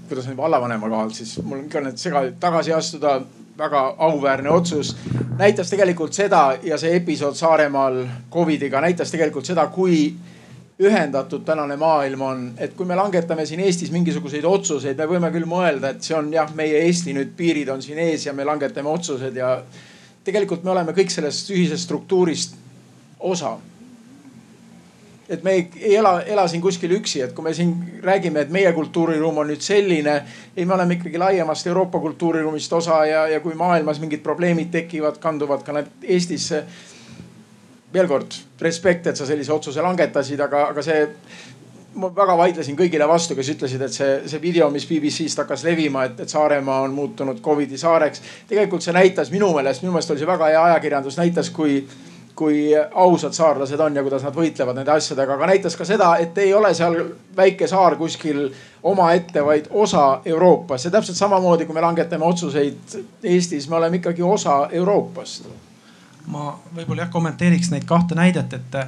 kuidas 0.09 0.25
nüüd 0.29 0.37
vallavanema 0.37 0.89
kohalt 0.89 1.13
siis, 1.17 1.37
mul 1.43 1.59
on 1.59 1.65
ikka 1.67 1.83
need 1.85 2.01
segadid, 2.01 2.39
tagasi 2.41 2.73
astuda, 2.73 3.19
väga 3.57 3.81
auväärne 3.97 4.49
otsus. 4.49 4.95
näitas 5.37 5.69
tegelikult 5.69 6.13
seda 6.13 6.57
ja 6.63 6.77
see 6.77 6.95
episood 6.95 7.35
Saaremaal 7.35 8.05
Covidiga 8.31 8.81
näitas 8.81 9.11
tegelikult 9.11 9.45
seda, 9.45 9.67
kui 9.67 10.15
ühendatud 10.79 11.45
tänane 11.45 11.75
maailm 11.75 12.21
on, 12.21 12.41
et 12.57 12.73
kui 12.73 12.85
me 12.85 12.95
langetame 12.95 13.45
siin 13.45 13.59
Eestis 13.59 13.91
mingisuguseid 13.91 14.43
otsuseid, 14.45 14.97
me 14.97 15.07
võime 15.07 15.31
küll 15.31 15.47
mõelda, 15.47 15.93
et 15.93 16.03
see 16.03 16.17
on 16.17 16.33
jah, 16.33 16.51
meie 16.55 16.81
Eesti 16.87 17.13
nüüd 17.15 17.31
piirid 17.37 17.69
on 17.69 17.81
siin 17.81 17.99
ees 17.99 18.25
ja 18.25 18.33
me 18.33 18.43
langetame 18.43 18.89
otsused 18.89 19.35
ja 19.35 19.61
tegelikult 20.23 20.63
me 20.63 20.73
oleme 20.73 20.91
kõik 20.91 21.13
sellest 21.13 21.53
ühisest 21.53 21.87
struktuurist 21.87 22.57
osa 23.19 23.55
et 25.29 25.43
me 25.43 25.51
ei, 25.51 25.69
ei 25.81 25.95
ela, 25.95 26.19
ela 26.21 26.47
siin 26.47 26.61
kuskil 26.61 26.91
üksi, 26.97 27.21
et 27.25 27.33
kui 27.33 27.43
me 27.45 27.53
siin 27.53 27.73
räägime, 28.03 28.45
et 28.45 28.51
meie 28.53 28.71
kultuuriruum 28.73 29.41
on 29.41 29.49
nüüd 29.49 29.63
selline. 29.65 30.15
ei, 30.57 30.65
me 30.65 30.73
oleme 30.73 30.99
ikkagi 30.99 31.17
laiemast 31.17 31.67
Euroopa 31.67 31.99
kultuuriruumist 31.99 32.73
osa 32.73 33.05
ja, 33.05 33.27
ja 33.27 33.39
kui 33.39 33.55
maailmas 33.55 33.99
mingid 33.99 34.23
probleemid 34.23 34.71
tekivad, 34.71 35.17
kanduvad 35.19 35.63
ka 35.63 35.73
need 35.73 35.91
Eestisse. 36.03 36.63
veel 37.93 38.07
kord 38.07 38.33
respekt, 38.59 39.07
et 39.07 39.17
sa 39.17 39.25
sellise 39.25 39.53
otsuse 39.53 39.81
langetasid, 39.81 40.39
aga, 40.39 40.65
aga 40.73 40.81
see 40.83 41.03
ma 41.95 42.09
väga 42.11 42.35
vaidlesin 42.37 42.75
kõigile 42.75 43.07
vastu, 43.07 43.35
kes 43.37 43.49
ütlesid, 43.53 43.81
et 43.85 43.93
see, 43.93 44.15
see 44.27 44.41
video, 44.43 44.67
mis 44.73 44.85
BBC-st 44.89 45.39
hakkas 45.43 45.63
levima, 45.63 46.03
et, 46.09 46.19
et 46.19 46.29
Saaremaa 46.29 46.81
on 46.83 46.93
muutunud 46.93 47.39
Covidi 47.41 47.77
saareks. 47.79 48.21
tegelikult 48.49 48.83
see 48.83 48.93
näitas 48.93 49.31
minu 49.31 49.53
meelest, 49.55 49.83
minu 49.83 49.93
meelest 49.95 50.11
oli 50.11 50.21
see 50.21 50.27
väga 50.27 50.51
hea 50.51 50.63
ajakirjandus, 50.71 51.17
näitas, 51.17 51.49
kui, 51.55 51.85
kui 52.35 52.71
ausad 52.75 53.33
saarlased 53.33 53.79
on 53.79 53.95
ja 53.95 54.03
kuidas 54.03 54.23
nad 54.25 54.35
võitlevad 54.35 54.75
nende 54.75 54.91
asjadega, 54.91 55.37
aga 55.37 55.47
näitas 55.49 55.77
ka 55.79 55.87
seda, 55.87 56.15
et 56.19 56.37
ei 56.43 56.53
ole 56.53 56.73
seal 56.75 56.97
väike 57.37 57.67
saar 57.67 57.95
kuskil 57.99 58.49
omaette, 58.83 59.43
vaid 59.45 59.69
osa 59.71 60.21
Euroopas 60.25 60.85
ja 60.85 60.91
täpselt 60.91 61.17
samamoodi, 61.17 61.65
kui 61.65 61.75
me 61.75 61.85
langetame 61.85 62.27
otsuseid 62.27 62.99
Eestis, 63.23 63.69
me 63.69 63.79
oleme 63.79 64.01
ikkagi 64.01 64.23
osa 64.23 64.65
Euroopast 64.71 65.47
ma 66.31 66.53
võib-olla 66.75 67.05
jah 67.05 67.11
kommenteeriks 67.13 67.71
neid 67.73 67.85
kahte 67.89 68.15
näidet, 68.17 68.53
et 68.53 68.79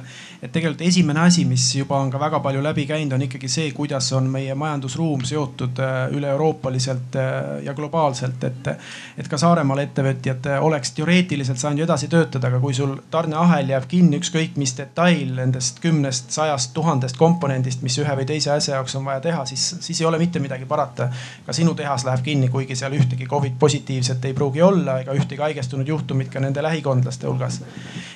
et 0.42 0.52
tegelikult 0.54 0.84
esimene 0.86 1.24
asi, 1.26 1.42
mis 1.48 1.64
juba 1.74 1.98
on 1.98 2.12
ka 2.12 2.18
väga 2.20 2.38
palju 2.42 2.60
läbi 2.62 2.84
käinud, 2.86 3.16
on 3.16 3.24
ikkagi 3.26 3.48
see, 3.50 3.70
kuidas 3.74 4.06
on 4.14 4.28
meie 4.30 4.54
majandusruum 4.54 5.24
seotud 5.26 5.80
äh, 5.82 5.96
üle-euroopaliselt 6.14 7.18
äh, 7.18 7.38
ja 7.66 7.74
globaalselt, 7.74 8.44
et. 8.46 8.70
et 9.18 9.28
ka 9.28 9.38
Saaremaal 9.38 9.82
ettevõtjad 9.82 10.46
äh, 10.46 10.62
oleks 10.64 10.92
teoreetiliselt 10.94 11.58
saanud 11.58 11.82
ju 11.82 11.86
edasi 11.88 12.08
töötada, 12.10 12.52
aga 12.52 12.60
kui 12.62 12.74
sul 12.74 12.94
tarneahel 13.10 13.72
jääb 13.74 13.88
kinni 13.90 14.20
ükskõik 14.22 14.54
mis 14.60 14.76
detail 14.78 15.34
nendest 15.34 15.82
kümnest, 15.82 16.30
sajast, 16.34 16.70
tuhandest 16.76 17.18
komponendist, 17.18 17.82
mis 17.82 17.98
ühe 17.98 18.16
või 18.20 18.28
teise 18.30 18.52
asja 18.54 18.76
jaoks 18.76 18.94
on 18.98 19.06
vaja 19.10 19.24
teha, 19.26 19.42
siis, 19.50 19.66
siis 19.82 20.00
ei 20.00 20.06
ole 20.06 20.22
mitte 20.22 20.38
midagi 20.42 20.70
parata. 20.70 21.10
ka 21.46 21.52
sinu 21.52 21.74
tehas 21.74 22.06
läheb 22.06 22.22
kinni, 22.22 22.48
kuigi 22.48 22.78
seal 22.78 22.94
ühtegi 22.94 23.26
Covid 23.26 23.58
positiivset 23.58 24.24
ei 24.24 24.34
pruugi 24.38 24.62
olla 24.62 25.00
ega 25.02 25.18
ühtegi 25.18 25.42
haigestunud 25.42 25.88
juhtumit 25.88 26.30
ka 26.30 26.40
nende 26.40 26.62
lähikondlaste 26.62 27.26
hulgas. 27.28 27.60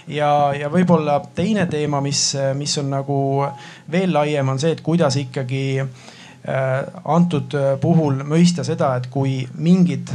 ja, 0.09 0.53
ja 0.59 0.71
võib-olla 0.73 1.21
teine 1.35 1.67
teema, 1.71 2.01
mis 2.01 2.33
mis, 2.59 2.77
on 2.79 2.91
nagu 2.91 3.21
veel 3.93 4.13
laiem, 4.13 4.49
on 4.49 4.59
see, 4.59 4.75
et 4.77 4.83
kuidas 4.85 5.17
ikkagi 5.21 5.65
äh, 5.81 6.77
antud 7.05 7.57
puhul 7.81 8.23
mõista 8.27 8.65
seda, 8.67 8.97
et 8.97 9.09
kui 9.13 9.43
mingid 9.55 10.13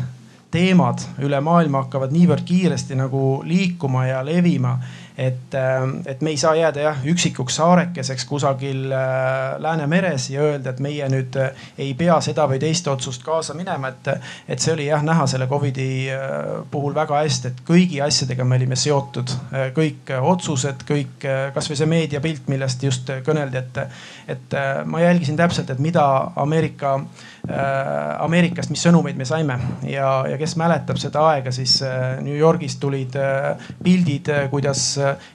teemad 0.51 1.03
üle 1.23 1.39
maailma 1.43 1.83
hakkavad 1.85 2.13
niivõrd 2.15 2.45
kiiresti 2.47 2.95
nagu 2.95 3.41
liikuma 3.45 4.05
ja 4.07 4.23
levima 4.25 4.77
et, 5.17 5.53
ähm, 5.53 6.01
et 6.05 6.21
me 6.21 6.29
ei 6.29 6.37
saa 6.37 6.53
jääda 6.55 6.81
jah 6.81 7.05
üksikuks 7.09 7.55
saarekeseks 7.57 8.25
kusagil 8.29 8.91
äh, 8.93 9.55
Läänemeres 9.59 10.29
ja 10.29 10.43
öelda, 10.45 10.69
et 10.69 10.81
meie 10.83 11.07
nüüd 11.09 11.37
äh, 11.41 11.63
ei 11.81 11.95
pea 11.97 12.19
seda 12.21 12.45
või 12.49 12.59
teist 12.61 12.87
otsust 12.87 13.25
kaasa 13.25 13.55
minema, 13.57 13.89
et, 13.89 14.11
et 14.47 14.61
see 14.61 14.75
oli 14.75 14.85
jah 14.91 15.01
näha 15.05 15.25
selle 15.27 15.47
Covidi 15.49 15.87
äh, 16.13 16.37
puhul 16.71 16.93
väga 16.95 17.23
hästi, 17.23 17.49
et 17.49 17.63
kõigi 17.65 18.01
asjadega 18.05 18.45
me 18.45 18.59
olime 18.59 18.77
seotud, 18.77 19.33
kõik 19.73 20.11
otsused, 20.21 20.83
kõik 20.87 21.25
kasvõi 21.55 21.77
see 21.79 21.89
meediapilt, 21.89 22.45
millest 22.51 22.83
just 22.85 23.09
kõneldi, 23.25 23.57
et, 23.57 23.79
et 24.35 24.55
ma 24.85 25.01
jälgisin 25.01 25.37
täpselt, 25.39 25.71
et 25.73 25.81
mida 25.81 26.03
Ameerika 26.37 26.97
Ameerikast, 27.47 28.71
mis 28.73 28.81
sõnumeid 28.83 29.17
me 29.19 29.25
saime. 29.27 29.55
Ja, 29.87 30.09
ja 30.27 30.37
kes 30.39 30.57
mäletab 30.59 30.99
seda 30.99 31.23
aega, 31.31 31.53
siis 31.55 31.77
äh, 31.85 32.17
New 32.23 32.35
Yorgis 32.35 32.75
tulid 32.81 33.15
äh, 33.15 33.69
pildid, 33.83 34.31
kuidas 34.51 34.89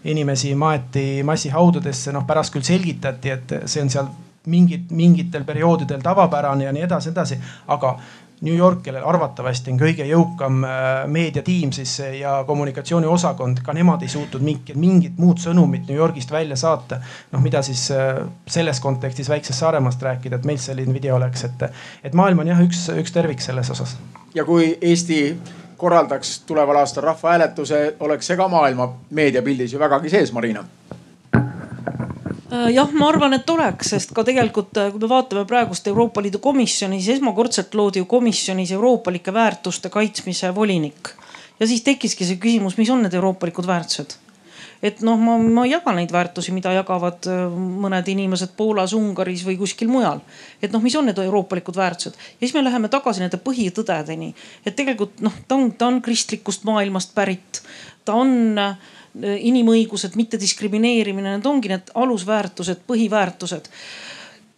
inimesi 0.04 0.54
maeti 0.58 1.22
massihaudadesse, 1.26 2.12
noh 2.12 2.26
pärast 2.28 2.52
küll 2.52 2.66
selgitati, 2.66 3.32
et 3.32 3.56
see 3.64 3.84
on 3.84 3.92
seal 3.92 4.10
mingid, 4.52 4.90
mingitel 4.90 5.44
perioodidel 5.46 6.02
tavapärane 6.02 6.66
ja 6.66 6.72
nii 6.74 6.84
edasi, 6.88 7.12
edasi, 7.12 7.38
aga 7.70 7.96
New 8.42 8.56
York, 8.56 8.80
kellel 8.82 9.04
arvatavasti 9.06 9.70
on 9.70 9.78
kõige 9.78 10.02
jõukam 10.08 10.64
äh, 10.66 11.04
meediatiim 11.06 11.70
siis 11.72 11.94
äh, 12.02 12.16
ja 12.18 12.40
kommunikatsiooniosakond, 12.46 13.62
ka 13.62 13.74
nemad 13.76 14.02
ei 14.02 14.10
suutnud 14.10 14.42
mingit, 14.42 14.74
mingit 14.74 15.20
muud 15.22 15.38
sõnumit 15.38 15.86
New 15.86 15.96
Yorgist 15.98 16.30
välja 16.34 16.58
saata. 16.58 16.98
noh, 17.32 17.42
mida 17.42 17.62
siis 17.62 17.84
äh, 17.94 18.18
selles 18.46 18.80
kontekstis 18.80 19.30
väiksest 19.30 19.62
Saaremaast 19.62 20.02
rääkida, 20.02 20.40
et 20.40 20.48
meil 20.48 20.58
selline 20.58 20.94
video 20.94 21.16
oleks, 21.16 21.44
et, 21.46 21.66
et 22.02 22.18
maailm 22.18 22.42
on 22.42 22.50
jah, 22.50 22.66
üks, 22.66 22.88
üks 22.98 23.14
tervik 23.14 23.40
selles 23.40 23.70
osas. 23.70 23.96
ja 24.34 24.44
kui 24.44 24.76
Eesti 24.80 25.22
korraldaks 25.76 26.40
tuleval 26.46 26.82
aastal 26.82 27.06
rahvahääletuse, 27.12 27.96
oleks 28.00 28.26
see 28.26 28.36
ka 28.36 28.48
maailma 28.48 28.90
meediapildis 29.10 29.72
ju 29.72 29.78
vägagi 29.78 30.10
sees, 30.10 30.32
Marina 30.32 30.66
jah, 32.52 32.90
ma 32.92 33.08
arvan, 33.08 33.32
et 33.36 33.50
oleks, 33.50 33.92
sest 33.94 34.12
ka 34.16 34.24
tegelikult, 34.28 34.76
äh, 34.76 34.90
kui 34.92 35.00
me 35.00 35.08
vaatame 35.08 35.44
praegust 35.48 35.86
Euroopa 35.88 36.22
Liidu 36.24 36.40
komisjoni, 36.42 37.00
siis 37.00 37.18
esmakordselt 37.18 37.74
loodi 37.78 38.02
ju 38.02 38.08
komisjonis 38.10 38.74
euroopalike 38.76 39.32
väärtuste 39.32 39.90
kaitsmise 39.90 40.54
volinik. 40.54 41.14
ja 41.60 41.66
siis 41.66 41.82
tekkiski 41.82 42.26
see 42.26 42.36
küsimus, 42.42 42.76
mis 42.76 42.90
on 42.90 43.02
need 43.02 43.14
euroopalikud 43.14 43.66
väärtused 43.66 44.18
et 44.82 45.00
noh, 45.06 45.16
ma, 45.16 45.36
ma 45.38 45.64
ei 45.64 45.72
jaga 45.72 45.94
neid 45.94 46.10
väärtusi, 46.12 46.52
mida 46.52 46.72
jagavad 46.74 47.28
äh, 47.30 47.44
mõned 47.84 48.08
inimesed 48.12 48.56
Poolas, 48.58 48.92
Ungaris 48.98 49.44
või 49.46 49.56
kuskil 49.60 49.88
mujal. 49.88 50.20
et 50.60 50.72
noh, 50.74 50.82
mis 50.82 50.96
on 50.98 51.06
need 51.06 51.18
euroopalikud 51.22 51.78
väärtused 51.78 52.18
ja 52.18 52.40
siis 52.40 52.54
me 52.54 52.64
läheme 52.64 52.90
tagasi 52.92 53.22
nende 53.22 53.38
põhitõdedeni, 53.40 54.34
et 54.66 54.76
tegelikult 54.76 55.22
noh, 55.22 55.36
ta 55.48 55.56
on, 55.56 55.70
ta 55.72 55.86
on 55.86 56.02
kristlikust 56.02 56.66
maailmast 56.68 57.14
pärit, 57.14 57.62
ta 58.04 58.18
on 58.18 58.58
äh, 58.58 58.76
inimõigused, 59.20 60.16
mittediskrimineerimine, 60.16 61.36
need 61.36 61.48
ongi 61.48 61.72
need 61.72 61.92
alusväärtused, 61.94 62.84
põhiväärtused. 62.88 63.68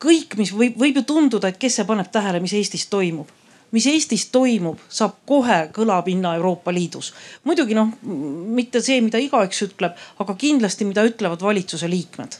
kõik, 0.04 0.36
mis 0.36 0.52
võib, 0.52 0.76
võib 0.76 1.00
ju 1.00 1.02
tunduda, 1.08 1.48
et 1.48 1.58
kes 1.58 1.80
see 1.80 1.86
paneb 1.88 2.10
tähele, 2.12 2.40
mis 2.40 2.52
Eestis 2.52 2.86
toimub 2.92 3.30
mis 3.74 3.86
Eestis 3.90 4.28
toimub, 4.30 4.78
saab 4.88 5.16
kohe 5.26 5.68
kõlapinna 5.74 6.36
Euroopa 6.38 6.70
Liidus. 6.72 7.12
muidugi 7.44 7.74
noh, 7.74 7.90
mitte 8.02 8.80
see, 8.80 9.00
mida 9.02 9.18
igaüks 9.18 9.64
ütleb, 9.66 9.98
aga 10.22 10.34
kindlasti, 10.38 10.86
mida 10.86 11.02
ütlevad 11.02 11.42
valitsuse 11.42 11.90
liikmed. 11.90 12.38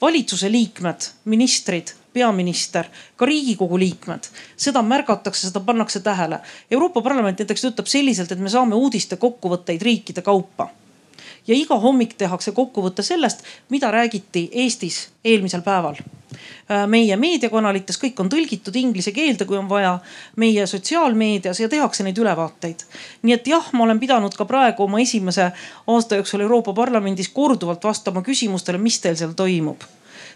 valitsuse 0.00 0.52
liikmed, 0.52 1.08
ministrid, 1.24 1.90
peaminister, 2.12 2.86
ka 3.16 3.26
riigikogu 3.26 3.78
liikmed, 3.78 4.28
seda 4.56 4.82
märgatakse, 4.82 5.48
seda 5.48 5.60
pannakse 5.60 6.00
tähele. 6.00 6.38
Euroopa 6.70 7.02
Parlament 7.02 7.38
näiteks 7.38 7.66
töötab 7.66 7.90
selliselt, 7.90 8.32
et 8.32 8.38
me 8.38 8.48
saame 8.48 8.78
uudiste 8.78 9.16
kokkuvõtteid 9.16 9.82
riikide 9.82 10.22
kaupa 10.22 10.70
ja 11.48 11.56
iga 11.56 11.78
hommik 11.80 12.14
tehakse 12.18 12.52
kokkuvõte 12.52 13.02
sellest, 13.02 13.42
mida 13.68 13.90
räägiti 13.90 14.48
Eestis 14.52 15.08
eelmisel 15.24 15.62
päeval. 15.62 15.96
Äh, 16.70 16.84
meie 16.86 17.16
meediakanalites, 17.16 17.96
kõik 18.00 18.20
on 18.20 18.28
tõlgitud 18.28 18.76
inglise 18.76 19.12
keelde, 19.16 19.46
kui 19.48 19.56
on 19.56 19.68
vaja, 19.68 19.98
meie 20.36 20.66
sotsiaalmeedias 20.66 21.60
ja 21.60 21.68
tehakse 21.68 22.04
neid 22.04 22.18
ülevaateid. 22.18 22.84
nii 23.22 23.34
et 23.34 23.46
jah, 23.46 23.72
ma 23.72 23.84
olen 23.84 24.00
pidanud 24.00 24.36
ka 24.36 24.44
praegu 24.44 24.84
oma 24.84 25.00
esimese 25.00 25.50
aasta 25.86 26.20
jooksul 26.20 26.44
Euroopa 26.44 26.72
Parlamendis 26.72 27.28
korduvalt 27.28 27.84
vastama 27.84 28.22
küsimustele, 28.22 28.78
mis 28.78 29.00
teil 29.00 29.16
seal 29.16 29.32
toimub. 29.32 29.82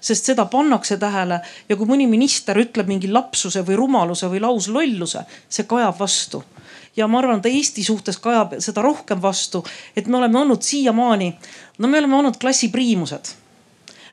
Sest 0.01 0.25
seda 0.25 0.47
pannakse 0.51 0.97
tähele 0.97 1.41
ja 1.69 1.77
kui 1.77 1.87
mõni 1.87 2.09
minister 2.09 2.59
ütleb 2.59 2.89
mingi 2.89 3.13
lapsuse 3.13 3.63
või 3.63 3.77
rumaluse 3.77 4.27
või 4.27 4.41
lauslolluse, 4.41 5.23
see 5.49 5.69
kajab 5.69 5.99
vastu 5.99 6.43
ja 6.97 7.07
ma 7.09 7.19
arvan, 7.19 7.39
et 7.39 7.47
Eesti 7.47 7.85
suhtes 7.85 8.19
kajab 8.19 8.59
seda 8.59 8.83
rohkem 8.83 9.23
vastu, 9.23 9.65
et 9.97 10.07
me 10.07 10.17
oleme 10.17 10.39
olnud 10.39 10.63
siiamaani, 10.63 11.33
no 11.79 11.89
me 11.89 11.99
oleme 11.99 12.17
olnud 12.17 12.41
klassipriimused 12.41 13.37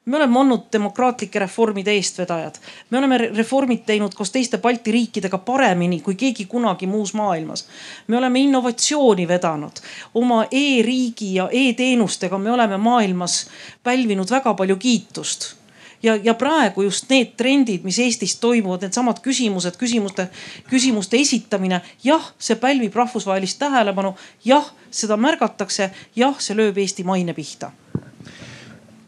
me 0.10 0.18
oleme 0.18 0.40
olnud 0.40 0.62
demokraatlike 0.74 1.40
reformide 1.40 1.92
eestvedajad. 1.92 2.56
me 2.90 2.98
oleme 2.98 3.18
reformid 3.18 3.84
teinud 3.86 4.14
koos 4.14 4.32
teiste 4.32 4.58
Balti 4.58 4.92
riikidega 4.92 5.38
paremini 5.38 6.00
kui 6.02 6.16
keegi 6.16 6.46
kunagi 6.46 6.88
muus 6.88 7.14
maailmas. 7.14 7.68
me 8.08 8.18
oleme 8.18 8.40
innovatsiooni 8.40 9.28
vedanud 9.28 9.84
oma 10.14 10.46
e-riigi 10.52 11.36
ja 11.36 11.50
e-teenustega, 11.52 12.38
me 12.38 12.52
oleme 12.52 12.78
maailmas 12.78 13.48
pälvinud 13.84 14.32
väga 14.32 14.54
palju 14.54 14.76
kiitust 14.76 15.59
ja, 16.04 16.16
ja 16.24 16.34
praegu 16.34 16.84
just 16.84 17.10
need 17.10 17.34
trendid, 17.38 17.84
mis 17.84 18.00
Eestis 18.00 18.36
toimuvad, 18.40 18.84
needsamad 18.86 19.22
küsimused, 19.24 19.78
küsimuste, 19.80 20.30
küsimuste 20.70 21.20
esitamine, 21.20 21.82
jah, 22.04 22.32
see 22.40 22.56
pälvib 22.60 22.96
rahvusvahelist 22.96 23.60
tähelepanu, 23.60 24.16
jah, 24.46 24.72
seda 24.92 25.18
märgatakse, 25.18 25.92
jah, 26.16 26.38
see 26.40 26.58
lööb 26.58 26.78
Eesti 26.78 27.04
maine 27.04 27.34
pihta. 27.34 27.72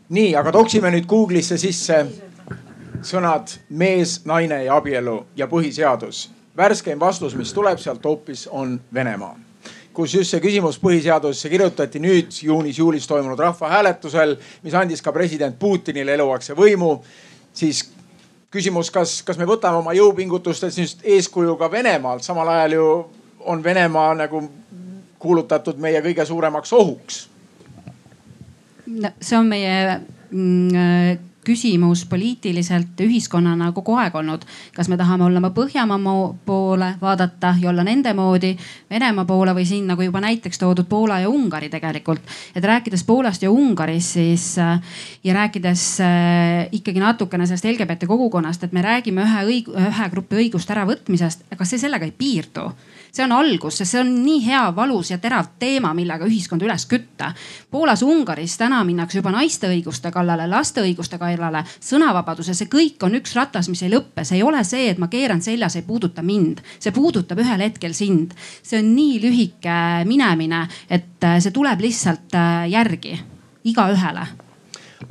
nii, 0.09 0.35
aga 0.35 0.51
toksime 0.51 0.91
nüüd 0.91 1.07
Google'isse 1.07 1.57
sisse 1.57 2.03
sõnad 3.01 3.55
mees, 3.69 4.21
naine 4.25 4.63
ja 4.63 4.75
abielu 4.75 5.25
ja 5.35 5.47
põhiseadus. 5.47 6.29
värskeim 6.57 6.99
vastus, 6.99 7.35
mis 7.35 7.53
tuleb 7.53 7.79
sealt 7.79 8.05
hoopis 8.05 8.47
on 8.47 8.81
Venemaa 8.93 9.50
kus 9.93 10.13
just 10.13 10.31
see 10.31 10.41
küsimus 10.43 10.79
põhiseadusesse 10.81 11.49
kirjutati 11.51 11.99
nüüd 11.99 12.31
juunis-juulis 12.45 13.07
toimunud 13.07 13.39
rahvahääletusel, 13.39 14.37
mis 14.63 14.75
andis 14.77 15.01
ka 15.03 15.11
president 15.11 15.57
Putinile 15.59 16.13
eluaegse 16.15 16.55
võimu. 16.57 17.01
siis 17.53 17.83
küsimus, 18.51 18.91
kas, 18.91 19.21
kas 19.23 19.37
me 19.37 19.45
võtame 19.47 19.79
oma 19.79 19.93
jõupingutustes 19.93 20.77
just 20.79 21.03
eeskuju 21.03 21.55
ka 21.59 21.71
Venemaalt, 21.71 22.23
samal 22.23 22.47
ajal 22.47 22.77
ju 22.77 22.87
on 23.39 23.63
Venemaa 23.63 24.13
nagu 24.15 24.43
kuulutatud 25.19 25.77
meie 25.77 26.01
kõige 26.01 26.25
suuremaks 26.25 26.73
ohuks. 26.73 27.27
no 28.87 29.11
see 29.21 29.37
on 29.37 29.47
meie 29.47 29.99
mm, 30.31 31.30
küsimus 31.45 32.05
poliitiliselt 32.05 32.99
ühiskonnana 33.01 33.71
kogu 33.73 33.95
aeg 33.97 34.15
olnud. 34.15 34.45
kas 34.75 34.89
me 34.89 34.97
tahame 34.97 35.23
olla 35.23 35.49
Põhjamaa 35.49 36.33
poole 36.45 36.93
vaadata 37.01 37.55
ja 37.61 37.69
olla 37.69 37.83
nende 37.83 38.13
moodi, 38.13 38.55
Venemaa 38.89 39.25
poole 39.25 39.55
või 39.55 39.65
siin 39.65 39.87
nagu 39.87 40.01
juba 40.01 40.21
näiteks 40.21 40.59
toodud 40.59 40.85
Poola 40.89 41.19
ja 41.19 41.29
Ungari 41.29 41.69
tegelikult. 41.69 42.21
et 42.55 42.63
rääkides 42.63 43.03
Poolast 43.03 43.43
ja 43.43 43.51
Ungarist, 43.51 44.13
siis 44.13 44.57
ja 45.23 45.33
rääkides 45.33 45.99
äh, 46.01 46.67
ikkagi 46.71 46.99
natukene 46.99 47.45
sellest 47.45 47.65
LGBT 47.65 48.07
kogukonnast, 48.07 48.63
et 48.63 48.71
me 48.71 48.81
räägime 48.81 49.21
ühe 49.25 49.45
õig-, 49.45 49.71
ühe 49.71 50.09
grupi 50.09 50.35
õiguste 50.35 50.73
äravõtmisest, 50.73 51.45
aga 51.51 51.65
see 51.65 51.79
sellega 51.79 52.05
ei 52.05 52.11
piirdu 52.11 52.71
see 53.11 53.25
on 53.25 53.33
algus, 53.35 53.77
sest 53.81 53.95
see 53.95 54.01
on 54.01 54.11
nii 54.23 54.39
hea, 54.45 54.63
valus 54.75 55.11
ja 55.11 55.17
terav 55.21 55.53
teema, 55.59 55.93
millega 55.97 56.27
ühiskonda 56.27 56.65
üles 56.67 56.85
kütta. 56.89 57.31
Poolas, 57.71 58.03
Ungaris 58.07 58.57
täna 58.59 58.81
minnakse 58.87 59.19
juba 59.19 59.33
naiste 59.35 59.69
õiguste 59.71 60.11
kallale, 60.13 60.47
laste 60.49 60.83
õiguste 60.85 61.19
kallale, 61.21 61.63
sõnavabaduse, 61.83 62.55
see 62.57 62.69
kõik 62.71 63.03
on 63.07 63.17
üks 63.19 63.35
ratas, 63.37 63.69
mis 63.71 63.83
ei 63.83 63.91
lõppe, 63.93 64.25
see 64.27 64.39
ei 64.39 64.45
ole 64.47 64.63
see, 64.67 64.89
et 64.91 65.01
ma 65.01 65.11
keeran 65.11 65.43
selja, 65.43 65.69
see 65.69 65.83
ei 65.83 65.87
puuduta 65.87 66.23
mind, 66.25 66.63
see 66.79 66.95
puudutab 66.95 67.41
ühel 67.43 67.65
hetkel 67.67 67.95
sind. 67.97 68.35
see 68.63 68.79
on 68.79 68.93
nii 68.95 69.19
lühike 69.23 69.79
minemine, 70.07 70.65
et 70.89 71.27
see 71.39 71.51
tuleb 71.51 71.83
lihtsalt 71.83 72.37
äh, 72.37 72.69
järgi 72.71 73.17
igaühele 73.67 74.25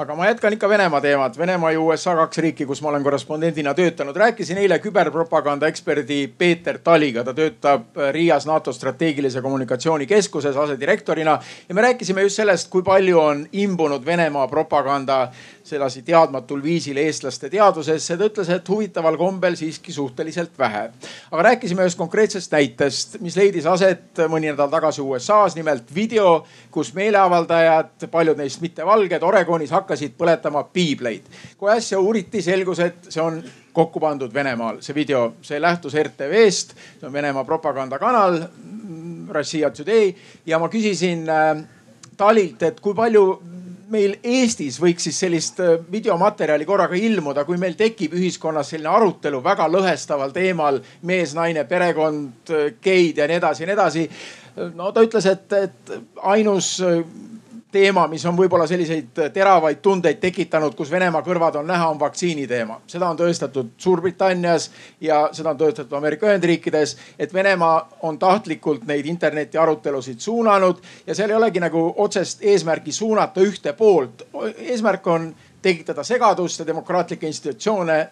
aga 0.01 0.15
ma 0.17 0.27
jätkan 0.27 0.53
ikka 0.53 0.69
Venemaa 0.69 1.01
teemat. 1.01 1.39
Venemaa 1.39 1.71
ja 1.73 1.81
USA 1.81 2.15
kaks 2.17 2.39
riiki, 2.39 2.67
kus 2.67 2.81
ma 2.83 2.89
olen 2.89 3.03
korrespondendina 3.05 3.75
töötanud. 3.75 4.17
rääkisin 4.17 4.59
eile 4.59 4.79
küberpropaganda 4.79 5.69
eksperdi 5.69 6.33
Peeter 6.39 6.79
Taliga, 6.79 7.25
ta 7.25 7.35
töötab 7.37 8.01
Riias 8.13 8.47
NATO 8.47 8.73
strateegilise 8.73 9.43
kommunikatsiooni 9.43 10.07
keskuses 10.07 10.57
asedirektorina 10.57 11.39
ja 11.69 11.75
me 11.75 11.83
rääkisime 11.83 12.23
just 12.23 12.41
sellest, 12.41 12.71
kui 12.71 12.83
palju 12.83 13.21
on 13.21 13.47
imbunud 13.53 14.05
Venemaa 14.07 14.49
propaganda 14.49 15.29
sedasi 15.71 16.03
teadmatul 16.07 16.63
viisil 16.63 16.99
eestlaste 17.01 17.51
teadvusesse. 17.51 18.17
ta 18.17 18.27
ütles, 18.27 18.51
et 18.51 18.69
huvitaval 18.69 19.17
kombel 19.21 19.57
siiski 19.57 19.93
suhteliselt 19.93 20.59
vähe. 20.59 20.91
aga 21.31 21.43
rääkisime 21.43 21.85
ühest 21.87 21.99
konkreetsest 21.99 22.53
näitest, 22.53 23.21
mis 23.21 23.37
leidis 23.37 23.67
aset 23.67 24.23
mõni 24.29 24.51
nädal 24.51 24.71
tagasi 24.71 25.03
USA-s, 25.03 25.57
nimelt 25.57 25.95
video, 25.95 26.45
kus 26.71 26.95
meeleavaldajad, 26.95 28.09
paljud 28.11 28.39
neist 28.39 28.61
mittevalged, 28.61 29.23
Oregonis 29.23 29.71
hakkasid 29.71 30.17
põletama 30.19 30.65
piibleid. 30.73 31.23
kui 31.59 31.71
äsja 31.71 32.01
uuriti, 32.01 32.43
selgus, 32.43 32.79
et 32.79 33.11
see 33.11 33.23
on 33.23 33.43
kokku 33.73 34.01
pandud 34.01 34.35
Venemaal, 34.35 34.81
see 34.83 34.95
video, 34.95 35.35
see 35.43 35.61
lähtus 35.61 35.95
RTV-st, 35.95 36.75
see 37.01 37.07
on 37.07 37.13
Venemaa 37.13 37.45
propagandakanal, 37.45 38.43
Russia 39.31 39.71
Today 39.71 40.15
ja 40.47 40.59
ma 40.59 40.69
küsisin 40.69 41.29
äh, 41.31 41.63
Talilt, 42.17 42.63
et 42.63 42.81
kui 42.81 42.95
palju 42.95 43.25
meil 43.91 44.17
Eestis 44.23 44.79
võiks 44.81 45.07
siis 45.09 45.19
sellist 45.25 45.61
äh, 45.63 45.77
videomaterjali 45.93 46.67
korraga 46.69 46.99
ilmuda, 46.99 47.45
kui 47.49 47.59
meil 47.61 47.77
tekib 47.79 48.15
ühiskonnas 48.19 48.73
selline 48.73 48.91
arutelu 48.93 49.43
väga 49.45 49.67
lõhestaval 49.71 50.35
teemal 50.35 50.81
mees, 51.07 51.35
naine, 51.37 51.65
perekond, 51.69 52.53
äh, 52.55 52.71
geid 52.83 53.21
ja 53.21 53.29
nii 53.31 53.41
edasi 53.41 53.65
ja 53.65 53.71
nii 53.71 53.79
edasi. 53.79 54.07
no 54.75 54.91
ta 54.93 55.05
ütles, 55.07 55.27
et, 55.31 55.53
et 55.53 55.93
ainus 56.35 56.77
äh, 56.85 57.03
teema, 57.73 58.07
mis 58.11 58.25
on 58.27 58.37
võib-olla 58.37 58.67
selliseid 58.67 59.19
teravaid 59.35 59.81
tundeid 59.83 60.21
tekitanud, 60.21 60.75
kus 60.77 60.91
Venemaa 60.91 61.23
kõrvad 61.27 61.61
on 61.61 61.67
näha, 61.67 61.89
on 61.91 62.01
vaktsiini 62.01 62.47
teema. 62.47 62.81
seda 62.87 63.09
on 63.09 63.19
tõestatud 63.19 63.71
Suurbritannias 63.79 64.71
ja 65.01 65.29
seda 65.33 65.51
on 65.51 65.59
tõestatud 65.59 65.97
Ameerika 65.97 66.27
Ühendriikides, 66.27 66.97
et 67.19 67.35
Venemaa 67.35 67.89
on 68.03 68.19
tahtlikult 68.19 68.87
neid 68.87 69.07
interneti 69.07 69.59
arutelusid 69.59 70.21
suunanud 70.21 70.83
ja 71.07 71.15
seal 71.15 71.31
ei 71.31 71.37
olegi 71.37 71.61
nagu 71.61 71.95
otsest 71.97 72.43
eesmärki 72.43 72.93
suunata 72.93 73.41
ühte 73.41 73.73
poolt. 73.73 74.23
eesmärk 74.57 75.07
on 75.07 75.35
tekitada 75.63 76.05
segadust 76.05 76.59
ja 76.59 76.67
demokraatlikke 76.67 77.27
institutsioone 77.27 78.09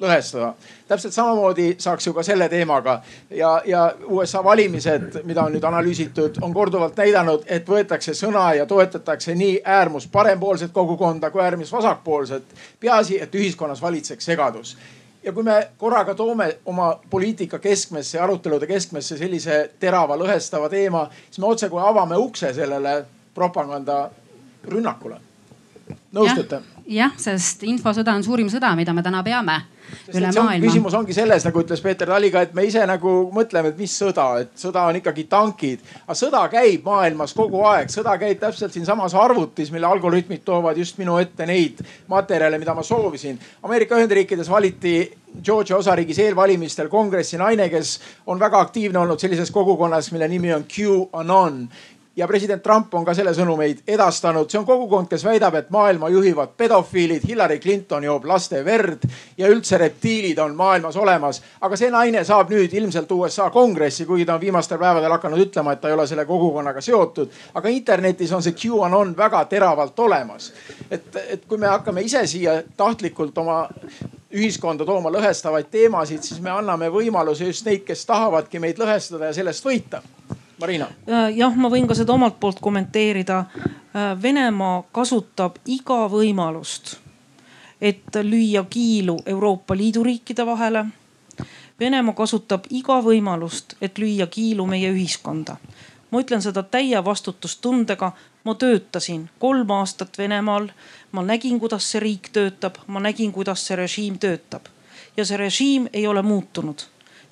lõhestada. 0.00 0.52
täpselt 0.88 1.12
samamoodi 1.12 1.74
saaks 1.78 2.06
ju 2.06 2.12
ka 2.14 2.22
selle 2.22 2.48
teemaga 2.48 3.02
ja, 3.30 3.62
ja 3.66 3.94
USA 4.06 4.44
valimised, 4.44 5.20
mida 5.24 5.42
on 5.42 5.52
nüüd 5.52 5.64
analüüsitud, 5.64 6.38
on 6.42 6.54
korduvalt 6.54 6.96
näidanud, 6.96 7.42
et 7.46 7.68
võetakse 7.68 8.14
sõna 8.14 8.52
ja 8.54 8.66
toetatakse 8.66 9.34
nii 9.34 9.60
äärmus 9.64 10.06
parempoolset 10.06 10.72
kogukonda 10.72 11.30
kui 11.30 11.42
äärmus 11.42 11.72
vasakpoolset. 11.72 12.44
peaasi, 12.80 13.20
et 13.22 13.34
ühiskonnas 13.34 13.82
valitseks 13.82 14.24
segadus 14.24 14.76
ja 15.22 15.32
kui 15.32 15.42
me 15.42 15.70
korraga 15.78 16.14
toome 16.14 16.58
oma 16.64 17.00
poliitika 17.10 17.58
keskmesse, 17.58 18.20
arutelude 18.20 18.66
keskmesse 18.66 19.18
sellise 19.18 19.70
terava 19.80 20.16
lõhestava 20.16 20.70
teema, 20.70 21.08
siis 21.26 21.38
me 21.38 21.46
otsekohe 21.46 21.84
avame 21.88 22.16
ukse 22.16 22.52
sellele 22.54 23.04
propagandarünnakule. 23.34 25.20
nõustute? 26.12 26.62
Jah, 26.88 27.12
sest 27.20 27.64
infosõda 27.68 28.14
on 28.16 28.24
suurim 28.24 28.48
sõda, 28.52 28.72
mida 28.78 28.94
me 28.96 29.02
täna 29.04 29.20
peame 29.26 29.58
üle 30.12 30.30
maailma. 30.32 30.64
küsimus 30.64 30.94
ongi 30.96 31.14
selles, 31.16 31.44
nagu 31.46 31.62
ütles 31.62 31.80
Peeter 31.84 32.08
Tali 32.08 32.30
ka, 32.32 32.42
et 32.44 32.54
me 32.56 32.64
ise 32.68 32.82
nagu 32.88 33.12
mõtleme, 33.34 33.72
et 33.72 33.80
mis 33.80 33.92
sõda, 34.02 34.26
et 34.42 34.52
sõda 34.58 34.86
on 34.88 34.98
ikkagi 35.00 35.24
tankid. 35.28 35.84
aga 36.06 36.16
sõda 36.16 36.42
käib 36.52 36.84
maailmas 36.88 37.34
kogu 37.36 37.62
aeg, 37.68 37.92
sõda 37.92 38.16
käib 38.20 38.40
täpselt 38.40 38.72
siinsamas 38.72 39.14
arvutis, 39.14 39.72
mille 39.72 39.88
algoritmid 39.88 40.44
toovad 40.44 40.76
just 40.76 40.98
minu 40.98 41.18
ette 41.20 41.46
neid 41.46 41.82
materjale, 42.08 42.58
mida 42.58 42.74
ma 42.74 42.82
soovisin. 42.82 43.38
Ameerika 43.62 43.96
Ühendriikides 43.96 44.48
valiti 44.50 44.96
Georgia 45.44 45.76
osariigis 45.76 46.18
eelvalimistel 46.24 46.88
kongressi 46.88 47.36
naine, 47.36 47.68
kes 47.68 47.98
on 48.26 48.40
väga 48.40 48.60
aktiivne 48.64 48.98
olnud 48.98 49.20
sellises 49.20 49.50
kogukonnas, 49.50 50.12
mille 50.12 50.28
nimi 50.28 50.52
on 50.54 50.64
QAnon 50.64 51.68
ja 52.18 52.26
president 52.26 52.62
Trump 52.62 52.94
on 52.94 53.04
ka 53.06 53.14
selle 53.14 53.30
sõnumeid 53.34 53.84
edastanud. 53.86 54.50
see 54.50 54.58
on 54.58 54.66
kogukond, 54.66 55.06
kes 55.08 55.22
väidab, 55.24 55.54
et 55.54 55.70
maailma 55.70 56.08
juhivad 56.10 56.56
pedofiilid, 56.56 57.22
Hillary 57.28 57.58
Clinton 57.62 58.04
joob 58.04 58.24
laste 58.26 58.64
verd 58.64 59.04
ja 59.38 59.46
üldse 59.48 59.78
reptiilid 59.78 60.38
on 60.38 60.56
maailmas 60.56 60.96
olemas. 60.96 61.42
aga 61.60 61.76
see 61.76 61.90
naine 61.90 62.24
saab 62.24 62.50
nüüd 62.50 62.74
ilmselt 62.74 63.12
USA 63.12 63.50
kongressi, 63.50 64.06
kuigi 64.06 64.26
ta 64.26 64.34
on 64.34 64.40
viimastel 64.40 64.78
päevadel 64.78 65.14
hakanud 65.14 65.44
ütlema, 65.46 65.72
et 65.72 65.80
ta 65.80 65.88
ei 65.88 65.94
ole 65.94 66.06
selle 66.06 66.24
kogukonnaga 66.24 66.80
seotud. 66.80 67.30
aga 67.54 67.68
internetis 67.68 68.32
on 68.32 68.42
see 68.42 68.52
QAnon 68.52 69.16
väga 69.16 69.44
teravalt 69.44 69.98
olemas. 69.98 70.52
et, 70.90 71.16
et 71.28 71.46
kui 71.46 71.58
me 71.58 71.66
hakkame 71.66 72.02
ise 72.02 72.26
siia 72.26 72.62
tahtlikult 72.76 73.38
oma 73.38 73.68
ühiskonda 74.34 74.84
tooma 74.84 75.10
lõhestavaid 75.10 75.70
teemasid, 75.70 76.22
siis 76.22 76.40
me 76.40 76.50
anname 76.50 76.90
võimaluse 76.90 77.46
just 77.46 77.64
neid, 77.64 77.86
kes 77.86 78.04
tahavadki 78.06 78.58
meid 78.58 78.78
lõhestada 78.78 79.30
ja 79.30 79.32
sellest 79.32 79.64
võita 79.64 80.02
Marina. 80.60 80.88
Äh, 81.08 81.36
jah, 81.36 81.54
ma 81.56 81.70
võin 81.70 81.86
ka 81.86 81.94
seda 81.94 82.12
omalt 82.12 82.40
poolt 82.40 82.60
kommenteerida. 82.60 83.38
Äh, 83.38 84.22
Venemaa 84.22 84.82
kasutab 84.92 85.60
iga 85.66 86.06
võimalust, 86.10 86.96
et 87.80 88.18
lüüa 88.22 88.64
kiilu 88.70 89.18
Euroopa 89.26 89.76
Liidu 89.76 90.02
riikide 90.02 90.46
vahele. 90.46 90.84
Venemaa 91.80 92.14
kasutab 92.14 92.66
iga 92.74 92.98
võimalust, 93.02 93.76
et 93.80 93.98
lüüa 93.98 94.26
kiilu 94.26 94.66
meie 94.66 94.90
ühiskonda. 94.92 95.56
ma 96.10 96.20
ütlen 96.20 96.42
seda 96.42 96.62
täie 96.62 97.04
vastutustundega. 97.04 98.12
ma 98.44 98.54
töötasin 98.54 99.28
kolm 99.38 99.70
aastat 99.70 100.18
Venemaal. 100.18 100.68
ma 101.12 101.22
nägin, 101.22 101.60
kuidas 101.60 101.90
see 101.90 102.00
riik 102.00 102.28
töötab, 102.32 102.74
ma 102.86 103.00
nägin, 103.00 103.32
kuidas 103.32 103.66
see 103.66 103.76
režiim 103.76 104.18
töötab 104.18 104.62
ja 105.16 105.24
see 105.24 105.36
režiim 105.36 105.88
ei 105.92 106.06
ole 106.06 106.22
muutunud 106.22 106.82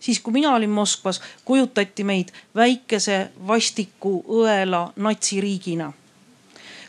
siis 0.01 0.20
kui 0.20 0.32
mina 0.32 0.55
olin 0.55 0.70
Moskvas, 0.70 1.20
kujutati 1.44 2.05
meid 2.05 2.32
väikese 2.55 3.30
vastiku 3.47 4.18
õela 4.42 4.88
natsiriigina 4.97 5.92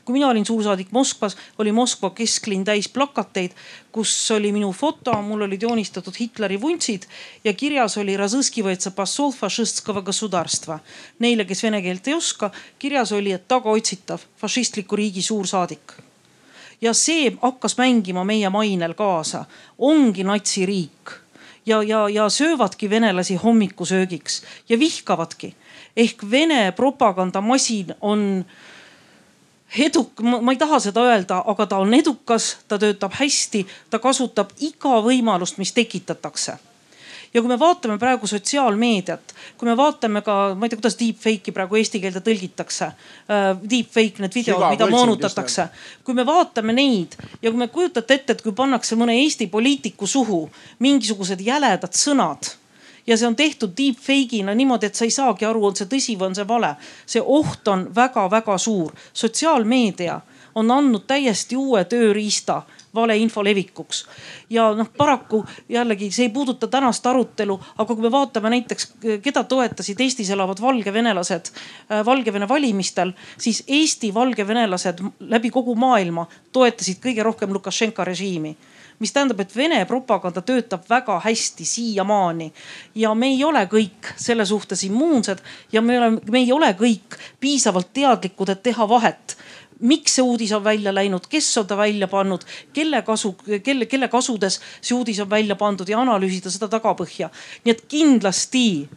kui 0.08 0.14
mina 0.14 0.28
olin 0.28 0.46
suursaadik 0.46 0.88
Moskvas, 0.92 1.36
oli 1.60 1.72
Moskva 1.72 2.10
kesklinn 2.16 2.64
täis 2.64 2.88
plakateid, 2.90 3.52
kus 3.92 4.14
oli 4.32 4.54
minu 4.56 4.70
foto, 4.72 5.12
mul 5.22 5.44
olid 5.44 5.66
joonistatud 5.68 6.16
Hitleri 6.20 6.62
vuntsid 6.62 7.04
ja 7.44 7.54
kirjas 7.54 7.98
oli. 7.98 8.16
Neile, 11.20 11.46
kes 11.46 11.64
vene 11.64 11.82
keelt 11.82 12.08
ei 12.08 12.16
oska, 12.16 12.52
kirjas 12.80 13.12
oli, 13.12 13.36
et 13.36 13.48
tagaotsitav 13.48 14.24
fašistliku 14.40 14.96
riigi 14.96 15.22
suursaadik. 15.22 15.94
ja 16.82 16.94
see 16.94 17.32
hakkas 17.42 17.74
mängima 17.78 18.24
meie 18.24 18.50
mainel 18.50 18.94
kaasa, 18.94 19.46
ongi 19.78 20.24
natsiriik 20.24 21.27
ja, 21.68 21.84
ja, 21.84 22.10
ja 22.10 22.30
söövadki 22.30 22.90
venelasi 22.90 23.36
hommikusöögiks 23.36 24.42
ja 24.70 24.80
vihkavadki. 24.80 25.56
ehk 25.98 26.24
Vene 26.32 26.72
propagandamasin 26.72 27.96
on 28.02 28.46
eduk-, 29.80 30.22
ma 30.42 30.52
ei 30.52 30.58
taha 30.58 30.80
seda 30.80 31.02
öelda, 31.02 31.44
aga 31.46 31.66
ta 31.66 31.78
on 31.78 31.94
edukas, 31.94 32.58
ta 32.68 32.78
töötab 32.80 33.14
hästi, 33.20 33.66
ta 33.90 34.00
kasutab 34.00 34.54
iga 34.60 35.02
võimalust, 35.04 35.58
mis 35.58 35.74
tekitatakse 35.74 36.58
ja 37.38 37.42
kui 37.42 37.52
me 37.52 37.60
vaatame 37.60 38.00
praegu 38.02 38.28
sotsiaalmeediat, 38.28 39.34
kui 39.58 39.70
me 39.70 39.76
vaatame 39.78 40.24
ka, 40.26 40.36
ma 40.58 40.66
ei 40.66 40.72
tea, 40.72 40.80
kuidas 40.80 40.98
deepfake'i 40.98 41.54
praegu 41.54 41.78
eesti 41.78 42.02
keelde 42.02 42.24
tõlgitakse. 42.26 42.88
Äh, 43.30 43.50
deepfake, 43.62 44.24
need 44.24 44.34
videod, 44.34 44.64
mida 44.74 44.88
moonutatakse. 44.90 45.68
kui 46.04 46.18
me 46.18 46.26
vaatame 46.26 46.74
neid 46.74 47.14
ja 47.42 47.52
kui 47.52 47.60
me 47.60 47.68
kujutate 47.68 48.18
ette, 48.18 48.34
et 48.34 48.42
kui 48.42 48.56
pannakse 48.58 48.98
mõne 48.98 49.14
Eesti 49.18 49.48
poliitiku 49.54 50.08
suhu 50.08 50.48
mingisugused 50.80 51.42
jäledad 51.46 51.94
sõnad 51.94 52.56
ja 53.08 53.18
see 53.18 53.28
on 53.28 53.36
tehtud 53.36 53.76
deepfake'ina 53.78 54.56
niimoodi, 54.56 54.90
et 54.90 54.96
sa 54.96 55.06
ei 55.06 55.14
saagi 55.14 55.46
aru, 55.46 55.66
on 55.70 55.78
see 55.78 55.88
tõsi 55.92 56.18
või 56.18 56.32
on 56.32 56.36
see 56.36 56.48
vale. 56.48 56.74
see 57.06 57.22
oht 57.22 57.68
on 57.68 57.88
väga-väga 57.96 58.58
suur. 58.58 58.92
sotsiaalmeedia 59.14 60.22
on 60.58 60.72
andnud 60.74 61.06
täiesti 61.08 61.56
uue 61.56 61.84
tööriista 61.86 62.62
valeinfo 62.96 63.44
levikuks. 63.44 64.06
ja 64.50 64.72
noh, 64.74 64.90
paraku 64.98 65.44
jällegi 65.70 66.10
see 66.12 66.26
ei 66.28 66.34
puuduta 66.34 66.68
tänast 66.68 67.06
arutelu, 67.06 67.60
aga 67.78 67.96
kui 67.96 68.06
me 68.06 68.12
vaatame 68.12 68.50
näiteks, 68.56 68.88
keda 69.22 69.44
toetasid 69.44 70.02
Eestis 70.02 70.30
elavad 70.34 70.62
valgevenelased 70.62 71.52
äh, 71.52 72.06
Valgevene 72.06 72.48
valimistel, 72.50 73.14
siis 73.38 73.64
Eesti 73.68 74.14
valgevenelased 74.14 75.04
läbi 75.20 75.54
kogu 75.54 75.76
maailma 75.76 76.26
toetasid 76.52 77.04
kõige 77.04 77.24
rohkem 77.28 77.54
Lukašenka 77.54 78.08
režiimi. 78.08 78.56
Mis 79.00 79.14
tähendab, 79.14 79.44
et 79.44 79.54
Vene 79.56 79.84
propaganda 79.86 80.42
töötab 80.42 80.88
väga 80.90 81.20
hästi 81.22 81.66
siiamaani. 81.66 82.48
Ja 82.96 83.14
me 83.14 83.28
ei 83.30 83.44
ole 83.46 83.62
kõik 83.70 84.10
selle 84.18 84.46
suhtes 84.46 84.82
immuunsed 84.88 85.44
ja 85.72 85.84
me 85.86 86.00
oleme, 86.00 86.22
me 86.32 86.42
ei 86.42 86.52
ole 86.52 86.72
kõik 86.80 87.20
piisavalt 87.40 87.92
teadlikud, 87.94 88.50
et 88.50 88.64
teha 88.66 88.90
vahet 88.90 89.38
miks 89.80 90.16
see 90.18 90.26
uudis 90.26 90.52
on 90.52 90.64
välja 90.64 90.94
läinud, 90.96 91.28
kes 91.30 91.58
on 91.58 91.68
ta 91.68 91.78
välja 91.78 92.08
pannud, 92.08 92.42
kelle 92.74 93.02
kasu, 93.02 93.36
kelle, 93.64 93.86
kelle 93.86 94.08
kasudes 94.08 94.60
see 94.82 94.96
uudis 94.98 95.20
on 95.20 95.30
välja 95.30 95.56
pandud 95.56 95.90
ja 95.90 96.00
analüüsida 96.02 96.52
seda 96.54 96.70
tagapõhja. 96.72 97.30
nii 97.66 97.76
et 97.76 97.86
kindlasti 97.88 98.90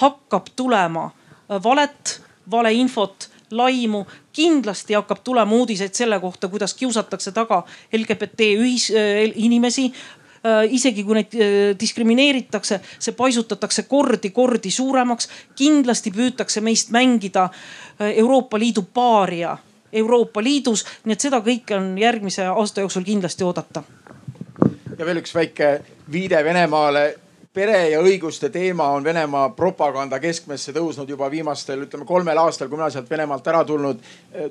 hakkab 0.00 0.52
tulema 0.56 1.10
äh, 1.50 1.62
valet, 1.64 2.20
valeinfot, 2.50 3.30
laimu, 3.50 4.04
kindlasti 4.32 4.94
hakkab 4.94 5.24
tulema 5.24 5.56
uudiseid 5.56 5.94
selle 5.96 6.20
kohta, 6.20 6.48
kuidas 6.48 6.74
kiusatakse 6.74 7.32
taga 7.32 7.64
LGBT 7.92 8.52
ühis, 8.60 8.90
äh, 8.92 9.24
inimesi 9.34 9.88
äh, 9.88 10.66
isegi 10.70 11.04
kui 11.04 11.22
neid 11.22 11.38
diskrimineeritakse, 11.80 12.80
see 12.98 13.16
paisutatakse 13.16 13.86
kordi-kordi 13.88 14.70
suuremaks. 14.70 15.28
kindlasti 15.56 16.12
püütakse 16.12 16.60
meist 16.60 16.90
mängida 16.90 17.48
Euroopa 17.98 18.58
Liidu 18.58 18.82
paaria 18.94 19.56
Euroopa 19.92 20.42
Liidus. 20.42 20.84
nii 21.04 21.12
et 21.12 21.20
seda 21.20 21.40
kõike 21.44 21.76
on 21.76 21.94
järgmise 21.98 22.46
aasta 22.46 22.80
jooksul 22.80 23.04
kindlasti 23.04 23.44
oodata. 23.44 23.82
ja 24.98 25.06
veel 25.06 25.22
üks 25.22 25.34
väike 25.34 25.80
viide 26.12 26.44
Venemaale 26.44 27.27
pere 27.58 27.88
ja 27.90 27.98
õiguste 28.04 28.52
teema 28.54 28.86
on 28.94 29.04
Venemaa 29.04 29.48
propaganda 29.56 30.20
keskmesse 30.22 30.70
tõusnud 30.76 31.08
juba 31.10 31.26
viimastel, 31.30 31.80
ütleme 31.88 32.06
kolmel 32.06 32.38
aastal, 32.38 32.68
kui 32.70 32.78
mina 32.78 32.90
sealt 32.94 33.10
Venemaalt 33.10 33.46
ära 33.50 33.64
tulnud 33.66 34.04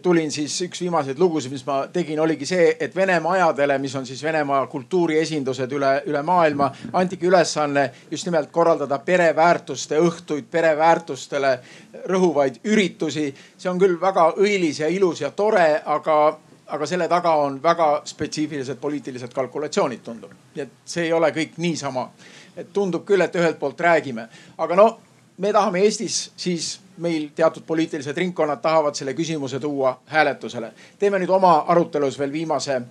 tulin, 0.03 0.32
siis 0.34 0.55
üks 0.66 0.82
viimaseid 0.84 1.20
lugusid, 1.22 1.53
mis 1.55 1.64
ma 1.68 1.80
tegin, 1.93 2.20
oligi 2.20 2.47
see, 2.49 2.66
et 2.84 2.95
Vene 2.95 3.20
majadele, 3.24 3.78
mis 3.80 3.95
on 3.95 4.05
siis 4.08 4.24
Venemaa 4.26 4.66
kultuuriesindused 4.72 5.76
üle, 5.78 5.91
üle 6.12 6.24
maailma, 6.28 6.68
antigi 6.99 7.30
ülesanne 7.30 7.86
just 8.12 8.28
nimelt 8.28 8.51
korraldada 8.51 8.99
pereväärtuste 8.99 10.01
õhtuid, 10.03 10.49
pereväärtustele 10.51 11.53
rõhuvaid 12.12 12.60
üritusi. 12.68 13.30
see 13.58 13.70
on 13.72 13.80
küll 13.80 13.95
väga 14.01 14.34
õilis 14.36 14.82
ja 14.84 14.91
ilus 14.91 15.22
ja 15.22 15.32
tore, 15.32 15.82
aga 15.86 16.18
aga 16.68 16.86
selle 16.86 17.08
taga 17.08 17.32
on 17.39 17.62
väga 17.64 18.01
spetsiifilised 18.05 18.76
poliitilised 18.82 19.32
kalkulatsioonid, 19.34 20.03
tundub. 20.03 20.34
nii 20.55 20.64
et 20.66 20.74
see 20.84 21.05
ei 21.05 21.14
ole 21.14 21.32
kõik 21.32 21.55
niisama 21.64 22.10
et 22.58 22.74
tundub 22.74 23.05
küll, 23.05 23.22
et 23.22 23.36
ühelt 23.36 23.60
poolt 23.60 23.82
räägime, 23.82 24.28
aga 24.58 24.76
no 24.76 24.88
me 25.38 25.53
tahame 25.53 25.84
Eestis 25.86 26.32
siis 26.36 26.80
meil 26.97 27.30
teatud 27.36 27.64
poliitilised 27.68 28.18
ringkonnad 28.18 28.62
tahavad 28.62 28.95
selle 28.95 29.14
küsimuse 29.14 29.60
tuua 29.60 29.99
hääletusele. 30.05 30.72
teeme 30.99 31.20
nüüd 31.20 31.30
oma 31.30 31.66
arutelus 31.68 32.20
veel 32.20 32.32
viimase, 32.32 32.82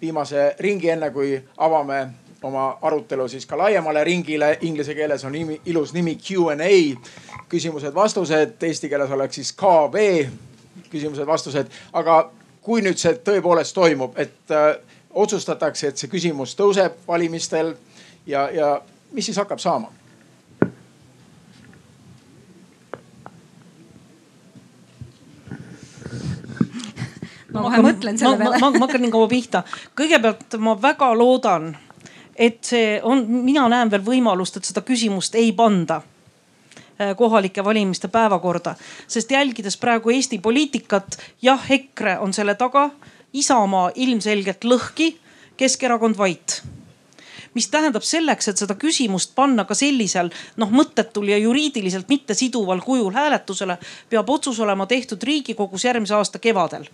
viimase 0.00 0.54
ringi, 0.60 0.90
enne 0.90 1.10
kui 1.10 1.42
avame 1.56 2.06
oma 2.42 2.78
arutelu 2.82 3.28
siis 3.28 3.46
ka 3.46 3.58
laiemale 3.58 4.04
ringile. 4.04 4.58
Inglise 4.60 4.94
keeles 4.94 5.24
on 5.24 5.32
nimi, 5.32 5.60
ilus 5.66 5.92
nimi 5.92 6.16
Q 6.16 6.50
and 6.52 6.60
A, 6.60 6.72
küsimused-vastused, 7.48 8.62
eesti 8.62 8.88
keeles 8.88 9.10
oleks 9.10 9.34
siis 9.34 9.52
KB, 9.52 10.28
küsimused-vastused. 10.90 11.66
aga 11.92 12.30
kui 12.62 12.82
nüüd 12.82 12.98
see 12.98 13.18
tõepoolest 13.24 13.74
toimub, 13.74 14.18
et 14.18 14.54
äh, 14.54 14.76
otsustatakse, 15.14 15.88
et 15.88 15.98
see 15.98 16.10
küsimus 16.10 16.54
tõuseb 16.58 17.02
valimistel 17.08 17.74
ja, 18.26 18.48
ja 18.50 18.70
mis 19.12 19.26
siis 19.26 19.36
hakkab 19.36 19.58
saama? 19.62 19.92
ma 27.56 27.64
kohe 27.64 27.82
mõtlen 27.84 28.18
selle 28.20 28.36
peale. 28.40 28.60
ma, 28.60 28.70
ma, 28.70 28.78
ma 28.78 28.86
hakkan 28.86 29.04
nii 29.04 29.12
kaua 29.14 29.28
pihta. 29.30 29.62
kõigepealt 29.98 30.58
ma 30.62 30.76
väga 30.80 31.10
loodan, 31.16 31.70
et 32.34 32.60
see 32.68 32.96
on, 33.02 33.24
mina 33.46 33.66
näen 33.72 33.90
veel 33.92 34.04
võimalust, 34.04 34.58
et 34.58 34.68
seda 34.68 34.84
küsimust 34.86 35.36
ei 35.40 35.52
panda 35.56 36.00
äh, 36.02 37.14
kohalike 37.16 37.64
valimiste 37.64 38.10
päevakorda, 38.12 38.76
sest 39.08 39.32
jälgides 39.32 39.78
praegu 39.80 40.12
Eesti 40.14 40.38
poliitikat, 40.44 41.18
jah, 41.42 41.70
EKRE 41.78 42.18
on 42.24 42.36
selle 42.36 42.56
taga, 42.60 42.90
Isamaa 43.36 43.90
ilmselgelt 43.94 44.64
lõhki, 44.64 45.14
Keskerakond 45.56 46.16
vait 46.16 46.60
mis 47.56 47.70
tähendab 47.72 48.04
selleks, 48.04 48.50
et 48.50 48.60
seda 48.60 48.76
küsimust 48.76 49.32
panna 49.34 49.64
ka 49.64 49.74
sellisel 49.74 50.28
noh 50.60 50.72
mõttetul 50.72 51.30
ja 51.32 51.38
juriidiliselt 51.40 52.08
mittesiduval 52.12 52.84
kujul 52.84 53.16
hääletusele, 53.16 53.78
peab 54.12 54.30
otsus 54.30 54.60
olema 54.60 54.86
tehtud 54.86 55.22
Riigikogus 55.24 55.88
järgmise 55.88 56.14
aasta 56.14 56.38
kevadel 56.38 56.88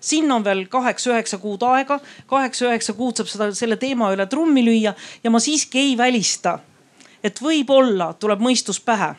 sinna 0.00 0.36
on 0.36 0.44
veel 0.44 0.66
kaheksa-üheksa 0.70 1.38
kuud 1.42 1.62
aega, 1.66 1.98
kaheksa-üheksa 2.30 2.94
kuud 2.94 3.18
saab 3.18 3.30
seda, 3.30 3.48
selle 3.54 3.76
teema 3.76 4.12
üle 4.14 4.28
trummi 4.30 4.62
lüüa 4.64 4.94
ja 5.24 5.30
ma 5.30 5.40
siiski 5.42 5.80
ei 5.80 5.96
välista, 5.98 6.58
et 7.24 7.42
võib-olla 7.42 8.12
tuleb 8.14 8.42
mõistus 8.42 8.80
pähe 8.80 9.14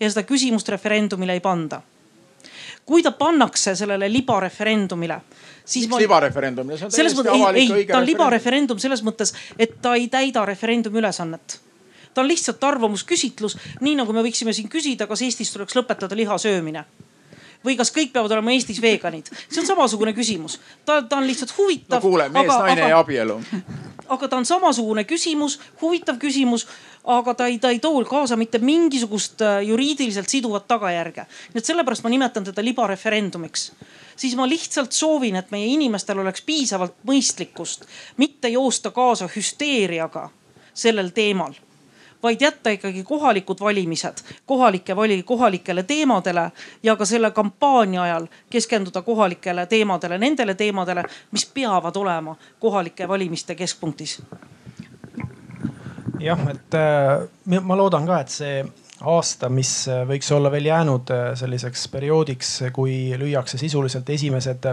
ja 0.00 0.10
seda 0.10 0.22
küsimust 0.28 0.68
referendumile 0.68 1.36
ei 1.36 1.42
panda. 1.42 1.82
Kui 2.86 3.02
ta 3.02 3.10
pannakse 3.12 3.74
sellele 3.74 4.08
libareferendumile, 4.12 5.20
siis 5.64 5.88
ma... 5.90 5.98
libareferendum? 5.98 6.70
selles 6.88 7.16
mõttes 7.18 7.34
ei, 7.34 7.66
ei, 7.66 7.86
ta 7.88 7.98
on 7.98 8.06
libareferendum 8.06 8.82
selles 8.82 9.02
mõttes, 9.06 9.34
et 9.58 9.80
ta 9.82 9.96
ei 9.98 10.08
täida 10.12 10.44
referendumi 10.46 11.02
ülesannet 11.02 11.60
ta 12.16 12.22
on 12.22 12.30
lihtsalt 12.30 12.62
arvamusküsitlus, 12.64 13.58
nii 13.84 13.98
nagu 13.98 14.14
me 14.16 14.22
võiksime 14.24 14.54
siin 14.56 14.70
küsida, 14.72 15.04
kas 15.10 15.20
Eestis 15.26 15.50
tuleks 15.52 15.76
lõpetada 15.76 16.16
liha 16.16 16.38
söömine 16.40 16.86
või 17.66 17.74
kas 17.76 17.90
kõik 17.92 18.12
peavad 18.14 18.32
olema 18.36 18.54
Eestis 18.54 18.78
veganid, 18.82 19.28
see 19.48 19.60
on 19.60 19.68
samasugune 19.68 20.14
küsimus. 20.16 20.58
ta, 20.84 21.00
ta 21.02 21.18
on 21.18 21.26
lihtsalt 21.26 21.52
huvitav. 21.58 21.98
no 21.98 22.08
kuule, 22.08 22.28
mees, 22.32 22.52
naine 22.52 22.88
ja 22.92 23.00
abielu. 23.02 23.40
aga 24.16 24.28
ta 24.28 24.38
on 24.38 24.46
samasugune 24.46 25.04
küsimus, 25.04 25.58
huvitav 25.82 26.20
küsimus, 26.22 26.66
aga 27.06 27.34
ta 27.34 27.46
ei, 27.46 27.58
ta 27.58 27.70
ei 27.70 27.78
too 27.78 28.04
kaasa 28.04 28.36
mitte 28.36 28.58
mingisugust 28.58 29.42
äh, 29.42 29.60
juriidiliselt 29.62 30.28
siduvat 30.28 30.68
tagajärge. 30.68 31.26
nii 31.54 31.62
et 31.62 31.64
sellepärast 31.64 32.02
ma 32.02 32.10
nimetan 32.10 32.44
teda 32.44 32.64
libareferendumiks 32.64 33.70
siis 34.16 34.36
ma 34.36 34.48
lihtsalt 34.48 34.92
soovin, 34.92 35.36
et 35.36 35.50
meie 35.50 35.66
inimestel 35.66 36.18
oleks 36.18 36.42
piisavalt 36.42 36.94
mõistlikkust, 37.06 37.84
mitte 38.16 38.48
joosta 38.48 38.90
kaasa 38.90 39.28
hüsteeriaga 39.36 40.30
sellel 40.74 41.12
teemal 41.14 41.54
vaid 42.22 42.40
jätta 42.40 42.70
ikkagi 42.70 43.02
kohalikud 43.02 43.60
valimised 43.60 44.14
kohalike 44.46 44.96
vali, 44.96 45.22
kohalikele 45.22 45.82
teemadele 45.82 46.50
ja 46.82 46.96
ka 46.96 47.04
selle 47.04 47.30
kampaania 47.30 48.02
ajal 48.02 48.26
keskenduda 48.50 49.02
kohalikele 49.02 49.66
teemadele, 49.66 50.18
nendele 50.18 50.54
teemadele, 50.54 51.04
mis 51.30 51.46
peavad 51.46 51.96
olema 51.96 52.36
kohalike 52.60 53.08
valimiste 53.08 53.54
keskpunktis. 53.54 54.22
Jah, 56.20 56.42
et 56.50 56.76
äh, 56.78 57.60
ma 57.62 57.78
loodan 57.78 58.06
ka, 58.08 58.20
et 58.22 58.32
see 58.32 58.60
aasta, 59.06 59.50
mis 59.52 59.72
äh, 59.92 60.04
võiks 60.08 60.30
olla 60.32 60.50
veel 60.52 60.70
jäänud 60.70 61.12
äh, 61.12 61.28
selliseks 61.38 61.86
perioodiks, 61.92 62.52
kui 62.76 62.96
lüüakse 63.18 63.58
sisuliselt 63.60 64.10
esimesed 64.10 64.68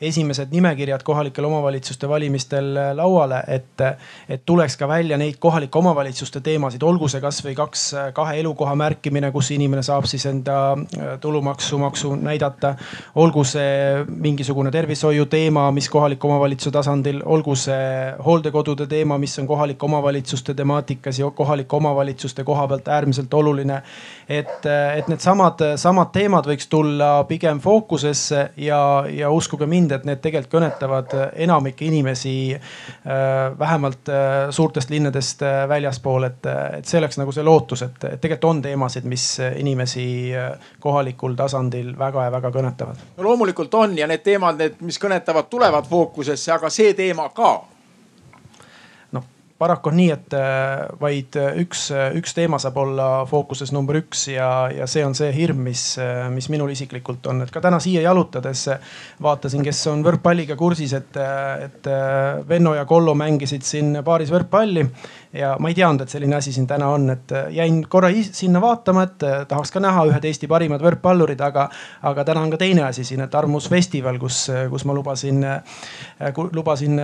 esimesed 0.00 0.48
nimekirjad 0.50 1.02
kohalike 1.02 1.42
omavalitsuste 1.42 2.08
valimistel 2.08 2.76
äh, 2.76 2.90
lauale, 2.96 3.42
et, 3.48 3.80
et 4.28 4.42
tuleks 4.46 4.76
ka 4.80 4.88
välja 4.88 5.18
neid 5.20 5.36
kohalike 5.38 5.78
omavalitsuste 5.78 6.40
teemasid, 6.40 6.82
olgu 6.82 7.08
see 7.08 7.20
kasvõi 7.20 7.54
kaks, 7.58 7.82
äh, 7.94 8.06
kahe 8.16 8.38
elukoha 8.40 8.74
märkimine, 8.80 9.30
kus 9.32 9.50
inimene 9.52 9.82
saab 9.84 10.08
siis 10.08 10.24
enda 10.30 10.56
äh, 10.72 11.10
tulumaksumaksu 11.20 12.14
näidata. 12.16 12.74
olgu 13.14 13.44
see 13.44 14.04
mingisugune 14.08 14.70
tervishoiu 14.70 15.26
teema, 15.26 15.70
mis 15.72 15.88
kohaliku 15.90 16.28
omavalitsuse 16.28 16.72
tasandil, 16.72 17.20
olgu 17.24 17.54
see 17.54 18.14
hooldekodude 18.24 18.86
teema, 18.86 19.18
mis 19.18 19.38
on 19.38 19.46
kohalike 19.46 19.86
omavalitsuste 19.86 20.54
temaatikas 20.54 21.18
ja 21.18 21.30
kohalike 21.30 21.76
omavalitsuste 21.76 22.44
koha 22.44 22.68
pealt 22.68 22.88
äärmiselt 22.88 23.34
oluline. 23.34 23.82
et, 24.28 24.66
et 24.96 25.08
needsamad, 25.08 25.60
samad 25.76 26.12
teemad 26.12 26.46
võiks 26.46 26.68
tulla 26.70 27.24
pigem 27.28 27.60
fookusesse 27.60 28.50
ja, 28.56 29.04
ja 29.10 29.30
uskuge 29.30 29.66
mind 29.66 29.89
mind, 29.90 30.00
et 30.00 30.06
need 30.06 30.20
tegelikult 30.22 30.50
kõnetavad 30.50 31.14
enamikke 31.34 31.84
inimesi 31.86 32.54
äh, 32.54 33.58
vähemalt 33.58 34.08
äh, 34.08 34.50
suurtest 34.50 34.90
linnadest 34.90 35.42
äh, 35.42 35.68
väljaspool, 35.68 36.24
et, 36.24 36.46
et 36.78 36.86
see 36.86 36.98
oleks 36.98 37.18
nagu 37.18 37.32
see 37.32 37.44
lootus, 37.44 37.82
et 37.82 37.98
tegelikult 38.20 38.44
on 38.50 38.62
teemasid, 38.62 39.04
mis 39.04 39.24
inimesi 39.56 40.32
kohalikul 40.80 41.34
tasandil 41.36 41.92
väga 41.98 42.24
ja 42.24 42.32
väga 42.32 42.50
kõnetavad. 42.50 43.02
no 43.16 43.24
loomulikult 43.24 43.74
on 43.74 43.98
ja 43.98 44.06
need 44.06 44.22
teemad, 44.24 44.58
need, 44.58 44.80
mis 44.80 44.98
kõnetavad, 44.98 45.50
tulevad 45.50 45.86
fookusesse, 45.88 46.52
aga 46.52 46.70
see 46.70 46.94
teema 46.94 47.28
ka 47.34 47.52
paraku 49.60 49.92
on 49.92 49.98
nii, 50.00 50.08
et 50.14 50.36
äh, 50.36 50.86
vaid 51.00 51.36
üks, 51.62 51.90
üks 52.18 52.34
teema 52.36 52.58
saab 52.62 52.80
olla 52.80 53.08
fookuses 53.28 53.74
number 53.76 54.00
üks 54.00 54.26
ja, 54.32 54.48
ja 54.72 54.88
see 54.90 55.04
on 55.04 55.16
see 55.18 55.30
hirm, 55.36 55.62
mis, 55.68 55.84
mis 56.34 56.48
minul 56.52 56.72
isiklikult 56.72 57.28
on, 57.30 57.44
et 57.44 57.52
ka 57.52 57.62
täna 57.64 57.80
siia 57.82 58.02
jalutades 58.06 58.66
vaatasin, 59.22 59.64
kes 59.66 59.82
on 59.92 60.04
võrkpalliga 60.06 60.56
kursis, 60.60 60.94
et, 60.96 61.20
et 61.66 61.90
Venno 62.48 62.74
ja 62.78 62.86
Kollo 62.88 63.14
mängisid 63.18 63.66
siin 63.66 64.00
paaris 64.06 64.32
võrkpalli 64.32 64.86
ja 65.32 65.56
ma 65.58 65.70
ei 65.70 65.74
teadnud, 65.74 66.02
et 66.02 66.10
selline 66.10 66.34
asi 66.36 66.52
siin 66.52 66.66
täna 66.66 66.88
on, 66.90 67.10
et 67.10 67.32
äh, 67.32 67.50
jäin 67.54 67.80
korra 67.88 68.08
sinna 68.32 68.60
vaatama, 68.60 69.02
et 69.06 69.22
äh, 69.22 69.46
tahaks 69.48 69.70
ka 69.70 69.80
näha 69.80 70.04
ühed 70.10 70.24
Eesti 70.26 70.48
parimad 70.50 70.82
võrkpallurid, 70.82 71.40
aga, 71.46 71.68
aga 72.10 72.24
täna 72.26 72.42
on 72.42 72.50
ka 72.50 72.58
teine 72.60 72.82
asi 72.88 73.04
siin, 73.06 73.22
et 73.24 73.34
arvamusfestival, 73.34 74.18
kus, 74.18 74.42
äh, 74.50 74.64
kus 74.70 74.84
ma 74.88 74.94
lubasin, 74.96 75.44
lubasin 76.52 76.98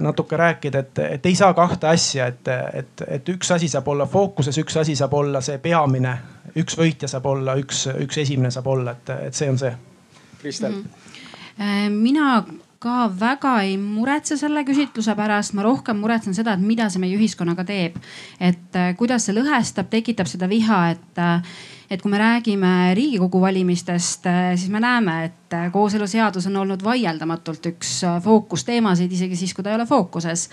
natuke 0.00 0.36
rääkida, 0.36 0.82
et, 0.84 0.98
et 1.16 1.26
ei 1.26 1.36
saa 1.38 1.54
kahte 1.56 1.88
asja, 1.88 2.26
et, 2.32 2.48
et, 2.82 3.04
et 3.08 3.32
üks 3.32 3.54
asi 3.56 3.70
saab 3.72 3.88
olla 3.88 4.06
fookuses, 4.06 4.58
üks 4.60 4.76
asi 4.82 4.96
saab 4.98 5.14
olla 5.16 5.40
see 5.44 5.56
peamine, 5.62 6.16
üks 6.60 6.76
võitja 6.78 7.08
saab 7.08 7.30
olla, 7.32 7.56
üks, 7.60 7.86
üks 8.04 8.20
esimene 8.24 8.52
saab 8.52 8.68
olla, 8.74 8.96
et, 8.98 9.14
et 9.30 9.38
see 9.38 9.48
on 9.50 9.58
see. 9.60 9.72
Kristel 10.42 10.72
mm. 10.72 10.84
-hmm. 11.58 11.90
mina 12.02 12.44
ka 12.82 13.06
väga 13.18 13.56
ei 13.66 13.76
muretse 13.78 14.36
selle 14.40 14.64
küsitluse 14.66 15.14
pärast, 15.18 15.54
ma 15.54 15.64
rohkem 15.66 16.00
muretsen 16.02 16.34
seda, 16.34 16.56
et 16.56 16.64
mida 16.64 16.88
see 16.90 17.02
meie 17.02 17.18
ühiskonnaga 17.18 17.64
teeb. 17.68 17.98
et 18.40 18.78
äh, 18.78 18.94
kuidas 18.98 19.28
see 19.28 19.36
lõhestab, 19.36 19.90
tekitab 19.92 20.30
seda 20.30 20.48
viha, 20.50 20.80
et, 20.96 21.18
äh, 21.18 21.54
et 21.90 22.02
kui 22.02 22.10
me 22.10 22.18
räägime 22.18 22.72
riigikogu 22.98 23.40
valimistest, 23.40 24.26
äh, 24.26 24.54
siis 24.56 24.70
me 24.72 24.82
näeme, 24.82 25.24
et 25.28 25.41
et 25.52 25.66
äh, 25.66 25.72
kooseluseadus 25.72 26.46
on 26.46 26.56
olnud 26.56 26.84
vaieldamatult 26.84 27.66
üks 27.72 27.90
äh, 28.06 28.16
fookusteemasid, 28.22 29.12
isegi 29.12 29.36
siis, 29.36 29.52
kui 29.54 29.64
ta 29.64 29.70
ei 29.70 29.76
ole 29.76 29.86
fookuses. 29.86 30.48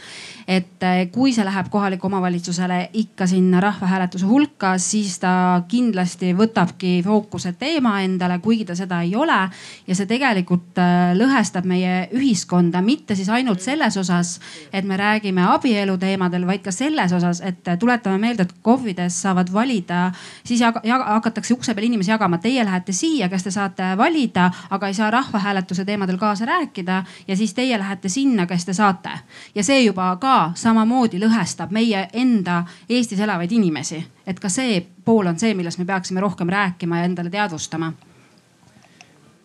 et 0.47 0.83
äh, 0.83 1.07
kui 1.11 1.33
see 1.33 1.45
läheb 1.45 1.69
kohalikule 1.71 2.09
omavalitsusele 2.09 2.89
ikka 2.93 3.27
sinna 3.27 3.59
rahvahääletuse 3.61 4.25
hulka, 4.25 4.77
siis 4.77 5.19
ta 5.19 5.61
kindlasti 5.67 6.33
võtabki 6.33 6.99
fookuse 7.05 7.53
teema 7.59 7.99
endale, 8.01 8.39
kuigi 8.39 8.65
ta 8.65 8.75
seda 8.75 9.01
ei 9.01 9.15
ole. 9.15 9.39
ja 9.87 9.95
see 9.95 10.09
tegelikult 10.09 10.79
lõhestab 11.15 11.67
meie 11.69 12.09
ühiskonda, 12.15 12.81
mitte 12.81 13.15
siis 13.15 13.29
ainult 13.29 13.61
selles 13.61 13.97
osas, 13.97 14.39
et 14.73 14.85
me 14.85 14.97
räägime 14.97 15.45
abielu 15.53 15.97
teemadel, 15.97 16.47
vaid 16.47 16.63
ka 16.65 16.71
selles 16.71 17.13
osas, 17.13 17.41
et 17.45 17.63
tuletame 17.79 18.17
meelde, 18.17 18.47
et 18.47 18.55
KOV-ides 18.63 19.21
saavad 19.21 19.53
valida, 19.53 20.09
siis 20.43 20.61
jaga, 20.61 20.81
jaga, 20.83 21.13
hakatakse 21.19 21.53
ukse 21.53 21.75
peal 21.75 21.87
inimesi 21.87 22.11
jagama, 22.11 22.39
teie 22.41 22.65
lähete 22.65 22.95
siia, 22.95 23.29
kes 23.29 23.47
te 23.47 23.53
saate 23.53 23.93
valida, 23.97 24.49
aga 24.69 24.88
ei 24.89 24.93
saa 24.93 25.11
rahvahääletuse 25.11 25.85
teemadel 25.85 26.17
kaasa 26.17 26.45
rääkida 26.45 27.03
ja 27.27 27.35
siis 27.35 27.53
teie 27.53 27.79
lähete 27.79 28.09
sinna, 28.09 28.45
kes 28.45 28.65
te 28.65 28.73
saate. 28.73 29.09
ja 29.55 29.63
see 29.63 29.83
juba 29.83 30.15
ka 30.21 30.51
samamoodi 30.55 31.19
lõhestab 31.21 31.71
meie 31.71 32.07
enda 32.13 32.63
Eestis 32.89 33.19
elavaid 33.19 33.51
inimesi, 33.51 34.01
et 34.27 34.39
ka 34.39 34.49
see 34.49 34.81
pool 35.05 35.27
on 35.27 35.39
see, 35.39 35.53
millest 35.53 35.79
me 35.79 35.85
peaksime 35.85 36.19
rohkem 36.19 36.49
rääkima 36.49 36.97
ja 36.97 37.03
endale 37.03 37.29
teadvustama. 37.29 37.93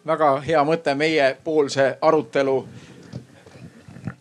väga 0.06 0.40
hea 0.40 0.64
mõte 0.64 0.94
meiepoolse 0.94 1.98
arutelu 2.00 2.58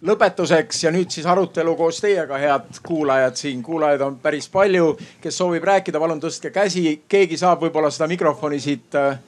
lõpetuseks 0.04 0.84
ja 0.84 0.92
nüüd 0.92 1.12
siis 1.12 1.26
arutelu 1.26 1.76
koos 1.76 2.02
teiega, 2.04 2.38
head 2.38 2.80
kuulajad 2.84 3.36
siin. 3.36 3.64
kuulajaid 3.64 4.02
on 4.02 4.20
päris 4.20 4.50
palju, 4.50 4.98
kes 5.22 5.38
soovib 5.38 5.64
rääkida, 5.64 6.00
palun 6.00 6.22
tõstke 6.22 6.52
käsi. 6.52 7.04
keegi 7.08 7.38
saab 7.38 7.62
võib-olla 7.64 7.92
seda 7.92 8.08
mikrofoni 8.08 8.60
siit 8.60 8.96
äh, 8.96 9.20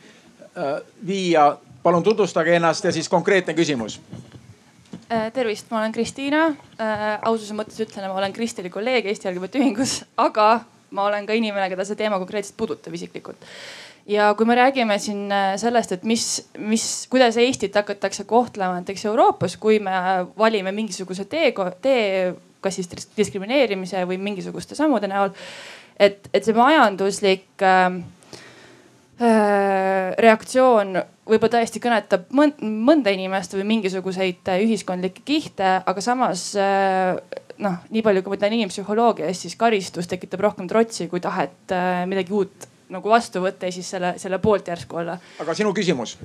äh 0.56 0.82
viia 1.08 1.58
palun 1.86 2.04
tutvustage 2.04 2.56
ennast 2.58 2.86
ja 2.86 2.92
siis 2.92 3.10
konkreetne 3.10 3.54
küsimus. 3.54 4.00
Äh, 5.06 5.32
tervist, 5.34 5.70
ma 5.70 5.84
olen 5.84 5.94
Kristiina. 5.94 6.48
Äh, 6.82 7.04
aususe 7.30 7.54
mõttes 7.54 7.78
ütlen, 7.84 8.08
ma 8.10 8.18
olen 8.18 8.34
Kristeli 8.34 8.72
kolleeg 8.74 9.06
Eesti 9.12 9.30
LGBT 9.30 9.62
Ühingus, 9.62 10.00
aga 10.18 10.64
ma 10.96 11.06
olen 11.06 11.28
ka 11.28 11.36
inimene, 11.38 11.68
keda 11.70 11.86
see 11.86 12.00
teema 12.00 12.18
konkreetselt 12.22 12.58
puudutab 12.58 12.96
isiklikult. 12.98 13.38
ja 14.10 14.34
kui 14.38 14.46
me 14.46 14.56
räägime 14.56 14.98
siin 15.02 15.30
äh, 15.34 15.54
sellest, 15.62 15.92
et 15.92 16.04
mis, 16.04 16.26
mis, 16.58 17.06
kuidas 17.10 17.38
Eestit 17.42 17.76
hakatakse 17.76 18.24
kohtlema 18.24 18.80
näiteks 18.80 19.06
Euroopas, 19.06 19.58
kui 19.58 19.80
me 19.80 19.94
valime 20.38 20.72
mingisuguse 20.72 21.26
tee, 21.26 21.54
tee, 21.82 22.34
kas 22.62 22.82
siis 22.82 22.90
diskrimineerimise 23.18 24.08
või 24.10 24.18
mingisuguste 24.18 24.78
sammude 24.78 25.10
näol. 25.10 25.34
et, 26.00 26.30
et 26.34 26.44
see 26.44 26.58
majanduslik 26.58 27.62
äh, 27.62 28.02
reaktsioon 29.20 30.98
võib-olla 31.26 31.58
tõesti 31.58 31.82
kõnetab 31.82 32.30
mõnda 32.36 33.14
inimest 33.14 33.56
või 33.58 33.66
mingisuguseid 33.74 34.52
äh, 34.52 34.62
ühiskondlikke 34.66 35.26
kihte, 35.26 35.72
aga 35.82 36.04
samas 36.04 36.52
äh, 36.60 37.18
noh, 37.62 37.82
nii 37.90 38.06
palju 38.06 38.24
kui 38.24 38.36
ma 38.36 38.40
tean 38.42 38.56
inimpsühholoogiast, 38.60 39.46
siis 39.46 39.58
karistus 39.60 40.10
tekitab 40.12 40.46
rohkem 40.46 40.70
trotsi 40.70 41.10
kui 41.12 41.24
tahet 41.24 41.74
äh, 41.74 42.04
midagi 42.10 42.36
uut 42.36 42.70
nagu 42.94 43.10
vastu 43.10 43.42
võtta 43.42 43.70
ja 43.70 43.74
siis 43.74 43.88
selle, 43.96 44.14
selle 44.22 44.38
poolt 44.42 44.68
järsku 44.70 45.00
olla. 45.02 45.16
aga 45.42 45.54
sinu 45.58 45.72
küsimus? 45.76 46.16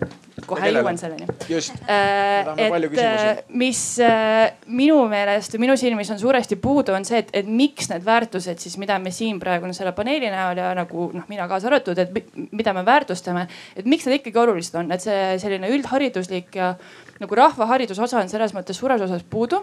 kohe 0.46 0.70
jõuan 0.72 0.98
selleni. 1.00 1.26
just 1.48 1.76
äh,, 1.88 2.48
et 2.60 2.98
äh, 3.00 3.40
mis 3.48 3.80
äh, 4.04 4.52
minu 4.66 4.98
meelest 5.08 5.54
või 5.56 5.64
minu 5.64 5.76
silmis 5.80 6.10
on 6.12 6.20
suuresti 6.20 6.58
puudu, 6.60 6.92
on 6.96 7.06
see, 7.08 7.22
et, 7.24 7.30
et 7.40 7.48
miks 7.48 7.88
need 7.92 8.04
väärtused 8.04 8.60
siis, 8.60 8.76
mida 8.80 8.98
me 9.00 9.12
siin 9.14 9.40
praegu 9.40 9.70
selle 9.76 9.94
paneeli 9.96 10.28
näol 10.32 10.60
ja 10.60 10.72
nagu 10.76 11.10
noh, 11.14 11.28
mina 11.30 11.48
kaasa 11.50 11.70
arvatud, 11.70 11.98
et 11.98 12.32
mida 12.50 12.74
me 12.76 12.84
väärtustame, 12.86 13.46
et 13.76 13.88
miks 13.88 14.08
need 14.08 14.20
ikkagi 14.20 14.42
olulised 14.42 14.76
on, 14.80 14.90
et 14.92 15.04
see 15.04 15.20
selline 15.40 15.70
üldhariduslik 15.72 16.60
ja 16.60 16.74
nagu 17.20 17.40
rahvahariduse 17.40 18.04
osa 18.04 18.20
on 18.20 18.28
selles 18.32 18.52
mõttes 18.56 18.76
suures 18.76 19.00
osas 19.08 19.24
puudu. 19.24 19.62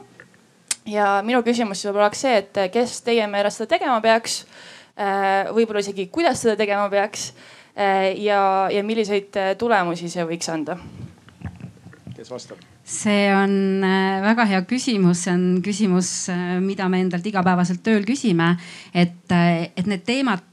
ja 0.88 1.20
minu 1.26 1.44
küsimus 1.44 1.82
siis 1.82 1.92
võib-olla 1.92 2.10
oleks 2.10 2.26
see, 2.26 2.42
et 2.42 2.60
kes 2.74 3.02
teie 3.06 3.28
meelest 3.30 3.62
seda 3.62 3.76
tegema 3.76 4.02
peaks 4.02 4.42
Äh, 4.46 4.77
võib-olla 5.54 5.84
isegi, 5.84 6.08
kuidas 6.14 6.42
seda 6.42 6.56
tegema 6.60 6.88
peaks 6.90 7.30
äh, 7.76 8.16
ja, 8.24 8.40
ja 8.74 8.82
milliseid 8.84 9.38
äh, 9.38 9.52
tulemusi 9.60 10.10
see 10.10 10.26
võiks 10.26 10.50
anda? 10.54 10.80
kes 12.18 12.32
vastab? 12.34 12.64
see 12.88 13.28
on 13.36 13.84
väga 14.24 14.48
hea 14.50 14.62
küsimus, 14.66 15.26
see 15.26 15.36
on 15.36 15.46
küsimus, 15.62 16.10
mida 16.64 16.88
me 16.90 17.02
endalt 17.04 17.26
igapäevaselt 17.28 17.84
tööl 17.84 18.08
küsime, 18.08 18.54
et, 18.96 19.28
et 19.28 19.90
need 19.92 20.06
teemad 20.08 20.48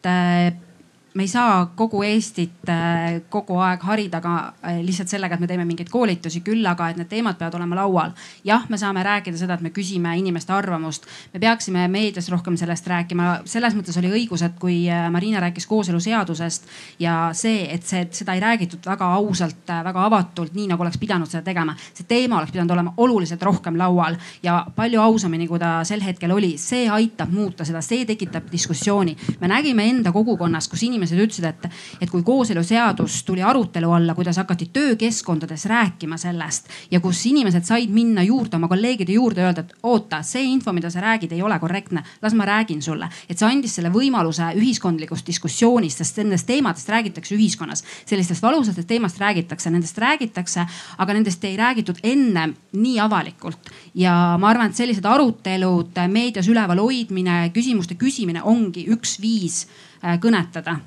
me 1.15 1.23
ei 1.23 1.29
saa 1.29 1.67
kogu 1.67 2.03
Eestit 2.03 2.69
äh, 2.69 3.23
kogu 3.31 3.59
aeg 3.63 3.83
harida 3.87 4.19
ka 4.21 4.33
äh, 4.67 4.81
lihtsalt 4.83 5.13
sellega, 5.13 5.37
et 5.37 5.43
me 5.45 5.47
teeme 5.47 5.65
mingeid 5.65 5.89
koolitusi, 5.91 6.41
küll 6.43 6.67
aga, 6.67 6.89
et 6.91 6.99
need 6.99 7.09
teemad 7.11 7.39
peavad 7.39 7.55
olema 7.55 7.79
laual. 7.79 8.11
jah, 8.45 8.65
me 8.69 8.79
saame 8.79 9.03
rääkida 9.07 9.39
seda, 9.39 9.55
et 9.55 9.63
me 9.63 9.71
küsime 9.71 10.17
inimeste 10.19 10.53
arvamust, 10.53 11.07
me 11.33 11.41
peaksime 11.41 11.87
meedias 11.89 12.29
rohkem 12.35 12.57
sellest 12.59 12.87
rääkima. 12.91 13.29
selles 13.45 13.77
mõttes 13.79 13.99
oli 14.03 14.11
õigus, 14.11 14.43
et 14.43 14.59
kui 14.59 14.81
äh, 14.91 15.07
Marina 15.11 15.41
rääkis 15.45 15.69
kooseluseadusest 15.71 16.67
ja 16.99 17.31
see, 17.33 17.63
et 17.71 17.87
see, 17.87 18.09
seda 18.11 18.35
ei 18.35 18.43
räägitud 18.43 18.83
väga 18.87 19.13
ausalt, 19.15 19.71
väga 19.71 20.05
avatult, 20.09 20.55
nii 20.55 20.67
nagu 20.73 20.83
oleks 20.83 20.99
pidanud 20.99 21.31
seda 21.31 21.45
tegema. 21.47 21.77
see 21.93 22.11
teema 22.11 22.41
oleks 22.41 22.53
pidanud 22.53 22.75
olema 22.75 22.95
oluliselt 22.97 23.43
rohkem 23.43 23.79
laual 23.79 24.19
ja 24.43 24.65
palju 24.75 25.01
ausamini, 25.01 25.47
kui 25.47 25.63
ta 25.63 25.85
sel 25.85 26.03
hetkel 26.03 26.35
oli. 26.35 26.57
see 26.59 26.91
aitab 26.91 27.31
muuta 27.31 27.65
seda, 27.65 27.81
see 27.81 28.03
tekitab 28.05 28.51
diskussiooni. 28.51 29.17
me 29.41 29.49
nägime 29.49 29.89
enda 29.95 30.13
kogukonnas, 30.13 30.69
kus 30.69 30.83
inimesed 30.83 31.04
inimesed 31.05 31.21
ütlesid, 31.21 31.45
et, 31.49 31.67
et 32.01 32.11
kui 32.11 32.23
kooseluseadus 32.25 33.23
tuli 33.25 33.43
arutelu 33.45 33.91
alla, 33.93 34.15
kuidas 34.15 34.39
hakati 34.41 34.71
töökeskkondades 34.73 35.67
rääkima 35.71 36.17
sellest 36.21 36.69
ja 36.91 37.01
kus 37.01 37.25
inimesed 37.27 37.65
said 37.65 37.93
minna 37.93 38.23
juurde 38.25 38.57
oma 38.57 38.69
kolleegide 38.69 39.13
juurde 39.13 39.45
öelda, 39.45 39.65
et 39.65 39.75
oota, 39.83 40.23
see 40.23 40.45
info, 40.49 40.73
mida 40.73 40.91
sa 40.91 41.03
räägid, 41.05 41.33
ei 41.33 41.43
ole 41.43 41.59
korrektne, 41.61 42.05
las 42.23 42.35
ma 42.35 42.47
räägin 42.49 42.83
sulle. 42.83 43.09
et 43.29 43.39
see 43.39 43.49
andis 43.49 43.77
selle 43.77 43.91
võimaluse 43.93 44.51
ühiskondlikust 44.59 45.27
diskussioonist, 45.27 46.01
sest 46.01 46.23
nendest 46.23 46.47
teemadest 46.47 46.89
räägitakse 46.89 47.35
ühiskonnas. 47.37 47.85
sellistest 48.07 48.43
valusatest 48.43 48.89
teemast 48.89 49.21
räägitakse, 49.21 49.71
nendest 49.71 49.99
räägitakse, 49.99 50.67
aga 50.99 51.13
nendest 51.13 51.45
ei 51.45 51.57
räägitud 51.57 52.01
ennem 52.03 52.55
nii 52.73 53.01
avalikult. 53.01 53.71
ja 53.95 54.37
ma 54.41 54.49
arvan, 54.49 54.71
et 54.71 54.77
sellised 54.77 55.05
arutelud, 55.05 55.93
meedias 56.09 56.49
üleval 56.49 56.81
hoidmine, 56.81 57.51
küsimuste 57.55 57.95
küsimine 57.95 58.43
ongi 58.43 58.87
üks 58.95 59.19
viis 59.21 59.65
äh, 60.03 60.19
kõnetada 60.21 60.81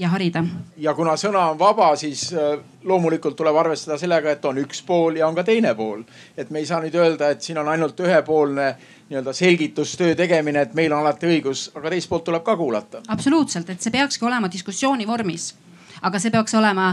ja 0.00 0.08
harida. 0.08 0.42
ja 0.76 0.94
kuna 0.96 1.14
sõna 1.20 1.50
on 1.52 1.58
vaba, 1.58 1.90
siis 1.96 2.30
äh, 2.32 2.58
loomulikult 2.88 3.36
tuleb 3.36 3.56
arvestada 3.60 3.98
sellega, 4.00 4.32
et 4.32 4.44
on 4.48 4.58
üks 4.62 4.82
pool 4.86 5.20
ja 5.20 5.28
on 5.28 5.36
ka 5.36 5.44
teine 5.44 5.74
pool. 5.76 6.02
et 6.36 6.50
me 6.50 6.62
ei 6.62 6.66
saa 6.66 6.80
nüüd 6.80 6.96
öelda, 6.96 7.30
et 7.30 7.42
siin 7.44 7.58
on 7.60 7.68
ainult 7.68 8.00
ühepoolne 8.00 8.74
nii-öelda 9.10 9.32
selgitustöö 9.36 10.14
tegemine, 10.14 10.62
et 10.62 10.74
meil 10.74 10.92
on 10.92 11.04
alati 11.04 11.28
õigus, 11.28 11.68
aga 11.74 11.92
teist 11.92 12.08
poolt 12.08 12.24
tuleb 12.24 12.44
ka 12.46 12.56
kuulata. 12.56 13.02
absoluutselt, 13.08 13.70
et 13.70 13.80
see 13.80 13.92
peakski 13.92 14.24
olema 14.24 14.48
diskussiooni 14.52 15.06
vormis 15.06 15.52
aga 16.02 16.18
see 16.18 16.30
peaks 16.30 16.54
olema 16.54 16.90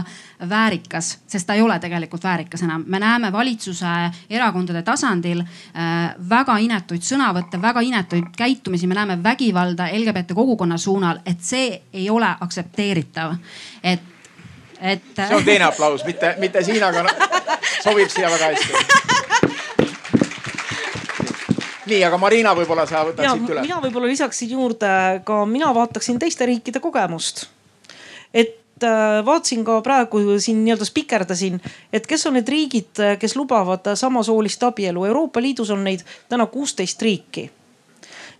väärikas, 0.48 1.18
sest 1.26 1.46
ta 1.46 1.54
ei 1.54 1.62
ole 1.62 1.78
tegelikult 1.78 2.24
väärikas 2.24 2.62
enam. 2.62 2.84
me 2.86 2.98
näeme 2.98 3.32
valitsuse 3.32 3.86
erakondade 4.30 4.82
tasandil 4.82 5.40
äh, 5.40 6.14
väga 6.28 6.58
inetuid 6.58 7.02
sõnavõtte, 7.02 7.62
väga 7.62 7.80
inetuid 7.80 8.30
käitumisi, 8.36 8.86
me 8.86 8.94
näeme 8.94 9.22
vägivalda 9.22 9.88
LGBT 9.92 10.34
kogukonna 10.34 10.78
suunal, 10.78 11.18
et 11.26 11.40
see 11.40 11.82
ei 11.92 12.10
ole 12.10 12.28
aktsepteeritav. 12.40 13.34
et, 13.82 14.00
et. 14.80 15.02
see 15.16 15.36
on 15.36 15.44
teine 15.44 15.64
aplaus, 15.64 16.04
mitte, 16.04 16.34
mitte 16.38 16.64
siin, 16.64 16.84
aga 16.84 17.06
sobib 17.84 18.08
siia 18.08 18.30
väga 18.30 18.52
hästi 18.52 19.16
nii, 21.88 22.04
aga 22.04 22.20
Marina, 22.20 22.54
võib-olla 22.56 22.84
sa 22.88 23.02
võtad 23.06 23.24
ja, 23.24 23.34
siit 23.36 23.52
üle. 23.52 23.64
mina 23.64 23.80
võib-olla 23.82 24.10
lisaksin 24.10 24.52
juurde 24.52 24.90
ka, 25.26 25.42
mina 25.48 25.70
vaataksin 25.74 26.18
teiste 26.20 26.46
riikide 26.48 26.82
kogemust. 26.84 27.46
et 28.34 28.56
vaatasin 29.26 29.64
ka 29.64 29.80
praegu 29.82 30.20
siin 30.38 30.64
nii-öelda 30.64 30.86
spikerdasin, 30.88 31.60
et 31.92 32.06
kes 32.06 32.26
on 32.26 32.38
need 32.38 32.48
riigid, 32.48 33.04
kes 33.20 33.36
lubavad 33.36 33.94
samasoolist 33.94 34.62
abielu. 34.62 35.04
Euroopa 35.04 35.42
Liidus 35.42 35.70
on 35.70 35.84
neid 35.84 36.04
täna 36.28 36.46
kuusteist 36.46 37.02
riiki 37.02 37.50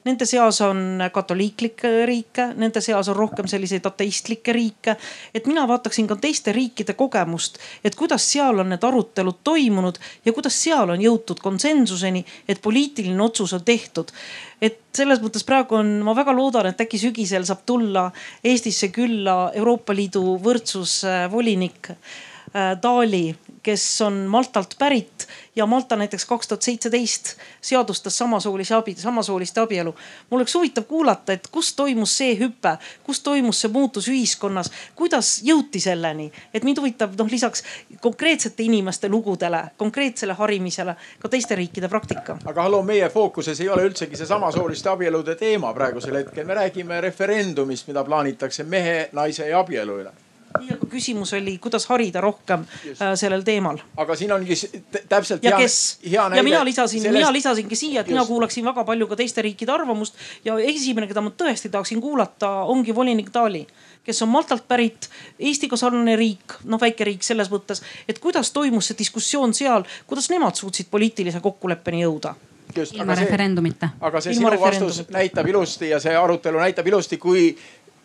Nende 0.09 0.25
seas 0.25 0.61
on 0.65 1.03
katoliiklikke 1.13 1.91
riike, 2.09 2.47
nende 2.57 2.81
seas 2.81 3.11
on 3.13 3.17
rohkem 3.17 3.49
selliseid 3.51 3.85
ateistlikke 3.87 4.53
riike. 4.57 4.97
et 5.35 5.47
mina 5.47 5.67
vaataksin 5.69 6.07
ka 6.09 6.17
teiste 6.17 6.53
riikide 6.53 6.95
kogemust, 6.97 7.59
et 7.85 7.95
kuidas 7.95 8.25
seal 8.33 8.59
on 8.59 8.71
need 8.73 8.85
arutelud 8.85 9.43
toimunud 9.45 9.99
ja 10.25 10.33
kuidas 10.33 10.57
seal 10.63 10.91
on 10.91 11.03
jõutud 11.03 11.43
konsensuseni, 11.45 12.25
et 12.49 12.63
poliitiline 12.63 13.23
otsus 13.23 13.53
on 13.53 13.65
tehtud 13.65 14.15
et 14.63 14.81
selles 14.97 15.21
mõttes 15.23 15.45
praegu 15.47 15.77
on, 15.79 15.91
ma 16.03 16.15
väga 16.17 16.33
loodan, 16.35 16.71
et 16.71 16.81
äkki 16.81 16.99
sügisel 16.99 17.45
saab 17.47 17.67
tulla 17.67 18.09
Eestisse 18.45 18.89
külla 18.95 19.53
Euroopa 19.55 19.95
Liidu 19.95 20.39
võrdsusvolinik 20.43 21.93
Dali 22.83 23.27
kes 23.69 23.85
on 24.07 24.23
Maltalt 24.31 24.77
pärit 24.79 25.27
ja 25.59 25.67
Malta 25.67 25.97
näiteks 25.97 26.25
kaks 26.25 26.49
tuhat 26.49 26.63
seitseteist 26.63 27.35
seadustas 27.61 28.19
samasoolise 28.19 28.75
abi, 28.75 28.95
samasooliste 28.95 29.61
abielu. 29.61 29.95
mul 30.31 30.39
oleks 30.39 30.55
huvitav 30.55 30.85
kuulata, 30.85 31.33
et 31.33 31.49
kus 31.51 31.73
toimus 31.75 32.17
see 32.19 32.37
hüpe, 32.39 32.77
kus 33.03 33.21
toimus 33.21 33.61
see 33.61 33.71
muutus 33.73 34.09
ühiskonnas, 34.09 34.71
kuidas 34.95 35.41
jõuti 35.43 35.81
selleni, 35.81 36.31
et 36.55 36.65
mind 36.65 36.79
huvitab 36.79 37.19
noh, 37.19 37.31
lisaks 37.31 37.65
konkreetsete 38.01 38.63
inimeste 38.63 39.09
lugudele, 39.09 39.65
konkreetsele 39.77 40.39
harimisele 40.39 40.95
ka 41.19 41.29
teiste 41.29 41.59
riikide 41.59 41.89
praktika. 41.89 42.39
aga 42.45 42.63
hallo, 42.63 42.83
meie 42.83 43.09
fookuses 43.09 43.61
ei 43.61 43.69
ole 43.69 43.89
üldsegi 43.91 44.17
see 44.17 44.31
samasooliste 44.31 44.95
abielude 44.95 45.35
teema 45.35 45.75
praegusel 45.75 46.23
hetkel, 46.23 46.47
me 46.47 46.55
räägime 46.55 47.01
referendumist, 47.01 47.91
mida 47.91 48.05
plaanitakse 48.05 48.65
mehe, 48.65 49.09
naise 49.13 49.49
ja 49.51 49.61
abielu 49.67 50.01
üle 50.05 50.17
nii, 50.59 50.71
aga 50.77 50.89
küsimus 50.91 51.33
oli, 51.37 51.57
kuidas 51.63 51.87
harida 51.91 52.23
rohkem 52.25 52.65
Just. 52.85 53.03
Äh, 53.03 53.15
sellel 53.21 53.45
teemal. 53.47 53.81
aga 53.97 54.17
siin 54.17 54.33
ongi 54.33 54.57
täpselt. 55.09 55.45
ja 55.45 55.57
hea, 55.57 55.59
kes 55.65 55.99
hea 56.05 56.29
ja 56.37 56.43
mina 56.43 56.65
lisasin 56.65 57.03
sellest..., 57.03 57.19
mina 57.19 57.33
lisasingi 57.33 57.77
siia, 57.77 58.01
et 58.01 58.07
Just. 58.07 58.15
mina 58.15 58.27
kuulaksin 58.27 58.65
väga 58.65 58.85
palju 58.85 59.11
ka 59.11 59.21
teiste 59.21 59.43
riikide 59.43 59.73
arvamust 59.73 60.17
ja 60.45 60.59
esimene, 60.59 61.11
keda 61.11 61.25
ma 61.25 61.35
tõesti 61.45 61.71
tahaksin 61.73 62.01
kuulata, 62.01 62.51
ongi 62.73 62.95
volinik 62.95 63.33
Dali 63.35 63.67
kes 64.09 64.23
on 64.25 64.31
Maltalt 64.33 64.65
pärit, 64.69 65.11
Eestiga 65.39 65.77
sarnane 65.77 66.15
riik, 66.17 66.55
noh 66.65 66.81
väike 66.81 67.05
riik 67.05 67.25
selles 67.27 67.51
mõttes, 67.53 67.83
et 68.09 68.17
kuidas 68.25 68.49
toimus 68.57 68.89
see 68.89 68.97
diskussioon 68.97 69.53
seal, 69.55 69.85
kuidas 70.09 70.31
nemad 70.33 70.57
suutsid 70.57 70.89
poliitilise 70.91 71.43
kokkuleppeni 71.45 72.07
jõuda 72.07 72.33
Just, 72.77 72.95
ilma 72.95 73.15
referendumita. 73.17 73.91
aga 74.01 74.21
see 74.21 74.35
ilma 74.37 74.53
sinu 74.53 74.61
vastus 74.61 75.03
näitab 75.13 75.47
ilusti 75.49 75.89
ja 75.89 76.01
see 76.01 76.17
arutelu 76.17 76.61
näitab 76.61 76.87
ilusti, 76.87 77.17
kui 77.21 77.51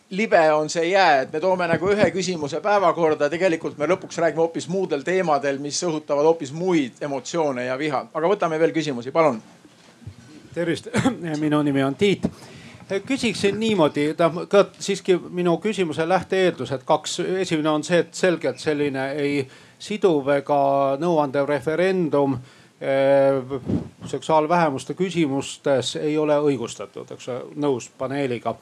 libe 0.09 0.53
on 0.53 0.69
see 0.69 0.89
jää, 0.89 1.21
et 1.21 1.33
me 1.33 1.39
toome 1.39 1.67
nagu 1.67 1.89
ühe 1.89 2.09
küsimuse 2.13 2.61
päevakorda, 2.61 3.29
tegelikult 3.29 3.77
me 3.77 3.87
lõpuks 3.89 4.19
räägime 4.21 4.43
hoopis 4.43 4.67
muudel 4.69 5.03
teemadel, 5.03 5.57
mis 5.63 5.79
õhutavad 5.83 6.27
hoopis 6.27 6.53
muid 6.53 7.01
emotsioone 7.01 7.65
ja 7.65 7.77
viha. 7.77 8.05
aga 8.13 8.29
võtame 8.29 8.59
veel 8.59 8.73
küsimusi, 8.75 9.11
palun. 9.11 9.41
tervist, 10.53 10.87
minu 11.45 11.61
nimi 11.61 11.83
on 11.83 11.95
Tiit. 11.95 12.27
küsiksin 13.05 13.59
niimoodi, 13.59 14.15
ka 14.47 14.65
siiski 14.79 15.17
minu 15.29 15.57
küsimuse 15.57 16.09
lähte-eeldused 16.09 16.83
kaks. 16.85 17.19
esimene 17.19 17.69
on 17.69 17.83
see, 17.83 17.99
et 17.99 18.13
selgelt 18.13 18.59
selline 18.59 19.11
ei 19.11 19.47
siduv 19.79 20.29
ega 20.29 20.97
nõuandev 20.99 21.47
referendum 21.49 22.37
eh, 22.81 23.59
seksuaalvähemuste 24.05 24.93
küsimustes 24.93 25.95
ei 25.95 26.17
ole 26.17 26.37
õigustatud, 26.37 27.11
eks 27.11 27.29
nõus 27.55 27.89
paneeliga 27.97 28.55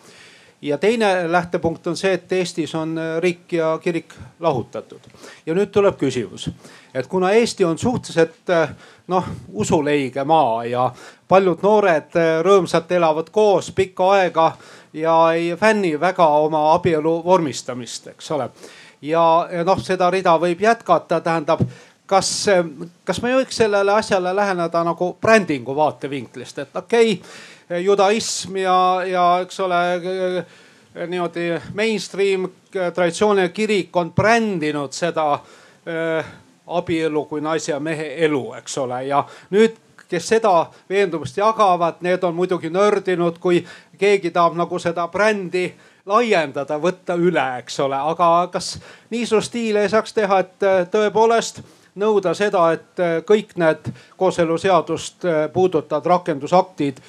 ja 0.62 0.78
teine 0.78 1.32
lähtepunkt 1.32 1.88
on 1.88 1.98
see, 1.98 2.14
et 2.14 2.32
Eestis 2.32 2.76
on 2.76 2.98
äh, 2.98 3.18
riik 3.22 3.54
ja 3.54 3.80
kirik 3.84 4.14
lahutatud. 4.40 5.00
ja 5.46 5.54
nüüd 5.54 5.72
tuleb 5.72 5.98
küsimus, 5.98 6.50
et 6.94 7.08
kuna 7.08 7.32
Eesti 7.32 7.66
on 7.66 7.78
suhteliselt 7.78 8.50
äh, 8.50 8.76
noh 9.08 9.26
usuleige 9.54 10.24
maa 10.24 10.66
ja 10.66 10.92
paljud 11.28 11.64
noored 11.64 12.16
äh, 12.16 12.42
rõõmsalt 12.46 12.92
elavad 12.92 13.30
koos 13.32 13.72
pikka 13.72 14.12
aega 14.12 14.52
ja 14.94 15.34
ei 15.34 15.56
fänni 15.58 16.00
väga 16.00 16.28
oma 16.28 16.74
abielu 16.74 17.24
vormistamist, 17.26 18.08
eks 18.08 18.32
ole. 18.32 18.50
ja, 19.02 19.48
ja 19.52 19.64
noh, 19.64 19.82
seda 19.82 20.12
rida 20.12 20.38
võib 20.40 20.62
jätkata, 20.62 21.22
tähendab 21.22 21.66
kas, 22.06 22.30
kas 23.06 23.22
me 23.24 23.34
võiks 23.36 23.58
sellele 23.58 23.94
asjale 23.94 24.36
läheneda 24.36 24.84
nagu 24.84 25.14
brändingu 25.22 25.76
vaatevinklist, 25.76 26.60
et 26.60 26.76
okei 26.76 27.14
okay, 27.14 27.32
judaism 27.80 28.58
ja, 28.58 29.04
ja 29.08 29.26
eks 29.42 29.60
ole 29.60 29.78
niimoodi 31.08 31.62
mainstream 31.74 32.50
traditsiooniline 32.94 33.50
kirik 33.50 33.96
on 33.96 34.14
brändinud 34.14 34.92
seda 34.92 35.34
äh, 35.34 36.26
abielu 36.68 37.26
kui 37.26 37.42
naise 37.42 37.72
ja 37.72 37.80
mehe 37.80 38.16
elu, 38.26 38.54
eks 38.60 38.78
ole, 38.78 39.06
ja 39.08 39.24
nüüd 39.50 39.78
kes 40.12 40.28
seda 40.28 40.66
veendumust 40.90 41.38
jagavad, 41.38 42.02
need 42.04 42.24
on 42.28 42.36
muidugi 42.36 42.70
nördinud, 42.70 43.40
kui 43.40 43.62
keegi 43.98 44.32
tahab 44.36 44.58
nagu 44.60 44.80
seda 44.80 45.08
brändi 45.08 45.70
laiendada, 46.06 46.76
võtta 46.82 47.16
üle, 47.16 47.46
eks 47.62 47.80
ole, 47.80 47.96
aga 47.96 48.50
kas 48.52 48.74
niisugust 49.12 49.52
stiili 49.52 49.80
ei 49.80 49.92
saaks 49.92 50.14
teha, 50.18 50.42
et 50.44 50.68
äh, 50.68 50.82
tõepoolest 50.92 51.64
nõuda 52.02 52.36
seda, 52.36 52.66
et 52.76 53.00
äh, 53.00 53.18
kõik 53.28 53.56
need 53.62 53.92
kooseluseadust 54.20 55.28
puudutavad 55.54 56.12
rakendusaktid 56.16 57.00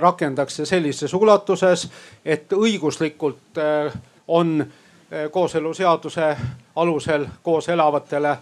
rakendakse 0.00 0.66
sellises 0.66 1.14
ulatuses, 1.14 1.90
et 2.24 2.52
õiguslikult 2.52 3.58
äh, 3.58 3.92
on 4.28 4.60
äh, 4.60 5.30
kooseluseaduse 5.30 6.36
alusel 6.76 7.26
koos 7.42 7.68
elavatele 7.68 8.36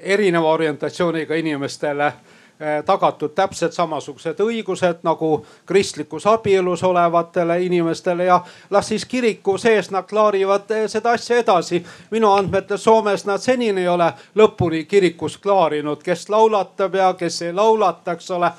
erineva 0.00 0.48
orientatsiooniga 0.48 1.34
inimestele 1.34 2.06
äh, 2.06 2.84
tagatud 2.86 3.34
täpselt 3.34 3.72
samasugused 3.72 4.40
õigused 4.40 5.02
nagu 5.02 5.46
kristlikus 5.66 6.26
abielus 6.26 6.82
olevatele 6.84 7.62
inimestele 7.62 8.24
ja 8.24 8.40
las 8.70 8.88
siis 8.88 9.04
kiriku 9.04 9.58
sees 9.58 9.90
nad 9.90 10.06
klaarivad 10.08 10.70
seda 10.86 11.10
asja 11.10 11.38
edasi. 11.38 11.84
minu 12.10 12.32
andmetel 12.32 12.78
Soomes 12.78 13.26
nad 13.26 13.38
senini 13.38 13.80
ei 13.80 13.88
ole 13.88 14.12
lõpuni 14.34 14.84
kirikus 14.84 15.38
klaarinud, 15.38 16.02
kes 16.02 16.28
laulatab 16.28 16.94
ja 16.94 17.14
kes 17.14 17.42
ei 17.42 17.52
laulata, 17.52 18.12
eks 18.12 18.30
ole 18.30 18.52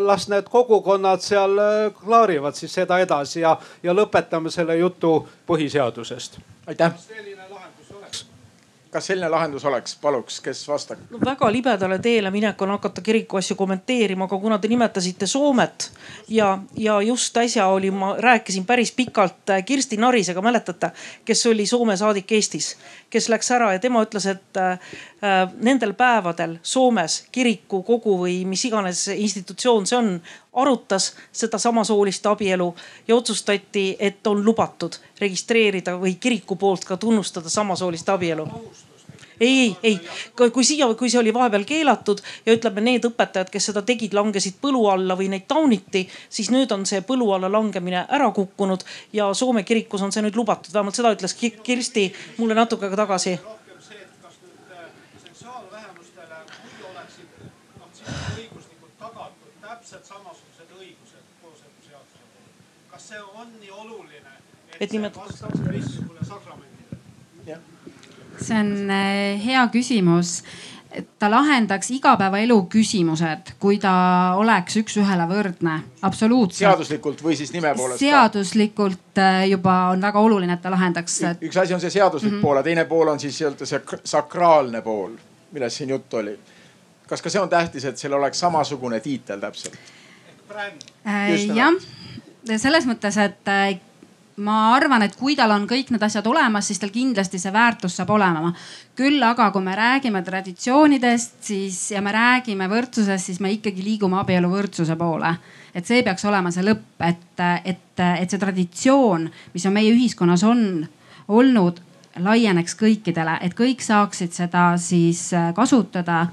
las 0.00 0.28
need 0.28 0.48
kogukonnad 0.48 1.20
seal 1.20 1.58
äh, 1.58 1.92
klaarivad 2.04 2.56
siis 2.56 2.74
seda 2.74 2.98
edasi 2.98 3.40
ja, 3.40 3.56
ja 3.82 3.92
lõpetame 3.92 4.50
selle 4.50 4.76
jutu 4.80 5.18
põhiseadusest. 5.48 6.40
aitäh 6.66 6.96
kas 8.90 9.06
selline 9.06 9.28
lahendus 9.30 9.64
oleks, 9.64 9.94
paluks, 10.02 10.40
kes 10.42 10.62
vastaks 10.68 11.02
no,? 11.10 11.20
väga 11.24 11.50
libedale 11.52 11.98
teele 12.02 12.30
minek 12.34 12.62
on 12.62 12.74
hakata 12.74 13.02
kiriku 13.06 13.38
asju 13.38 13.56
kommenteerima, 13.56 14.26
aga 14.26 14.38
kuna 14.42 14.58
te 14.58 14.68
nimetasite 14.68 15.26
Soomet 15.30 15.90
ja, 16.28 16.58
ja 16.76 17.00
just 17.02 17.36
äsja 17.36 17.66
oli, 17.70 17.90
ma 17.90 18.14
rääkisin 18.18 18.66
päris 18.66 18.92
pikalt 18.92 19.50
äh, 19.50 19.64
Kirsti 19.64 19.96
Narisega, 19.96 20.42
mäletate, 20.42 20.90
kes 21.24 21.46
oli 21.46 21.66
Soome 21.66 21.96
saadik 21.96 22.32
Eestis, 22.32 22.74
kes 23.10 23.28
läks 23.28 23.50
ära 23.54 23.72
ja 23.72 23.82
tema 23.82 24.02
ütles, 24.06 24.26
et 24.26 24.60
äh, 24.60 24.72
äh 25.22 25.40
nendel 25.60 25.94
päevadel 25.94 26.58
Soomes 26.62 27.24
kiriku 27.32 27.82
kogu 27.86 28.18
või 28.24 28.40
mis 28.46 28.64
iganes 28.64 29.06
institutsioon 29.14 29.86
see 29.86 29.98
on, 29.98 30.14
arutas 30.52 31.14
seda 31.32 31.58
samasoolist 31.58 32.26
abielu 32.26 32.74
ja 33.08 33.16
otsustati, 33.16 33.96
et 33.98 34.26
on 34.26 34.44
lubatud 34.44 34.98
registreerida 35.20 35.96
või 35.98 36.16
kiriku 36.20 36.56
poolt 36.56 36.84
ka 36.84 36.96
tunnustada 36.96 37.48
samasoolist 37.48 38.08
abielu. 38.08 38.48
Ei, 39.40 39.76
ei, 39.82 40.00
ei, 40.36 40.50
kui 40.52 40.64
siia, 40.64 40.84
kui 40.94 41.08
see 41.08 41.20
oli 41.20 41.32
vahepeal 41.32 41.62
keelatud 41.64 42.18
ja 42.46 42.52
ütleme, 42.52 42.82
need 42.84 43.06
õpetajad, 43.08 43.48
kes 43.48 43.70
seda 43.70 43.80
tegid, 43.88 44.12
langesid 44.12 44.58
põlu 44.60 44.82
alla 44.92 45.16
või 45.16 45.30
neid 45.32 45.46
tauniti, 45.48 46.02
siis 46.28 46.50
nüüd 46.52 46.74
on 46.76 46.84
see 46.86 47.00
põlu 47.08 47.30
alla 47.32 47.48
langemine 47.48 48.04
ära 48.08 48.28
kukkunud 48.36 48.84
ja 49.16 49.30
Soome 49.34 49.64
kirikus 49.64 50.04
on 50.04 50.12
see 50.12 50.26
nüüd 50.26 50.36
lubatud, 50.36 50.74
vähemalt 50.74 51.00
seda 51.00 51.14
ütles 51.16 51.38
Kirsti 51.40 52.10
mulle 52.36 52.58
natuke 52.58 52.90
aega 52.90 53.00
tagasi 53.06 53.38
et 64.80 64.92
nimetatakse 64.92 65.44
see 68.40 68.56
on 68.56 68.90
eh, 68.90 69.40
hea 69.44 69.62
küsimus 69.72 70.42
ta 71.18 71.28
lahendaks 71.30 71.90
igapäevaelu 71.94 72.56
küsimused, 72.72 73.52
kui 73.62 73.78
ta 73.78 73.92
oleks 74.40 74.74
üks-ühele 74.80 75.26
võrdne, 75.30 75.76
absoluutselt. 76.02 76.64
seaduslikult 76.64 77.22
või 77.22 77.36
siis 77.38 77.52
nime 77.54 77.70
poolest? 77.78 78.02
seaduslikult 78.02 79.20
eh, 79.22 79.44
juba 79.52 79.76
on 79.92 80.02
väga 80.02 80.24
oluline, 80.26 80.56
et 80.58 80.62
ta 80.64 80.72
lahendaks. 80.72 81.20
üks 81.38 81.60
asi 81.62 81.76
on 81.76 81.82
see 81.82 81.94
seaduslik 81.94 82.32
mm 82.32 82.38
-hmm. 82.38 82.42
pool, 82.42 82.56
aga 82.56 82.68
teine 82.70 82.84
pool 82.90 83.08
on 83.08 83.20
siis 83.20 83.38
nii-öelda 83.40 83.66
see 83.66 84.00
sakraalne 84.04 84.82
pool, 84.82 85.14
millest 85.52 85.76
siin 85.76 85.94
juttu 85.94 86.16
oli. 86.16 86.38
kas 87.06 87.22
ka 87.22 87.30
see 87.30 87.42
on 87.42 87.48
tähtis, 87.48 87.84
et 87.84 87.98
seal 87.98 88.12
oleks 88.12 88.40
samasugune 88.40 89.00
tiitel 89.00 89.40
täpselt? 89.40 89.78
jah, 91.54 91.74
selles 92.56 92.86
mõttes, 92.88 93.16
et 93.20 93.50
ma 94.40 94.74
arvan, 94.74 95.02
et 95.04 95.16
kui 95.18 95.34
tal 95.36 95.52
on 95.54 95.66
kõik 95.68 95.90
need 95.92 96.02
asjad 96.02 96.26
olemas, 96.30 96.68
siis 96.68 96.80
tal 96.80 96.92
kindlasti 96.94 97.38
see 97.40 97.52
väärtus 97.52 97.98
saab 97.98 98.12
olema. 98.14 98.52
küll 98.96 99.22
aga, 99.22 99.50
kui 99.50 99.62
me 99.64 99.74
räägime 99.76 100.22
traditsioonidest, 100.24 101.34
siis 101.44 101.90
ja 101.90 102.00
me 102.04 102.12
räägime 102.12 102.68
võrdsusest, 102.68 103.26
siis 103.26 103.40
me 103.40 103.52
ikkagi 103.52 103.84
liigume 103.84 104.20
abieluvõrdsuse 104.20 104.96
poole. 104.96 105.34
et 105.74 105.86
see 105.86 106.02
peaks 106.02 106.24
olema 106.24 106.50
see 106.50 106.64
lõpp, 106.64 107.04
et, 107.06 107.44
et, 107.64 108.00
et 108.00 108.30
see 108.30 108.38
traditsioon, 108.38 109.30
mis 109.54 109.66
on 109.66 109.72
meie 109.72 109.92
ühiskonnas 109.92 110.42
on 110.44 110.86
olnud, 111.28 111.80
laieneks 112.18 112.74
kõikidele, 112.74 113.38
et 113.40 113.54
kõik 113.54 113.80
saaksid 113.84 114.32
seda 114.34 114.74
siis 114.78 115.32
äh, 115.32 115.52
kasutada 115.54 116.26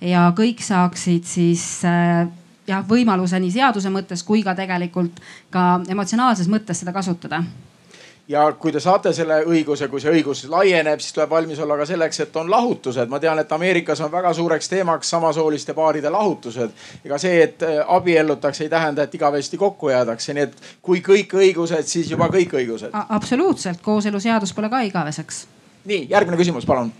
ja 0.00 0.32
kõik 0.36 0.62
saaksid 0.64 1.24
siis 1.28 1.84
äh, 1.86 2.26
jah, 2.70 2.84
võimaluse 2.86 3.40
nii 3.40 3.50
seaduse 3.54 3.90
mõttes 3.92 4.22
kui 4.26 4.44
ka 4.46 4.54
tegelikult 4.58 5.20
ka 5.50 5.72
emotsionaalses 5.88 6.48
mõttes 6.50 6.82
seda 6.82 6.94
kasutada 6.96 7.42
ja 8.30 8.44
kui 8.58 8.72
te 8.72 8.80
saate 8.80 9.12
selle 9.14 9.40
õiguse, 9.48 9.88
kui 9.90 10.00
see 10.02 10.12
õigus 10.14 10.44
laieneb, 10.50 11.00
siis 11.02 11.14
tuleb 11.16 11.32
valmis 11.32 11.58
olla 11.58 11.76
ka 11.80 11.86
selleks, 11.88 12.20
et 12.22 12.36
on 12.38 12.50
lahutused. 12.50 13.08
ma 13.10 13.18
tean, 13.20 13.38
et 13.42 13.52
Ameerikas 13.52 14.00
on 14.06 14.12
väga 14.12 14.32
suureks 14.34 14.68
teemaks 14.70 15.10
samasooliste 15.10 15.74
paaride 15.74 16.10
lahutused. 16.10 16.70
ega 17.04 17.18
see, 17.18 17.42
et 17.42 17.62
äh, 17.66 17.80
abiellutakse, 17.86 18.64
ei 18.64 18.70
tähenda, 18.70 19.02
et 19.02 19.14
igavesti 19.14 19.58
kokku 19.58 19.90
jäädakse, 19.90 20.34
nii 20.34 20.46
et 20.46 20.56
kui 20.82 21.02
kõik 21.02 21.34
õigused, 21.42 21.90
siis 21.90 22.10
juba 22.10 22.30
kõik 22.30 22.54
õigused. 22.62 22.94
absoluutselt, 23.08 23.82
kooseluseadus 23.82 24.54
pole 24.54 24.70
ka 24.70 24.80
igaveseks. 24.86 25.46
nii, 25.84 26.06
järgmine 26.10 26.38
küsimus, 26.38 26.66
palun 26.66 26.92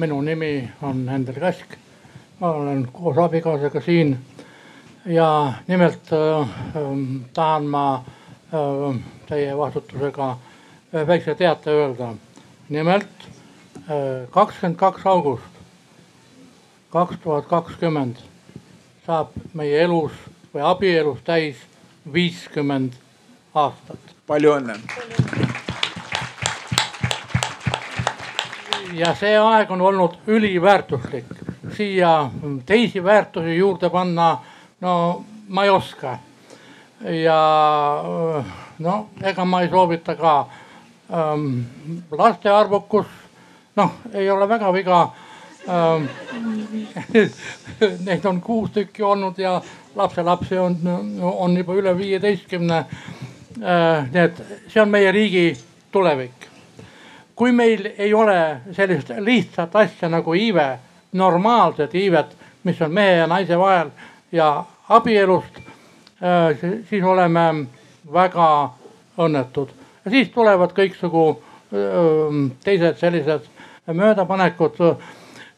minu 0.00 0.20
nimi 0.20 0.70
on 0.82 1.08
Hendrik 1.08 1.42
Ask 1.42 1.76
ma 2.40 2.50
olen 2.50 2.88
koos 2.92 3.18
abikaasaga 3.18 3.80
siin 3.80 4.18
ja 5.06 5.52
nimelt 5.68 6.12
äh, 6.12 6.48
ähm, 6.76 7.16
tahan 7.34 7.64
ma 7.64 7.94
äh, 7.94 9.00
teie 9.28 9.56
vastutusega 9.58 10.36
ühe 10.92 11.06
väikse 11.06 11.34
teate 11.34 11.70
öelda. 11.70 12.14
nimelt 12.68 13.28
äh, 13.76 14.28
kakskümmend 14.30 14.78
kaks 14.78 15.06
august 15.06 15.60
kaks 16.90 17.16
tuhat 17.22 17.46
kakskümmend 17.46 18.16
saab 19.06 19.36
meie 19.54 19.82
elus 19.82 20.12
või 20.54 20.64
abielus 20.64 21.20
täis 21.24 21.56
viiskümmend 22.12 22.96
aastat. 23.54 24.16
palju 24.26 24.56
õnne. 24.56 24.80
ja 28.94 29.14
see 29.14 29.36
aeg 29.38 29.70
on 29.70 29.80
olnud 29.80 30.16
üliväärtuslik 30.26 31.49
siia 31.76 32.30
teisi 32.66 33.04
väärtusi 33.04 33.56
juurde 33.58 33.90
panna, 33.90 34.38
no 34.80 35.24
ma 35.48 35.64
ei 35.64 35.70
oska. 35.70 36.18
ja 37.00 37.40
no 38.78 39.08
ega 39.22 39.44
ma 39.44 39.62
ei 39.62 39.68
soovita 39.68 40.14
ka 40.16 40.46
ähm,. 41.12 41.62
laste 42.10 42.50
arvukus, 42.50 43.06
noh, 43.76 43.92
ei 44.12 44.30
ole 44.30 44.48
väga 44.48 44.72
viga 44.72 45.00
ähm,. 45.68 46.04
Neid 48.04 48.24
on 48.24 48.40
kuus 48.40 48.70
tükki 48.70 49.02
olnud 49.02 49.38
ja 49.38 49.60
lapselapsi 49.96 50.58
on, 50.58 50.76
on 51.22 51.56
juba 51.56 51.74
üle 51.74 51.96
viieteistkümne 51.98 52.78
äh,. 52.78 54.12
nii 54.12 54.22
et 54.24 54.44
see 54.68 54.82
on 54.82 54.88
meie 54.88 55.12
riigi 55.12 55.56
tulevik. 55.92 56.46
kui 57.34 57.52
meil 57.52 57.94
ei 57.98 58.14
ole 58.14 58.60
sellist 58.76 59.08
lihtsat 59.18 59.76
asja 59.76 60.08
nagu 60.08 60.34
iive 60.34 60.78
normaalset 61.12 61.94
iivet, 61.94 62.36
mis 62.64 62.82
on 62.82 62.92
mehe 62.92 63.16
ja 63.16 63.26
naise 63.26 63.58
vahel 63.58 63.90
ja 64.32 64.64
abielust, 64.88 65.58
äh, 66.22 66.58
siis 66.88 67.04
oleme 67.04 67.66
väga 68.12 68.70
õnnetud. 69.18 69.68
ja 70.04 70.10
siis 70.10 70.28
tulevad 70.28 70.72
kõiksugu 70.72 71.24
äh, 71.30 72.50
teised 72.64 72.98
sellised 72.98 73.48
möödapanekud. 73.86 74.80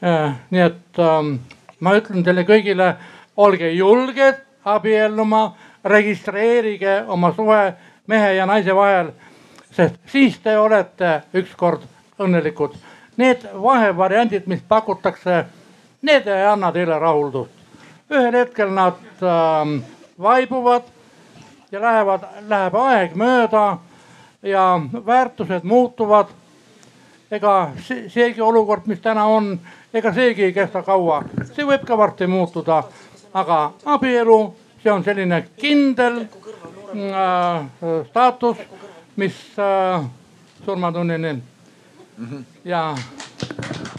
Äh, 0.02 0.34
nii 0.50 0.60
et 0.60 0.98
ähm, 0.98 1.34
ma 1.80 1.94
ütlen 1.94 2.24
teile 2.24 2.42
kõigile, 2.42 2.94
olge 3.36 3.70
julged 3.70 4.40
abielluma, 4.64 5.54
registreerige 5.84 7.02
oma 7.06 7.32
suhe 7.36 7.74
mehe 8.06 8.32
ja 8.34 8.46
naise 8.46 8.74
vahel, 8.74 9.12
sest 9.70 9.94
siis 10.10 10.38
te 10.42 10.56
olete 10.58 11.20
ükskord 11.38 11.86
õnnelikud 12.18 12.74
need 13.16 13.48
vahevariandid, 13.62 14.46
mis 14.46 14.62
pakutakse, 14.68 15.44
need 16.02 16.26
ei 16.26 16.46
anna 16.46 16.72
teile 16.72 16.98
rahuldust. 16.98 17.50
ühel 18.12 18.34
hetkel 18.36 18.70
nad 18.70 18.98
äh, 19.22 19.82
vaibuvad 20.20 20.82
ja 21.72 21.80
lähevad, 21.80 22.24
läheb 22.48 22.74
aeg 22.74 23.14
mööda 23.16 23.78
ja 24.42 24.80
väärtused 25.06 25.64
muutuvad. 25.64 26.26
ega 27.30 27.70
seegi 28.08 28.40
olukord, 28.40 28.82
mis 28.86 29.00
täna 29.00 29.24
on, 29.24 29.60
ega 29.94 30.12
seegi 30.12 30.44
ei 30.44 30.52
kesta 30.52 30.82
kaua, 30.82 31.22
see 31.54 31.64
võib 31.64 31.86
ka 31.88 31.96
varsti 31.98 32.26
muutuda. 32.26 32.82
aga 33.34 33.72
abielu, 33.84 34.54
see 34.82 34.92
on 34.92 35.04
selline 35.04 35.46
kindel 35.56 36.20
äh, 36.20 37.64
staatus, 38.10 38.56
mis 39.16 39.34
äh, 39.58 40.04
surmatunnini. 40.64 41.51
Ja. 42.64 42.96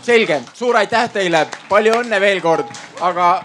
selge, 0.02 0.42
suur 0.54 0.78
aitäh 0.78 1.10
teile, 1.14 1.48
palju 1.70 1.94
õnne 2.04 2.20
veel 2.22 2.42
kord, 2.42 2.68
aga 3.02 3.44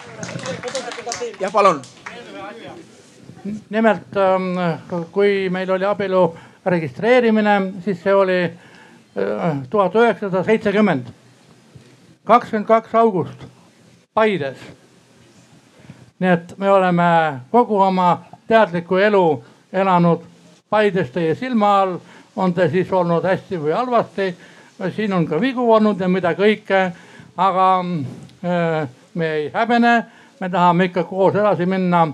jah, 1.41 1.53
palun. 1.53 1.83
nimelt 3.71 4.17
ähm, 4.17 4.59
kui 5.13 5.49
meil 5.51 5.71
oli 5.71 5.85
abielu 5.85 6.23
registreerimine, 6.67 7.61
siis 7.85 8.03
see 8.03 8.15
oli 8.15 8.43
äh, 8.45 9.61
tuhat 9.71 9.95
üheksasada 9.95 10.45
seitsekümmend, 10.45 11.07
kakskümmend 12.25 12.67
kaks 12.69 12.95
august 12.95 13.47
Paides. 14.15 14.59
nii 16.19 16.31
et 16.31 16.59
me 16.59 16.71
oleme 16.71 17.41
kogu 17.51 17.81
oma 17.81 18.25
teadliku 18.49 18.97
elu 18.97 19.45
elanud 19.73 20.25
Paides 20.71 21.11
teie 21.11 21.35
silma 21.35 21.81
all, 21.81 21.99
on 22.37 22.55
ta 22.55 22.69
siis 22.69 22.93
olnud 22.93 23.25
hästi 23.25 23.61
või 23.63 23.73
halvasti 23.73 24.35
siin 24.97 25.13
on 25.13 25.27
ka 25.27 25.41
vigu 25.41 25.73
olnud 25.73 26.01
ja 26.01 26.09
mida 26.09 26.33
kõike, 26.39 26.83
aga 27.37 27.69
äh, 28.45 28.89
me 29.15 29.31
ei 29.35 29.49
häbene, 29.55 29.95
me 30.41 30.51
tahame 30.51 30.91
ikka 30.91 31.05
koos 31.05 31.35
edasi 31.35 31.67
minna. 31.67 32.09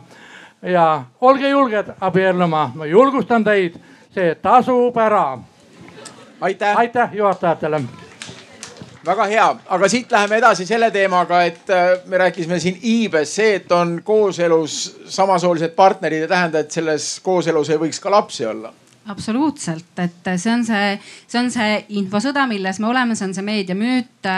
ja 0.62 1.04
olge 1.20 1.48
julged 1.48 1.92
abielluma, 2.00 2.70
ma 2.74 2.86
julgustan 2.86 3.44
teid, 3.44 3.76
see 4.14 4.34
tasub 4.34 4.96
ära. 4.96 5.38
aitäh. 6.40 6.76
aitäh 6.76 7.10
juhatajatele. 7.12 7.82
Väga 9.06 9.24
hea, 9.24 9.56
aga 9.68 9.88
siit 9.88 10.12
läheme 10.12 10.36
edasi 10.36 10.66
selle 10.66 10.90
teemaga, 10.90 11.42
et 11.42 11.70
äh, 11.70 11.98
me 12.06 12.18
rääkisime 12.18 12.60
siin 12.60 12.78
iibes, 12.82 13.34
see, 13.34 13.54
et 13.54 13.72
on 13.72 14.00
kooselus 14.04 15.00
samasoolised 15.06 15.74
partnerid, 15.76 16.22
ei 16.22 16.28
tähenda, 16.28 16.58
et 16.58 16.70
selles 16.70 17.20
kooselus 17.20 17.70
ei 17.70 17.76
võiks 17.76 18.00
ka 18.00 18.10
lapsi 18.10 18.46
olla 18.46 18.72
absoluutselt, 19.06 19.98
et 19.98 20.28
see 20.36 20.52
on 20.52 20.62
see, 20.64 20.92
see 21.28 21.40
on 21.40 21.50
see 21.52 21.72
infosõda, 21.98 22.46
milles 22.48 22.78
me 22.80 22.88
oleme, 22.88 23.16
see 23.16 23.26
on 23.28 23.34
see 23.36 23.44
meediamüüt. 23.44 24.28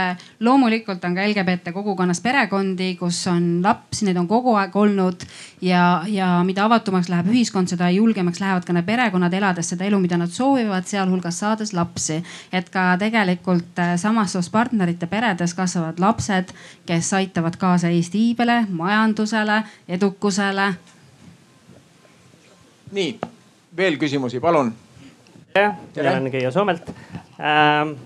loomulikult 0.41 1.05
on 1.07 1.15
ka 1.15 1.23
LGBT 1.23 1.71
kogukonnas 1.75 2.21
perekondi, 2.21 2.97
kus 2.99 3.21
on 3.31 3.63
lapsi, 3.63 4.09
neid 4.09 4.19
on 4.19 4.27
kogu 4.27 4.57
aeg 4.59 4.75
olnud 4.77 5.23
ja, 5.63 6.03
ja 6.11 6.31
mida 6.47 6.65
avatumaks 6.67 7.11
läheb 7.13 7.31
ühiskond, 7.31 7.71
seda 7.71 7.91
julgemaks 7.95 8.43
lähevad 8.43 8.67
ka 8.67 8.75
need 8.75 8.89
perekonnad, 8.89 9.37
elades 9.39 9.71
seda 9.71 9.87
elu, 9.87 10.01
mida 10.03 10.19
nad 10.19 10.35
soovivad, 10.35 10.89
sealhulgas 10.91 11.39
saades 11.45 11.73
lapsi. 11.77 12.19
et 12.53 12.71
ka 12.71 12.97
tegelikult 12.99 13.79
äh, 13.79 13.95
samast 14.01 14.35
soost 14.35 14.53
partnerite 14.53 15.07
peredes 15.07 15.55
kasvavad 15.55 16.03
lapsed, 16.03 16.51
kes 16.87 17.13
aitavad 17.15 17.57
kaasa 17.57 17.95
Eesti 17.95 18.27
iibele, 18.29 18.65
majandusele, 18.71 19.63
edukusele. 19.89 20.73
nii 22.93 23.36
veel 23.77 23.97
küsimusi, 24.01 24.41
palun. 24.41 24.73
jah, 25.55 25.75
mina 25.97 26.13
olen 26.13 26.31
Keijo 26.33 26.51
Soomelt. 26.53 26.89
Ähm, 27.37 27.97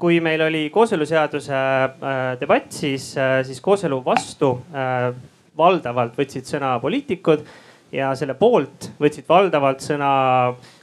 kui 0.00 0.20
meil 0.24 0.40
oli 0.42 0.64
kooseluseaduse 0.72 1.56
äh, 1.56 2.22
debatt, 2.40 2.72
siis, 2.72 3.12
äh, 3.16 3.40
siis 3.46 3.60
kooselu 3.60 4.00
vastu 4.04 4.54
äh, 4.74 5.12
valdavalt 5.56 6.16
võtsid 6.18 6.48
sõna 6.48 6.74
poliitikud 6.82 7.44
ja 7.92 8.14
selle 8.16 8.34
poolt 8.38 8.88
võtsid 9.00 9.28
valdavalt 9.28 9.84
sõna 9.84 10.12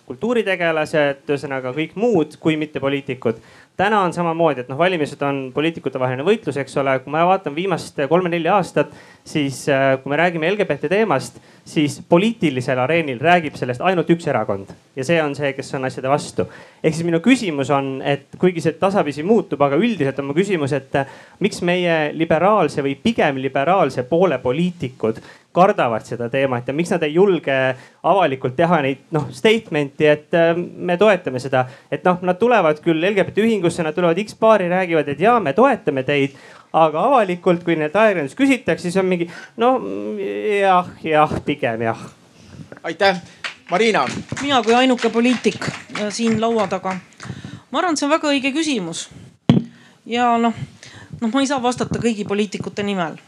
kultuuritegelased, 0.09 1.25
ühesõnaga 1.27 1.73
kõik 1.75 1.97
muud 1.99 2.37
kui 2.41 2.57
mitte 2.57 2.81
poliitikud 2.81 3.41
täna 3.79 4.01
on 4.03 4.13
samamoodi, 4.13 4.65
et 4.65 4.71
noh, 4.71 4.77
valimised 4.77 5.21
on 5.23 5.37
poliitikute 5.55 5.99
vaheline 6.01 6.25
võitlus, 6.27 6.57
eks 6.59 6.75
ole, 6.81 6.97
kui 7.03 7.13
ma 7.13 7.23
vaatan 7.29 7.55
viimast 7.55 7.99
kolme-nelja 8.11 8.57
aastat, 8.57 8.91
siis 9.23 9.61
äh, 9.71 9.93
kui 10.01 10.11
me 10.11 10.19
räägime 10.19 10.49
LGBT 10.51 10.89
teemast, 10.91 11.39
siis 11.69 11.99
poliitilisel 12.09 12.79
areenil 12.83 13.21
räägib 13.23 13.55
sellest 13.59 13.83
ainult 13.85 14.09
üks 14.11 14.27
erakond 14.27 14.73
ja 14.97 15.05
see 15.07 15.19
on 15.23 15.35
see, 15.37 15.53
kes 15.55 15.71
on 15.77 15.87
asjade 15.87 16.11
vastu. 16.11 16.47
ehk 16.83 16.95
siis 16.95 17.07
minu 17.07 17.21
küsimus 17.23 17.71
on, 17.75 18.01
et 18.03 18.27
kuigi 18.41 18.63
see 18.65 18.75
tasapisi 18.79 19.23
muutub, 19.23 19.61
aga 19.63 19.79
üldiselt 19.79 20.19
on 20.19 20.27
mu 20.31 20.35
küsimus, 20.35 20.73
et 20.75 20.99
äh, 20.99 21.19
miks 21.39 21.61
meie 21.63 21.99
liberaalse 22.17 22.83
või 22.83 22.97
pigem 22.99 23.39
liberaalse 23.39 24.03
poole 24.09 24.41
poliitikud 24.43 25.21
kardavad 25.59 26.05
seda 26.07 26.29
teemat 26.31 26.67
ja 26.67 26.75
miks 26.75 26.91
nad 26.93 27.03
ei 27.03 27.13
julge 27.13 27.55
avalikult 28.07 28.55
teha 28.55 28.79
neid 28.85 29.01
noh 29.15 29.27
statement'i, 29.35 30.07
et 30.07 30.37
äh, 30.37 30.53
me 30.55 30.97
toetame 30.97 31.41
seda. 31.43 31.65
et 31.91 32.05
noh, 32.07 32.21
nad 32.25 32.39
tulevad 32.39 32.79
küll 32.83 33.03
LGBT 33.11 33.43
ühingusse, 33.43 33.83
nad 33.83 33.97
tulevad 33.97 34.19
X-paari, 34.23 34.69
räägivad, 34.71 35.11
et 35.11 35.19
jaa, 35.19 35.39
me 35.43 35.53
toetame 35.53 36.05
teid. 36.07 36.37
aga 36.73 37.01
avalikult, 37.01 37.63
kui 37.65 37.75
neilt 37.75 37.95
ajakirjandus 37.97 38.37
küsitakse, 38.37 38.87
siis 38.87 38.97
on 39.01 39.07
mingi 39.09 39.25
no 39.57 39.75
jah, 40.59 40.91
jah, 41.03 41.35
pigem 41.45 41.87
jah. 41.87 42.03
aitäh, 42.83 43.21
Marina. 43.71 44.05
mina 44.41 44.63
kui 44.63 44.77
ainuke 44.77 45.09
poliitik 45.09 45.65
äh, 45.65 46.07
siin 46.09 46.39
laua 46.41 46.67
taga. 46.67 46.95
ma 47.71 47.81
arvan, 47.81 47.97
et 47.97 47.99
see 47.99 48.07
on 48.07 48.15
väga 48.15 48.35
õige 48.35 48.53
küsimus. 48.55 49.09
ja 50.05 50.35
noh, 50.37 50.53
noh, 51.19 51.33
ma 51.33 51.41
ei 51.41 51.49
saa 51.49 51.63
vastata 51.63 51.99
kõigi 51.99 52.27
poliitikute 52.27 52.85
nimel 52.85 53.19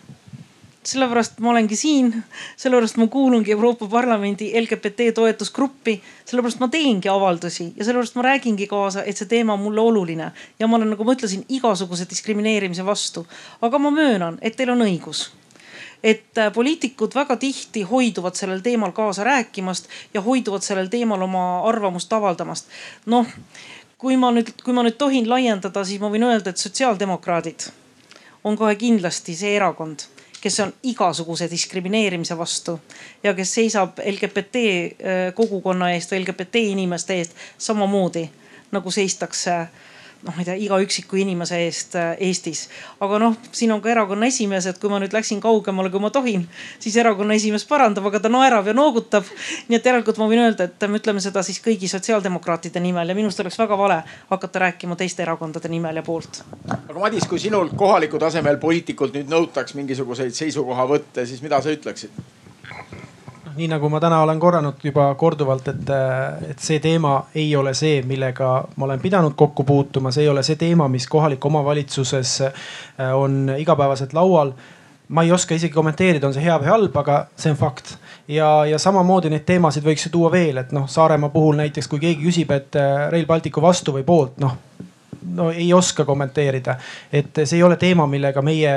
sellepärast 0.83 1.39
ma 1.39 1.49
olengi 1.49 1.75
siin, 1.75 2.23
sellepärast 2.57 2.97
ma 2.97 3.07
kuulungi 3.07 3.51
Euroopa 3.51 3.87
Parlamendi 3.87 4.51
LGBT 4.61 5.11
toetusgruppi, 5.13 6.01
sellepärast 6.25 6.59
ma 6.59 6.67
teengi 6.67 7.09
avaldusi 7.09 7.73
ja 7.75 7.85
sellepärast 7.85 8.15
ma 8.15 8.21
räägingi 8.25 8.67
kaasa, 8.67 9.03
et 9.03 9.17
see 9.17 9.29
teema 9.29 9.53
on 9.53 9.61
mulle 9.61 9.81
oluline 9.81 10.31
ja 10.59 10.67
ma 10.67 10.79
olen, 10.79 10.89
nagu 10.95 11.05
ma 11.05 11.13
ütlesin, 11.13 11.45
igasuguse 11.49 12.07
diskrimineerimise 12.09 12.85
vastu. 12.85 13.27
aga 13.61 13.79
ma 13.79 13.91
möönan, 13.91 14.39
et 14.41 14.55
teil 14.55 14.73
on 14.73 14.81
õigus 14.81 15.29
et 16.03 16.37
äh, 16.37 16.53
poliitikud 16.53 17.13
väga 17.15 17.37
tihti 17.37 17.83
hoiduvad 17.85 18.35
sellel 18.35 18.63
teemal 18.65 18.91
kaasa 18.91 19.23
rääkimast 19.23 19.89
ja 20.13 20.21
hoiduvad 20.21 20.65
sellel 20.65 20.87
teemal 20.89 21.21
oma 21.21 21.61
arvamust 21.69 22.13
avaldamast. 22.13 22.67
noh, 23.05 23.27
kui 23.97 24.17
ma 24.17 24.31
nüüd, 24.31 24.49
kui 24.63 24.73
ma 24.73 24.81
nüüd 24.83 24.97
tohin 24.97 25.29
laiendada, 25.29 25.85
siis 25.85 26.01
ma 26.01 26.09
võin 26.09 26.25
öelda, 26.25 26.49
et 26.49 26.57
sotsiaaldemokraadid 26.57 27.69
on 28.43 28.57
kohe 28.57 28.75
kindlasti 28.75 29.35
see 29.37 29.53
erakond 29.55 30.09
kes 30.41 30.59
on 30.59 30.73
igasuguse 30.83 31.49
diskrimineerimise 31.51 32.37
vastu 32.37 32.79
ja 33.23 33.33
kes 33.33 33.53
seisab 33.53 33.99
LGBT 33.99 34.55
äh, 34.65 35.33
kogukonna 35.35 35.91
eest 35.93 36.11
või 36.11 36.23
LGBT 36.23 36.63
inimeste 36.73 37.17
eest 37.21 37.37
samamoodi 37.57 38.29
nagu 38.71 38.91
seistakse 38.91 39.55
noh, 40.23 40.33
ma 40.35 40.41
ei 40.41 40.45
tea, 40.45 40.55
iga 40.65 40.77
üksiku 40.81 41.19
inimese 41.21 41.57
eest 41.65 41.95
äh, 41.99 42.13
Eestis. 42.27 42.67
aga 43.01 43.19
noh, 43.21 43.37
siin 43.51 43.71
on 43.73 43.81
ka 43.81 43.91
erakonna 43.91 44.29
esimees, 44.29 44.67
et 44.69 44.79
kui 44.81 44.91
ma 44.91 44.99
nüüd 45.01 45.13
läksin 45.15 45.41
kaugemale, 45.43 45.91
kui 45.93 46.01
ma 46.03 46.11
tohin, 46.13 46.45
siis 46.79 46.97
erakonna 47.01 47.37
esimees 47.37 47.65
parandab, 47.69 48.07
aga 48.09 48.21
ta 48.23 48.31
naerab 48.31 48.69
ja 48.69 48.75
noogutab. 48.77 49.27
nii 49.69 49.79
et 49.79 49.89
järelikult 49.91 50.21
ma 50.21 50.29
võin 50.31 50.43
öelda, 50.45 50.69
et 50.69 50.87
me 50.87 51.01
ütleme 51.01 51.23
seda 51.23 51.43
siis 51.45 51.61
kõigi 51.63 51.89
sotsiaaldemokraatide 51.91 52.83
nimel 52.83 53.09
ja 53.09 53.17
minu 53.17 53.31
arust 53.31 53.43
oleks 53.43 53.59
väga 53.59 53.77
vale 53.77 54.01
hakata 54.29 54.65
rääkima 54.67 54.97
teiste 54.99 55.25
erakondade 55.25 55.71
nimel 55.71 56.01
ja 56.01 56.05
poolt. 56.05 56.43
aga 56.67 56.99
Madis, 56.99 57.27
kui 57.27 57.39
sinult 57.39 57.73
kohaliku 57.77 58.19
tasemel 58.21 58.61
poliitikult 58.61 59.17
nüüd 59.17 59.31
nõutaks 59.31 59.75
mingisuguseid 59.79 60.37
seisukohavõtte, 60.37 61.25
siis 61.25 61.41
mida 61.41 61.61
sa 61.61 61.73
ütleksid? 61.73 62.21
Nii 63.55 63.67
nagu 63.71 63.89
ma 63.89 63.99
täna 63.99 64.21
olen 64.23 64.39
korranud 64.39 64.83
juba 64.83 65.07
korduvalt, 65.19 65.67
et, 65.71 65.93
et 66.49 66.59
see 66.59 66.79
teema 66.83 67.15
ei 67.35 67.55
ole 67.55 67.73
see, 67.77 68.01
millega 68.07 68.51
ma 68.75 68.87
olen 68.87 69.01
pidanud 69.01 69.35
kokku 69.37 69.63
puutuma, 69.63 70.11
see 70.11 70.25
ei 70.25 70.29
ole 70.29 70.43
see 70.43 70.59
teema, 70.59 70.87
mis 70.91 71.07
kohaliku 71.07 71.51
omavalitsuses 71.51 72.35
äh, 72.41 73.15
on 73.15 73.53
igapäevaselt 73.57 74.13
laual 74.13 74.53
ma 75.11 75.23
ei 75.23 75.31
oska 75.31 75.55
isegi 75.55 75.73
kommenteerida, 75.73 76.27
on 76.27 76.33
see 76.33 76.43
hea 76.45 76.55
või 76.61 76.69
halb, 76.71 76.95
aga 77.01 77.17
see 77.35 77.51
on 77.51 77.59
fakt. 77.59 77.97
ja, 78.31 78.65
ja 78.65 78.79
samamoodi 78.79 79.29
neid 79.31 79.43
teemasid 79.45 79.83
võiks 79.83 80.07
ju 80.07 80.11
tuua 80.13 80.31
veel, 80.31 80.61
et 80.61 80.71
noh, 80.71 80.87
Saaremaa 80.89 81.29
puhul 81.33 81.59
näiteks, 81.59 81.89
kui 81.91 81.99
keegi 81.99 82.23
küsib, 82.23 82.53
et 82.55 82.79
äh, 82.79 83.09
Rail 83.11 83.27
Balticu 83.27 83.63
vastu 83.63 83.95
või 83.97 84.07
poolt, 84.07 84.39
noh 84.43 84.55
no 85.35 85.51
ei 85.51 85.73
oska 85.73 86.05
kommenteerida. 86.05 86.75
et 87.13 87.41
see 87.43 87.57
ei 87.57 87.63
ole 87.63 87.77
teema, 87.77 88.07
millega 88.07 88.41
meie 88.41 88.73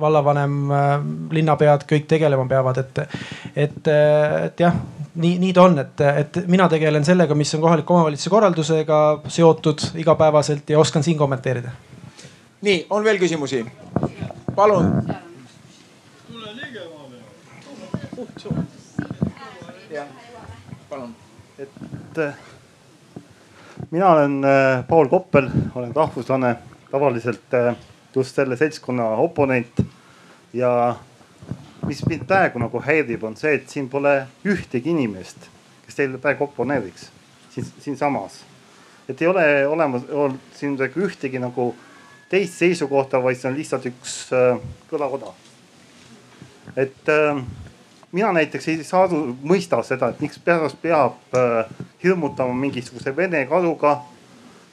vallavanem, 0.00 0.56
äh, 0.70 0.88
linnapead 1.30 1.86
kõik 1.90 2.08
tegelema 2.08 2.46
peavad, 2.48 2.82
et, 2.84 3.04
et, 3.56 3.92
et 4.46 4.60
jah 4.60 4.74
nii, 5.14 5.38
nii 5.38 5.52
ta 5.52 5.62
on, 5.62 5.78
et, 5.78 6.00
et 6.22 6.40
mina 6.50 6.68
tegelen 6.70 7.04
sellega, 7.04 7.34
mis 7.34 7.54
on 7.54 7.64
kohaliku 7.64 7.94
omavalitsuse 7.94 8.30
korraldusega 8.30 9.00
seotud 9.28 9.90
igapäevaselt 10.02 10.70
ja 10.70 10.78
oskan 10.78 11.02
siin 11.02 11.18
kommenteerida. 11.18 11.70
nii, 12.62 12.86
on 12.90 13.04
veel 13.04 13.18
küsimusi? 13.18 13.64
palun. 14.54 14.92
tule 16.28 16.54
ligemale. 16.54 17.16
jah, 19.90 20.06
palun. 20.88 21.14
et 21.58 22.49
mina 23.90 24.12
olen 24.12 24.44
äh, 24.44 24.84
Paul 24.88 25.08
Koppel, 25.08 25.50
olen 25.74 25.94
rahvuslane, 25.96 26.56
tavaliselt 26.90 27.54
äh, 27.54 27.76
just 28.14 28.34
selle 28.34 28.56
seltskonna 28.56 29.04
oponent. 29.04 29.80
ja 30.52 30.96
mis 31.86 32.06
mind 32.06 32.24
praegu 32.26 32.58
nagu 32.58 32.80
häirib, 32.82 33.22
on 33.24 33.36
see, 33.38 33.54
et 33.54 33.68
siin 33.70 33.88
pole 33.88 34.26
ühtegi 34.44 34.90
inimest, 34.90 35.46
kes 35.86 35.98
teile 36.00 36.18
praegu 36.18 36.44
oponeeriks 36.48 37.10
siin, 37.54 37.66
siinsamas. 37.80 38.40
et 39.08 39.22
ei 39.22 39.28
ole 39.28 39.44
olemas 39.66 40.02
siin 40.54 40.76
ühtegi 40.78 41.38
nagu 41.38 41.74
teist 42.30 42.58
seisukohta, 42.58 43.22
vaid 43.22 43.38
see 43.38 43.50
on 43.50 43.56
lihtsalt 43.58 43.86
üks 43.90 44.16
äh, 44.34 44.58
kõlakoda. 44.90 45.32
et 46.76 47.08
äh, 47.08 47.42
mina 48.12 48.32
näiteks 48.32 48.68
ei 48.68 48.84
saa 48.84 49.04
aru, 49.04 49.20
mõista 49.46 49.80
seda, 49.86 50.10
et 50.10 50.20
miks 50.22 50.38
pärast 50.44 50.80
peab 50.82 51.36
äh, 51.36 51.70
hirmutama 52.02 52.54
mingisuguse 52.54 53.14
vene 53.16 53.44
kaluga. 53.46 54.00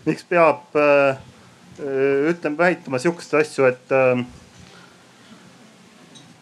miks 0.05 0.23
peab 0.23 0.75
äh, 0.75 1.17
ütleme, 2.29 2.57
väitama 2.57 2.99
sihukeseid 2.99 3.41
asju, 3.41 3.65
et 3.65 3.91
äh,, 3.91 4.25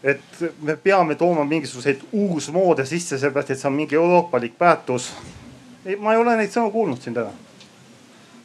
et 0.04 0.42
me 0.62 0.76
peame 0.78 1.16
tooma 1.16 1.44
mingisuguseid 1.46 2.02
uusmoode 2.12 2.86
sisse, 2.86 3.18
sellepärast 3.18 3.52
et 3.52 3.60
see 3.60 3.68
on 3.68 3.74
mingi 3.74 3.96
euroopalik 3.96 4.60
väärtus. 4.60 5.14
ei, 5.86 5.96
ma 5.96 6.14
ei 6.14 6.20
ole 6.20 6.36
neid 6.38 6.54
sõnu 6.54 6.72
kuulnud 6.72 7.02
siin 7.02 7.14
täna. 7.14 7.32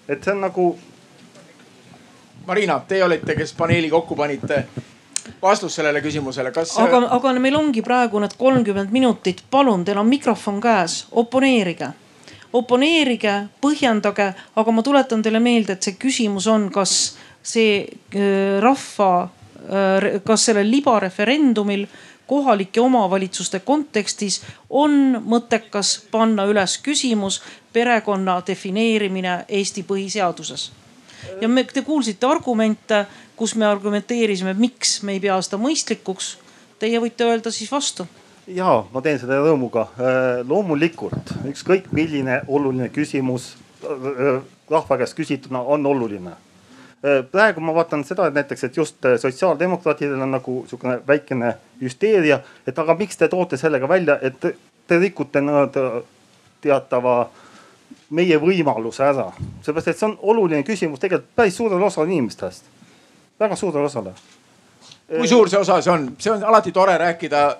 et 0.08 0.24
see 0.24 0.32
on 0.34 0.40
nagu. 0.40 0.70
Marina, 2.46 2.80
teie 2.88 3.04
olite, 3.04 3.34
kes 3.36 3.52
paneeli 3.54 3.90
kokku 3.90 4.16
panite 4.16 4.64
vastus 5.42 5.74
sellele 5.74 6.00
küsimusele, 6.04 6.52
kas. 6.52 6.76
aga, 6.78 7.04
aga 7.16 7.32
meil 7.38 7.56
ongi 7.56 7.82
praegu 7.82 8.20
need 8.22 8.36
kolmkümmend 8.38 8.92
minutit, 8.92 9.42
palun, 9.50 9.84
teil 9.84 9.98
on 9.98 10.08
mikrofon 10.08 10.60
käes, 10.60 11.04
oponeerige 11.10 11.92
oponeerige, 12.52 13.34
põhjendage, 13.62 14.32
aga 14.58 14.72
ma 14.74 14.82
tuletan 14.82 15.22
teile 15.22 15.40
meelde, 15.42 15.76
et 15.76 15.86
see 15.86 15.98
küsimus 16.00 16.48
on, 16.50 16.68
kas 16.74 16.94
see 17.46 17.84
äh, 17.86 18.58
rahva, 18.62 19.28
äh, 19.70 20.08
kas 20.26 20.48
sellel 20.48 20.70
libareferendumil 20.70 21.86
kohalike 22.30 22.80
omavalitsuste 22.80 23.60
kontekstis 23.66 24.40
on 24.70 25.16
mõttekas 25.26 25.96
panna 26.12 26.44
üles 26.46 26.76
küsimus 26.82 27.40
perekonna 27.72 28.36
defineerimine 28.46 29.44
Eesti 29.48 29.82
põhiseaduses. 29.86 30.70
ja 31.40 31.48
me, 31.48 31.64
te 31.64 31.82
kuulsite 31.82 32.26
argumente 32.26 33.06
kus 33.40 33.56
me 33.56 33.64
argumenteerisime, 33.64 34.52
miks 34.54 34.98
me 35.02 35.16
ei 35.16 35.20
pea 35.24 35.38
seda 35.40 35.56
mõistlikuks. 35.60 36.34
Teie 36.80 37.00
võite 37.00 37.24
öelda 37.24 37.52
siis 37.52 37.72
vastu 37.72 38.04
ja 38.54 38.84
ma 38.92 39.02
teen 39.04 39.18
seda 39.20 39.38
rõõmuga. 39.40 39.86
Äh, 40.00 40.28
loomulikult 40.48 41.34
ükskõik 41.48 41.90
milline 41.96 42.40
oluline 42.48 42.90
küsimus 42.94 43.52
äh, 43.84 44.40
rahva 44.70 45.00
käest 45.00 45.16
küsituna 45.18 45.62
on 45.62 45.86
oluline. 45.86 46.34
Äh, 47.00 47.20
praegu 47.32 47.62
ma 47.64 47.74
vaatan 47.76 48.04
seda, 48.08 48.28
et 48.28 48.38
näiteks, 48.38 48.64
et 48.64 48.80
just 48.80 49.10
sotsiaaldemokraatidel 49.22 50.20
on 50.20 50.34
nagu 50.36 50.56
sihukene 50.70 51.00
väikene 51.06 51.54
hüsteeria, 51.82 52.40
et 52.66 52.78
aga 52.78 52.96
miks 52.98 53.20
te 53.20 53.28
toote 53.28 53.60
sellega 53.60 53.88
välja, 53.88 54.18
et 54.22 54.40
te 54.40 54.98
rikute 54.98 55.42
nad 55.44 55.76
teatava 56.60 57.14
meie 58.10 58.36
võimaluse 58.42 59.04
ära. 59.06 59.30
seepärast, 59.62 59.88
et 59.88 59.98
see 59.98 60.08
on 60.08 60.18
oluline 60.32 60.66
küsimus 60.66 61.00
tegelikult 61.00 61.36
päris 61.36 61.56
suurele 61.56 61.84
osale 61.86 62.10
inimestest 62.10 62.79
väga 63.40 63.56
suurele 63.56 63.86
osale. 63.86 64.14
kui 65.08 65.28
suur 65.28 65.48
see 65.50 65.58
osa 65.58 65.80
siis 65.80 65.92
on, 65.92 66.10
see 66.18 66.32
on 66.32 66.44
alati 66.44 66.72
tore 66.72 66.98
rääkida 66.98 67.56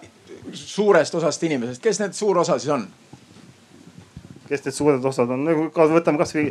suurest 0.53 1.15
osast 1.15 1.43
inimesest, 1.43 1.83
kes 1.83 2.01
need 2.01 2.13
suur 2.13 2.39
osa 2.39 2.59
siis 2.59 2.73
on? 2.75 2.87
kes 4.49 4.65
need 4.65 4.75
suured 4.75 5.05
osad 5.05 5.31
on, 5.31 5.45
nagu 5.47 5.69
ka 5.75 5.87
võtame 5.91 6.19
kasvõi 6.19 6.51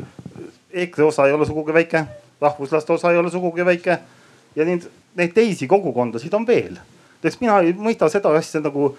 EKRE 0.84 1.06
osa 1.06 1.28
ei 1.28 1.34
ole 1.36 1.46
sugugi 1.46 1.74
väike, 1.76 2.04
rahvuslaste 2.42 2.94
osa 2.94 3.12
ei 3.12 3.18
ole 3.18 3.32
sugugi 3.32 3.66
väike 3.66 4.00
ja 4.56 4.66
neid, 4.66 4.86
neid 5.16 5.34
teisi 5.36 5.68
kogukondasid 5.68 6.34
on 6.34 6.48
veel. 6.48 6.78
näiteks 7.20 7.42
mina 7.42 7.60
ei 7.60 7.74
mõista 7.74 8.10
seda 8.10 8.32
asja 8.38 8.62
nagu 8.64 8.94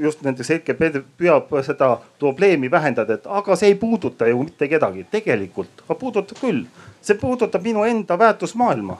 just 0.00 0.22
näiteks 0.22 0.50
LGBT 0.50 1.02
püüab 1.18 1.52
seda 1.64 1.94
probleemi 2.18 2.70
vähendada, 2.70 3.14
et 3.14 3.26
aga 3.26 3.56
see 3.56 3.72
ei 3.72 3.74
puuduta 3.74 4.28
ju 4.28 4.42
mitte 4.42 4.68
kedagi. 4.68 5.06
tegelikult, 5.10 5.84
aga 5.86 5.94
puudutab 5.94 6.40
küll, 6.40 6.64
see 7.00 7.16
puudutab 7.16 7.64
minu 7.64 7.84
enda 7.84 8.18
väärtusmaailma. 8.18 8.98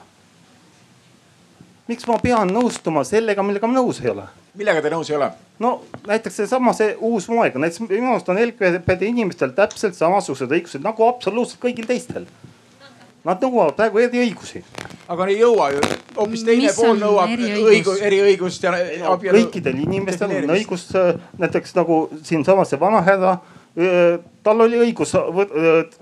Miks 1.89 2.05
ma 2.09 2.19
pean 2.21 2.51
nõustuma 2.53 3.03
sellega, 3.07 3.43
millega 3.45 3.69
ma 3.69 3.79
nõus 3.79 4.01
ei 4.03 4.11
ole? 4.13 4.27
millega 4.59 4.83
te 4.85 4.91
nõus 4.93 5.09
ei 5.09 5.17
ole? 5.17 5.31
no 5.63 5.79
näiteks 6.07 6.41
seesama, 6.43 6.73
see 6.77 6.93
uus 7.09 7.29
moega, 7.31 7.61
näiteks 7.61 7.85
minu 7.87 8.13
arust 8.13 8.29
on 8.29 8.39
LGBT 8.41 9.09
inimestel 9.09 9.55
täpselt 9.57 9.97
samasugused 9.97 10.53
õigused 10.59 10.85
nagu 10.85 11.07
absoluutselt 11.09 11.61
kõigil 11.65 11.89
teistel 11.89 12.29
Nad 13.27 13.41
nõuavad 13.43 13.75
praegu 13.75 13.99
eriõigusi. 13.99 14.61
aga 15.11 15.25
ei 15.27 15.39
jõua 15.41 15.71
ju, 15.73 15.79
hoopis 16.15 16.43
teine 16.47 16.69
Mis 16.69 16.75
pool 16.77 16.99
nõuab 17.01 17.31
õigu, 17.67 17.95
eriõigust 17.99 18.63
ja 18.63 18.71
abielu. 19.11 19.35
kõikidel 19.35 19.81
inimestel 19.83 20.31
on 20.37 20.53
õigus 20.55 20.85
näiteks 21.37 21.75
nagu 21.75 21.97
siinsamas 22.23 22.69
see 22.71 22.79
vanahärra 22.79 23.39
tal 24.43 24.61
oli 24.65 24.79
õigus 24.81 25.11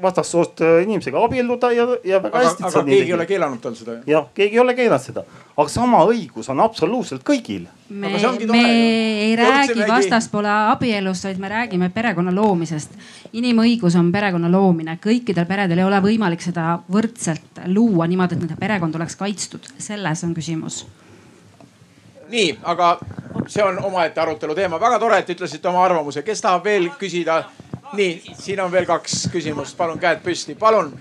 vastassoost 0.02 0.62
inimesega 0.84 1.20
abielluda 1.20 1.72
ja, 1.76 1.88
ja 2.08 2.20
väga 2.24 2.44
hästi. 2.46 2.64
aga 2.64 2.84
keegi 2.88 3.10
ei 3.12 3.14
ole 3.14 3.26
keelanud 3.28 3.62
tal 3.62 3.76
seda. 3.76 3.98
jah, 4.08 4.30
keegi 4.34 4.56
ei 4.56 4.62
ole 4.64 4.76
keelanud 4.78 5.04
seda, 5.04 5.24
aga 5.58 5.68
sama 5.72 6.00
õigus 6.08 6.48
on 6.54 6.62
absoluutselt 6.64 7.26
kõigil. 7.28 7.66
me, 7.90 8.14
me 8.52 8.62
ei 8.72 9.36
räägi 9.36 9.88
vastaspoole 9.88 10.54
abielust, 10.74 11.28
vaid 11.28 11.42
me 11.44 11.52
räägime 11.52 11.90
perekonna 11.94 12.34
loomisest. 12.36 12.96
inimõigus 13.34 13.98
on 14.00 14.12
perekonna 14.16 14.52
loomine, 14.52 15.00
kõikidel 15.04 15.46
peredel 15.50 15.84
ei 15.84 15.90
ole 15.90 16.00
võimalik 16.08 16.42
seda 16.46 16.78
võrdselt 16.92 17.66
luua 17.68 18.08
niimoodi, 18.08 18.38
et 18.38 18.48
nende 18.48 18.60
perekond 18.60 18.96
oleks 18.96 19.20
kaitstud, 19.20 19.68
selles 19.78 20.24
on 20.24 20.34
küsimus 20.38 20.86
nii, 22.30 22.60
aga 22.64 22.98
see 23.48 23.64
on 23.64 23.80
omaette 23.84 24.22
arutelu 24.22 24.56
teema. 24.56 24.80
väga 24.80 25.00
tore, 25.00 25.18
et 25.18 25.30
ütlesite 25.30 25.70
oma 25.70 25.86
arvamuse. 25.86 26.24
kes 26.24 26.42
tahab 26.42 26.64
veel 26.64 26.90
küsida? 27.00 27.44
nii, 27.94 28.22
siin 28.34 28.60
on 28.62 28.72
veel 28.72 28.86
kaks 28.86 29.28
küsimust, 29.32 29.78
palun 29.78 30.00
käed 30.00 30.22
püsti, 30.24 30.56
palun. 30.56 30.94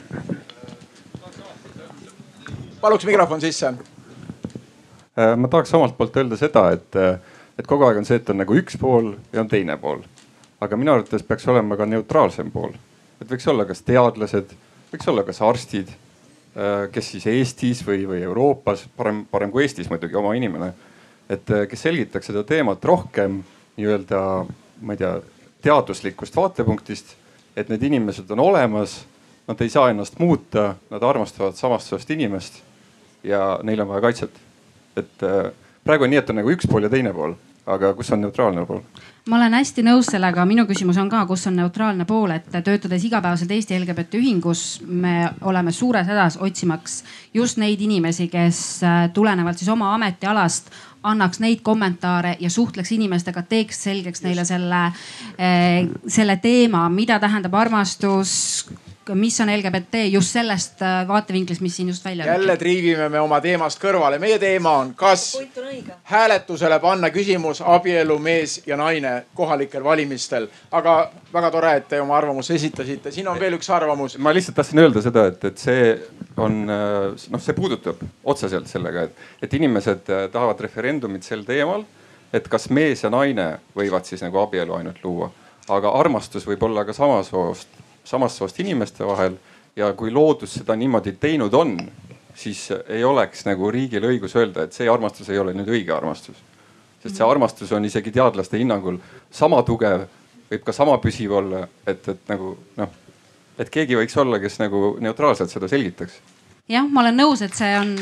paluks 2.81 3.05
mikrofon 3.05 3.41
sisse. 3.41 3.75
Äh, 5.19 5.37
ma 5.37 5.49
tahaks 5.49 5.75
omalt 5.75 5.97
poolt 5.99 6.17
öelda 6.17 6.37
seda, 6.37 6.71
et, 6.71 6.97
äh, 6.97 7.19
et 7.59 7.67
kogu 7.67 7.85
aeg 7.87 7.99
on 7.99 8.05
see, 8.05 8.21
et 8.21 8.31
on 8.31 8.39
nagu 8.39 8.55
üks 8.55 8.79
pool 8.79 9.15
ja 9.33 9.41
on 9.41 9.49
teine 9.49 9.77
pool. 9.77 10.05
aga 10.61 10.77
minu 10.77 10.93
arvates 10.93 11.23
peaks 11.23 11.49
olema 11.49 11.77
ka 11.77 11.87
neutraalsem 11.87 12.51
pool. 12.51 12.73
et 13.21 13.31
võiks 13.31 13.49
olla 13.51 13.65
kas 13.65 13.83
teadlased, 13.83 14.53
võiks 14.93 15.09
olla 15.09 15.23
kas 15.23 15.43
arstid, 15.43 15.89
äh, 15.89 16.91
kes 16.93 17.11
siis 17.11 17.27
Eestis 17.27 17.83
või, 17.87 18.07
või 18.07 18.23
Euroopas, 18.23 18.87
parem, 18.97 19.27
parem 19.31 19.51
kui 19.51 19.63
Eestis 19.63 19.91
muidugi, 19.91 20.15
oma 20.15 20.35
inimene 20.35 20.73
et 21.31 21.51
äh, 21.51 21.67
kes 21.69 21.83
selgitaks 21.89 22.31
seda 22.31 22.45
teemat 22.47 22.85
rohkem 22.85 23.41
nii-öelda, 23.77 24.21
ma 24.81 24.95
ei 24.95 25.01
tea, 25.01 25.13
teaduslikust 25.67 26.37
vaatepunktist, 26.37 27.15
et 27.57 27.69
need 27.73 27.83
inimesed 27.89 28.31
on 28.31 28.41
olemas, 28.45 29.01
nad 29.49 29.61
ei 29.63 29.71
saa 29.73 29.91
ennast 29.91 30.19
muuta, 30.19 30.75
nad 30.91 31.03
armastavad 31.03 31.57
samast 31.59 31.91
soost 31.91 32.11
inimest 32.11 32.61
ja 33.27 33.59
neil 33.63 33.81
on 33.81 33.89
vaja 33.89 34.07
kaitset. 34.09 34.41
et 34.97 35.23
äh, 35.23 35.53
praegu 35.85 36.05
on 36.05 36.11
nii, 36.11 36.23
et 36.23 36.31
on 36.31 36.41
nagu 36.41 36.51
üks 36.51 36.69
pool 36.71 36.87
ja 36.87 36.91
teine 36.91 37.13
pool, 37.13 37.35
aga 37.67 37.93
kus 37.95 38.13
on 38.13 38.25
neutraalne 38.25 38.67
pool? 38.67 38.81
Ma 39.27 39.37
olen 39.37 39.57
hästi 39.59 39.83
nõus 39.83 40.11
sellega, 40.13 40.45
minu 40.47 40.67
küsimus 40.69 40.99
on 41.03 41.09
ka, 41.11 41.25
kus 41.27 41.47
on 41.51 41.57
neutraalne 41.59 42.07
pool, 42.07 42.31
et 42.37 42.47
töötades 42.65 43.05
igapäevaselt 43.09 43.51
Eesti 43.51 43.79
LGBT 43.81 44.21
ühingus, 44.21 44.65
me 44.87 45.31
oleme 45.43 45.73
suures 45.75 46.07
hädas 46.07 46.39
otsimaks 46.41 47.01
just 47.35 47.59
neid 47.59 47.83
inimesi, 47.83 48.29
kes 48.31 48.61
äh, 48.87 49.01
tulenevalt 49.15 49.59
siis 49.59 49.73
oma 49.73 49.95
ametialast 49.97 50.71
annaks 51.07 51.41
neid 51.43 51.63
kommentaare 51.67 52.37
ja 52.41 52.51
suhtleks 52.51 52.93
inimestega, 52.97 53.43
teeks 53.47 53.83
selgeks 53.87 54.23
neile 54.25 54.45
selle, 54.45 54.83
eh, 55.39 55.87
selle 56.11 56.39
teema, 56.43 56.89
mida 56.91 57.21
tähendab 57.23 57.55
armastus 57.55 58.67
mis 59.15 59.41
on 59.41 59.51
LGBT 59.57 59.95
just 60.11 60.33
sellest 60.33 60.83
äh, 60.83 61.09
vaatevinklist, 61.09 61.61
mis 61.61 61.77
siin 61.77 61.89
just 61.89 62.05
välja. 62.05 62.27
jälle 62.27 62.57
triivime 62.57 63.09
me 63.09 63.21
oma 63.21 63.41
teemast 63.41 63.81
kõrvale. 63.83 64.19
meie 64.19 64.39
teema 64.39 64.73
on, 64.79 64.95
kas 64.95 65.39
hääletusele 66.05 66.79
panna 66.81 67.11
küsimus 67.11 67.63
abielu 67.65 68.19
mees 68.19 68.63
ja 68.67 68.77
naine 68.77 69.27
kohalikel 69.35 69.85
valimistel. 69.85 70.49
aga 70.71 71.11
väga 71.33 71.51
tore, 71.51 71.77
et 71.77 71.89
te 71.89 72.01
oma 72.01 72.17
arvamuse 72.17 72.55
esitasite. 72.55 73.11
siin 73.11 73.29
on 73.29 73.41
veel 73.41 73.59
üks 73.59 73.71
arvamus. 73.71 74.19
ma 74.19 74.35
lihtsalt 74.35 74.57
tahtsin 74.57 74.79
öelda 74.79 75.03
seda, 75.03 75.27
et, 75.27 75.45
et 75.45 75.59
see 75.59 75.97
on 76.37 76.63
äh, 76.71 77.29
noh, 77.31 77.41
see 77.41 77.55
puudutab 77.55 78.03
otseselt 78.25 78.67
sellega, 78.67 79.03
et, 79.03 79.25
et 79.43 79.55
inimesed 79.55 80.11
äh, 80.11 80.29
tahavad 80.33 80.61
referendumit 80.61 81.23
sel 81.23 81.45
teemal, 81.45 81.85
et 82.33 82.49
kas 82.49 82.71
mees 82.71 83.03
ja 83.03 83.11
naine 83.11 83.57
võivad 83.77 84.05
siis 84.05 84.23
nagu 84.27 84.43
abielu 84.43 84.75
ainult 84.75 85.03
luua 85.05 85.33
aga 85.69 85.91
armastus 85.99 86.47
võib 86.47 86.63
olla 86.63 86.85
ka 86.87 86.95
samasoost 86.95 87.86
samast 88.07 88.39
soost 88.39 88.61
inimeste 88.61 89.07
vahel 89.07 89.37
ja 89.77 89.93
kui 89.93 90.13
loodus 90.13 90.55
seda 90.61 90.77
niimoodi 90.77 91.13
teinud 91.21 91.55
on, 91.55 91.77
siis 92.35 92.69
ei 92.89 93.05
oleks 93.05 93.45
nagu 93.49 93.71
riigil 93.71 94.05
õigus 94.05 94.37
öelda, 94.37 94.67
et 94.67 94.77
see 94.77 94.89
armastus 94.89 95.29
ei 95.33 95.39
ole 95.39 95.55
nüüd 95.57 95.69
õige 95.73 95.95
armastus. 95.97 96.37
sest 97.03 97.17
see 97.17 97.27
armastus 97.27 97.73
on 97.73 97.85
isegi 97.85 98.11
teadlaste 98.13 98.59
hinnangul 98.59 98.99
sama 99.31 99.63
tugev, 99.63 100.07
võib 100.51 100.65
ka 100.65 100.73
sama 100.73 100.97
püsiv 100.99 101.37
olla, 101.39 101.67
et, 101.87 102.09
et 102.09 102.29
nagu 102.29 102.57
noh, 102.77 102.95
et 103.59 103.71
keegi 103.71 103.97
võiks 103.97 104.17
olla, 104.21 104.41
kes 104.41 104.59
nagu 104.63 104.97
neutraalselt 105.01 105.51
seda 105.51 105.69
selgitaks. 105.69 106.21
jah, 106.69 106.89
ma 106.89 107.05
olen 107.05 107.21
nõus, 107.25 107.43
et 107.43 107.55
see 107.55 107.75
on 107.79 107.97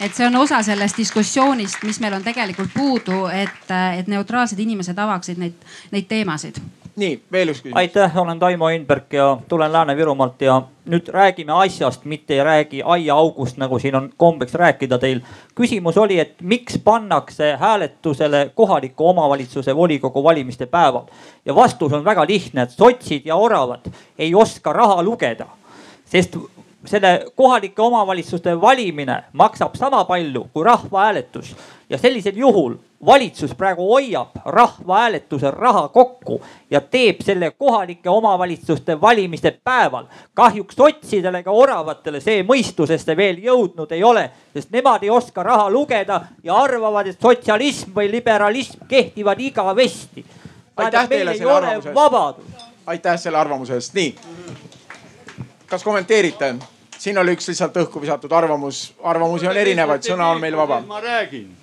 et 0.00 0.16
see 0.16 0.26
on 0.26 0.36
osa 0.40 0.62
sellest 0.64 0.96
diskussioonist, 0.96 1.82
mis 1.84 2.00
meil 2.00 2.16
on 2.16 2.24
tegelikult 2.24 2.72
puudu, 2.74 3.26
et, 3.28 3.72
et 3.96 4.08
neutraalsed 4.08 4.58
inimesed 4.58 4.98
avaksid 4.98 5.40
neid, 5.40 5.66
neid 5.92 6.08
teemasid 6.08 6.60
nii, 7.00 7.16
veel 7.32 7.52
üks 7.52 7.62
küsimus. 7.62 7.78
aitäh, 7.80 8.16
olen 8.18 8.38
Taimo 8.38 8.68
Einberg 8.68 9.12
ja 9.12 9.38
tulen 9.48 9.72
Lääne-Virumaalt 9.72 10.42
ja 10.44 10.62
nüüd 10.90 11.08
räägime 11.08 11.52
asjast, 11.52 12.04
mitte 12.04 12.34
ei 12.34 12.44
räägi 12.44 12.82
aiaaugust, 12.82 13.56
nagu 13.60 13.78
siin 13.78 13.96
on 13.96 14.10
kombeks 14.16 14.54
rääkida 14.54 14.98
teil. 14.98 15.20
küsimus 15.54 15.98
oli, 15.98 16.18
et 16.18 16.34
miks 16.42 16.78
pannakse 16.84 17.56
hääletusele 17.60 18.50
kohaliku 18.54 19.08
omavalitsuse 19.08 19.76
volikogu 19.76 20.24
valimiste 20.24 20.66
päeval 20.66 21.08
ja 21.44 21.54
vastus 21.54 21.92
on 21.92 22.04
väga 22.04 22.26
lihtne, 22.28 22.62
et 22.62 22.70
sotsid 22.70 23.26
ja 23.26 23.36
oravad 23.36 23.90
ei 24.18 24.34
oska 24.34 24.72
raha 24.72 25.02
lugeda 25.02 25.46
sest 26.10 26.36
selle 26.84 27.24
kohalike 27.36 27.82
omavalitsuste 27.82 28.60
valimine 28.60 29.22
maksab 29.32 29.74
sama 29.76 30.04
palju 30.04 30.46
kui 30.52 30.64
rahvahääletus 30.64 31.56
ja 31.90 31.98
sellisel 31.98 32.36
juhul 32.36 32.74
valitsus 33.06 33.54
praegu 33.54 33.88
hoiab 33.92 34.28
rahvahääletuse 34.44 35.50
raha 35.50 35.88
kokku 35.88 36.42
ja 36.70 36.80
teeb 36.80 37.20
selle 37.24 37.50
kohalike 37.50 38.08
omavalitsuste 38.08 39.00
valimiste 39.00 39.58
päeval. 39.64 40.04
kahjuks 40.34 40.76
sotsidele 40.76 41.38
ega 41.38 41.50
oravatele 41.50 42.20
see 42.20 42.42
mõistusesse 42.42 43.16
veel 43.16 43.38
jõudnud 43.44 43.92
ei 43.92 44.04
ole, 44.04 44.30
sest 44.52 44.70
nemad 44.70 45.02
ei 45.02 45.10
oska 45.10 45.42
raha 45.42 45.70
lugeda 45.70 46.20
ja 46.42 46.56
arvavad, 46.56 47.06
et 47.06 47.20
sotsialism 47.20 47.94
või 47.96 48.10
liberalism 48.10 48.84
kehtivad 48.88 49.40
igavesti. 49.40 50.24
aitäh 50.76 51.08
teile 51.08 51.36
selle 51.36 51.52
arvamuse 51.52 51.88
eest. 51.88 52.66
aitäh 52.86 53.18
selle 53.20 53.38
arvamuse 53.38 53.74
eest, 53.74 53.94
nii. 53.94 54.14
kas 55.66 55.84
kommenteerite? 55.84 56.54
siin 56.98 57.18
oli 57.18 57.32
üks 57.32 57.48
lihtsalt 57.48 57.76
õhku 57.76 58.00
visatud 58.00 58.32
arvamus, 58.32 58.92
arvamusi 59.02 59.48
on 59.48 59.56
erinevaid, 59.56 60.04
sõna 60.04 60.28
on 60.34 60.40
meil 60.40 60.56
vaba. 60.56 60.80
ma 60.80 61.00
räägin 61.00 61.59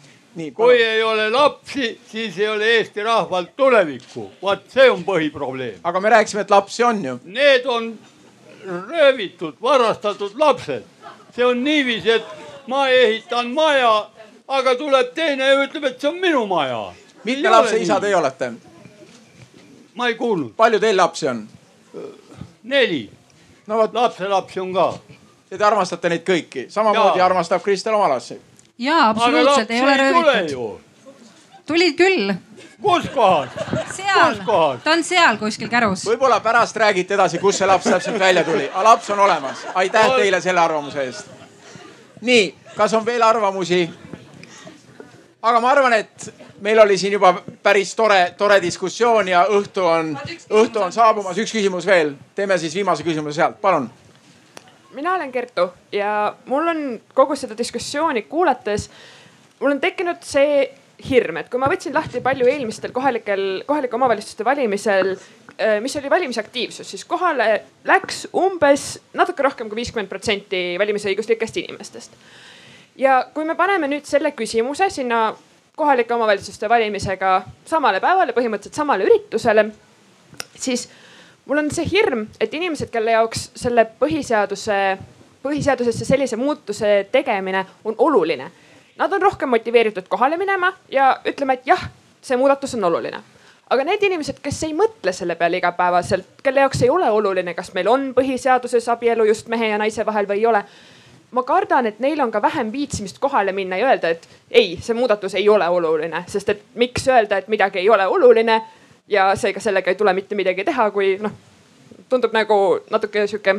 kui 0.54 0.84
ei 0.84 1.04
ole 1.04 1.30
lapsi, 1.30 2.02
siis 2.12 2.40
ei 2.40 2.48
ole 2.48 2.66
Eesti 2.66 3.04
rahval 3.04 3.46
tulevikku. 3.56 4.32
vaat 4.42 4.70
see 4.70 4.90
on 4.92 5.04
põhiprobleem. 5.04 5.80
aga 5.84 6.00
me 6.00 6.10
rääkisime, 6.10 6.42
et 6.42 6.52
lapsi 6.52 6.84
on 6.84 7.06
ju. 7.06 7.20
Need 7.24 7.66
on 7.66 8.00
röövitud, 8.66 9.54
varastatud 9.62 10.32
lapsed. 10.36 10.84
see 11.36 11.46
on 11.46 11.64
niiviisi, 11.64 12.12
et 12.12 12.26
ma 12.68 12.88
ehitan 12.88 13.50
maja, 13.54 14.10
aga 14.48 14.76
tuleb 14.76 15.14
teine 15.14 15.48
ja 15.48 15.64
ütleb, 15.64 15.84
et 15.84 16.02
see 16.02 16.10
on 16.10 16.20
minu 16.22 16.46
maja. 16.48 16.94
mitme 17.24 17.50
lapse 17.50 17.78
isa 17.78 18.00
teie 18.00 18.16
olete? 18.16 18.52
ma 19.96 20.08
ei 20.08 20.16
kuulnud. 20.16 20.54
palju 20.58 20.80
teil 20.80 20.98
lapsi 20.98 21.28
on? 21.28 21.48
neli. 22.64 23.10
no 23.68 23.78
vot. 23.78 23.94
lapselapsi 23.94 24.60
on 24.60 24.74
ka. 24.74 24.94
te 25.50 25.64
armastate 25.64 26.10
neid 26.10 26.28
kõiki, 26.28 26.70
samamoodi 26.70 27.20
ja. 27.20 27.26
armastab 27.26 27.62
Kristel 27.62 27.94
oma 27.94 28.10
lapsi 28.10 28.42
jaa, 28.78 29.10
absoluutselt, 29.10 29.72
ei 29.72 29.82
ole 29.82 29.98
röövitud. 29.98 30.80
tulid 31.66 31.96
küll. 31.98 32.34
kus 32.82 33.10
kohas? 33.14 33.50
seal, 33.96 34.36
ta 34.84 34.92
on 34.92 35.04
seal 35.04 35.38
kuskil 35.38 35.70
kärus. 35.70 36.06
võib-olla 36.06 36.40
pärast 36.40 36.76
räägite 36.76 37.14
edasi, 37.14 37.40
kust 37.40 37.58
see 37.58 37.68
laps 37.68 37.90
täpselt 37.90 38.20
välja 38.20 38.44
tuli, 38.44 38.70
aga 38.70 38.84
laps 38.84 39.10
on 39.10 39.20
olemas. 39.20 39.66
aitäh 39.74 40.10
teile 40.16 40.42
selle 40.42 40.60
arvamuse 40.60 41.04
eest. 41.04 41.28
nii, 42.22 42.56
kas 42.76 42.94
on 42.94 43.06
veel 43.06 43.24
arvamusi? 43.24 43.90
aga 45.42 45.60
ma 45.60 45.72
arvan, 45.72 45.94
et 45.94 46.34
meil 46.62 46.80
oli 46.80 46.98
siin 46.98 47.14
juba 47.14 47.34
päris 47.64 47.96
tore, 47.96 48.34
tore 48.38 48.62
diskussioon 48.62 49.28
ja 49.28 49.46
õhtu 49.50 49.86
on, 49.86 50.18
õhtu 50.50 50.82
on 50.82 50.92
saabumas. 50.92 51.38
üks 51.38 51.54
küsimus 51.54 51.86
veel, 51.86 52.14
teeme 52.36 52.58
siis 52.58 52.76
viimase 52.76 53.04
küsimuse 53.04 53.42
sealt, 53.42 53.62
palun 53.62 53.90
mina 54.98 55.14
olen 55.16 55.32
Kertu 55.32 55.70
ja 55.94 56.34
mul 56.50 56.68
on 56.74 56.84
kogu 57.14 57.38
seda 57.38 57.58
diskussiooni 57.58 58.26
kuulates, 58.30 58.90
mul 59.60 59.76
on 59.76 59.82
tekkinud 59.82 60.26
see 60.26 60.66
hirm, 61.10 61.38
et 61.38 61.50
kui 61.54 61.62
ma 61.62 61.70
võtsin 61.70 61.94
lahti 61.94 62.22
palju 62.26 62.48
eelmistel 62.50 62.94
kohalikel, 62.94 63.44
kohalike 63.68 63.96
omavalitsuste 63.96 64.46
valimisel, 64.46 65.14
mis 65.82 65.96
oli 66.00 66.10
valimisaktiivsus, 66.10 66.90
siis 66.90 67.06
kohale 67.06 67.50
läks 67.86 68.26
umbes 68.38 68.90
natuke 69.18 69.46
rohkem 69.46 69.70
kui 69.70 69.82
viiskümmend 69.82 70.10
protsenti 70.10 70.62
valimisõiguslikest 70.82 71.62
inimestest. 71.64 72.18
ja 72.98 73.28
kui 73.34 73.46
me 73.46 73.56
paneme 73.56 73.88
nüüd 73.88 74.06
selle 74.10 74.32
küsimuse 74.34 74.90
sinna 74.90 75.36
kohalike 75.78 76.14
omavalitsuste 76.14 76.70
valimisega 76.70 77.42
samale 77.66 78.02
päevale, 78.02 78.34
põhimõtteliselt 78.34 78.82
samale 78.82 79.06
üritusele, 79.06 79.68
siis 80.58 80.88
mul 81.48 81.58
on 81.64 81.72
see 81.72 81.88
hirm, 81.92 82.28
et 82.40 82.54
inimesed, 82.54 82.92
kelle 82.92 83.16
jaoks 83.16 83.52
selle 83.56 83.88
põhiseaduse, 84.00 84.98
põhiseadusesse 85.44 86.06
sellise 86.06 86.36
muutuse 86.36 87.08
tegemine 87.12 87.66
on 87.86 87.96
oluline. 87.98 88.52
Nad 88.98 89.14
on 89.14 89.22
rohkem 89.22 89.50
motiveeritud 89.50 90.08
kohale 90.10 90.38
minema 90.38 90.74
ja 90.92 91.14
ütlema, 91.26 91.54
et 91.54 91.68
jah, 91.70 91.90
see 92.22 92.38
muudatus 92.38 92.76
on 92.76 92.90
oluline 92.90 93.24
aga 93.70 93.84
need 93.84 94.04
inimesed, 94.08 94.40
kes 94.44 94.62
ei 94.68 94.76
mõtle 94.76 95.12
selle 95.16 95.36
peale 95.40 95.60
igapäevaselt, 95.60 96.40
kelle 96.44 96.64
jaoks 96.64 96.84
ei 96.86 96.92
ole 96.92 97.10
oluline, 97.12 97.54
kas 97.56 97.74
meil 97.76 97.90
on 97.92 98.12
põhiseaduses 98.16 98.88
abielu 98.94 99.28
just 99.28 99.50
mehe 99.52 99.74
ja 99.74 99.80
naise 99.82 100.06
vahel 100.08 100.30
või 100.30 100.40
ei 100.42 100.46
ole. 100.48 100.64
ma 101.32 101.44
kardan, 101.44 101.86
et 101.86 102.00
neil 102.00 102.22
on 102.24 102.32
ka 102.32 102.40
vähem 102.42 102.72
viitsimist 102.72 103.18
kohale 103.20 103.52
minna 103.52 103.78
ja 103.78 103.90
öelda, 103.90 104.10
et 104.10 104.28
ei, 104.52 104.78
see 104.82 104.96
muudatus 104.96 105.36
ei 105.36 105.50
ole 105.50 105.68
oluline, 105.68 106.24
sest 106.28 106.50
et 106.50 106.62
miks 106.76 107.08
öelda, 107.08 107.38
et 107.38 107.48
midagi 107.52 107.80
ei 107.80 107.90
ole 107.90 108.08
oluline 108.08 108.62
ja 109.08 109.36
seega 109.36 109.60
sellega 109.60 109.92
ei 109.92 109.96
tule 109.96 110.14
mitte 110.14 110.36
midagi 110.36 110.64
teha, 110.68 110.92
kui 110.92 111.16
noh, 111.22 111.32
tundub 112.10 112.34
nagu 112.36 112.80
natuke 112.92 113.28
sihuke, 113.28 113.56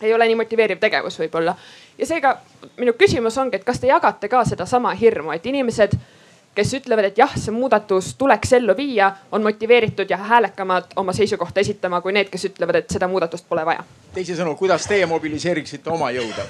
ei 0.00 0.14
ole 0.14 0.28
nii 0.28 0.38
motiveeriv 0.40 0.80
tegevus 0.80 1.18
võib-olla. 1.20 1.54
ja 1.98 2.06
seega 2.06 2.36
minu 2.76 2.92
küsimus 2.98 3.38
ongi, 3.38 3.56
et 3.56 3.64
kas 3.64 3.80
te 3.80 3.90
jagate 3.90 4.28
ka 4.28 4.44
sedasama 4.44 4.94
hirmu, 4.96 5.32
et 5.32 5.46
inimesed, 5.46 5.96
kes 6.54 6.72
ütlevad, 6.80 7.10
et 7.10 7.18
jah, 7.18 7.34
see 7.36 7.52
muudatus 7.54 8.14
tuleks 8.18 8.52
ellu 8.58 8.74
viia, 8.76 9.12
on 9.32 9.42
motiveeritud 9.42 10.10
ja 10.10 10.16
häälekamad 10.16 10.96
oma 10.96 11.12
seisukohta 11.12 11.60
esitama 11.60 12.00
kui 12.00 12.12
need, 12.12 12.30
kes 12.32 12.48
ütlevad, 12.50 12.80
et 12.80 12.90
seda 12.90 13.08
muudatust 13.08 13.48
pole 13.48 13.64
vaja. 13.66 13.84
teisisõnu, 14.14 14.56
kuidas 14.56 14.88
teie 14.88 15.06
mobiliseeriksite 15.06 15.90
oma 15.90 16.10
jõude? 16.16 16.48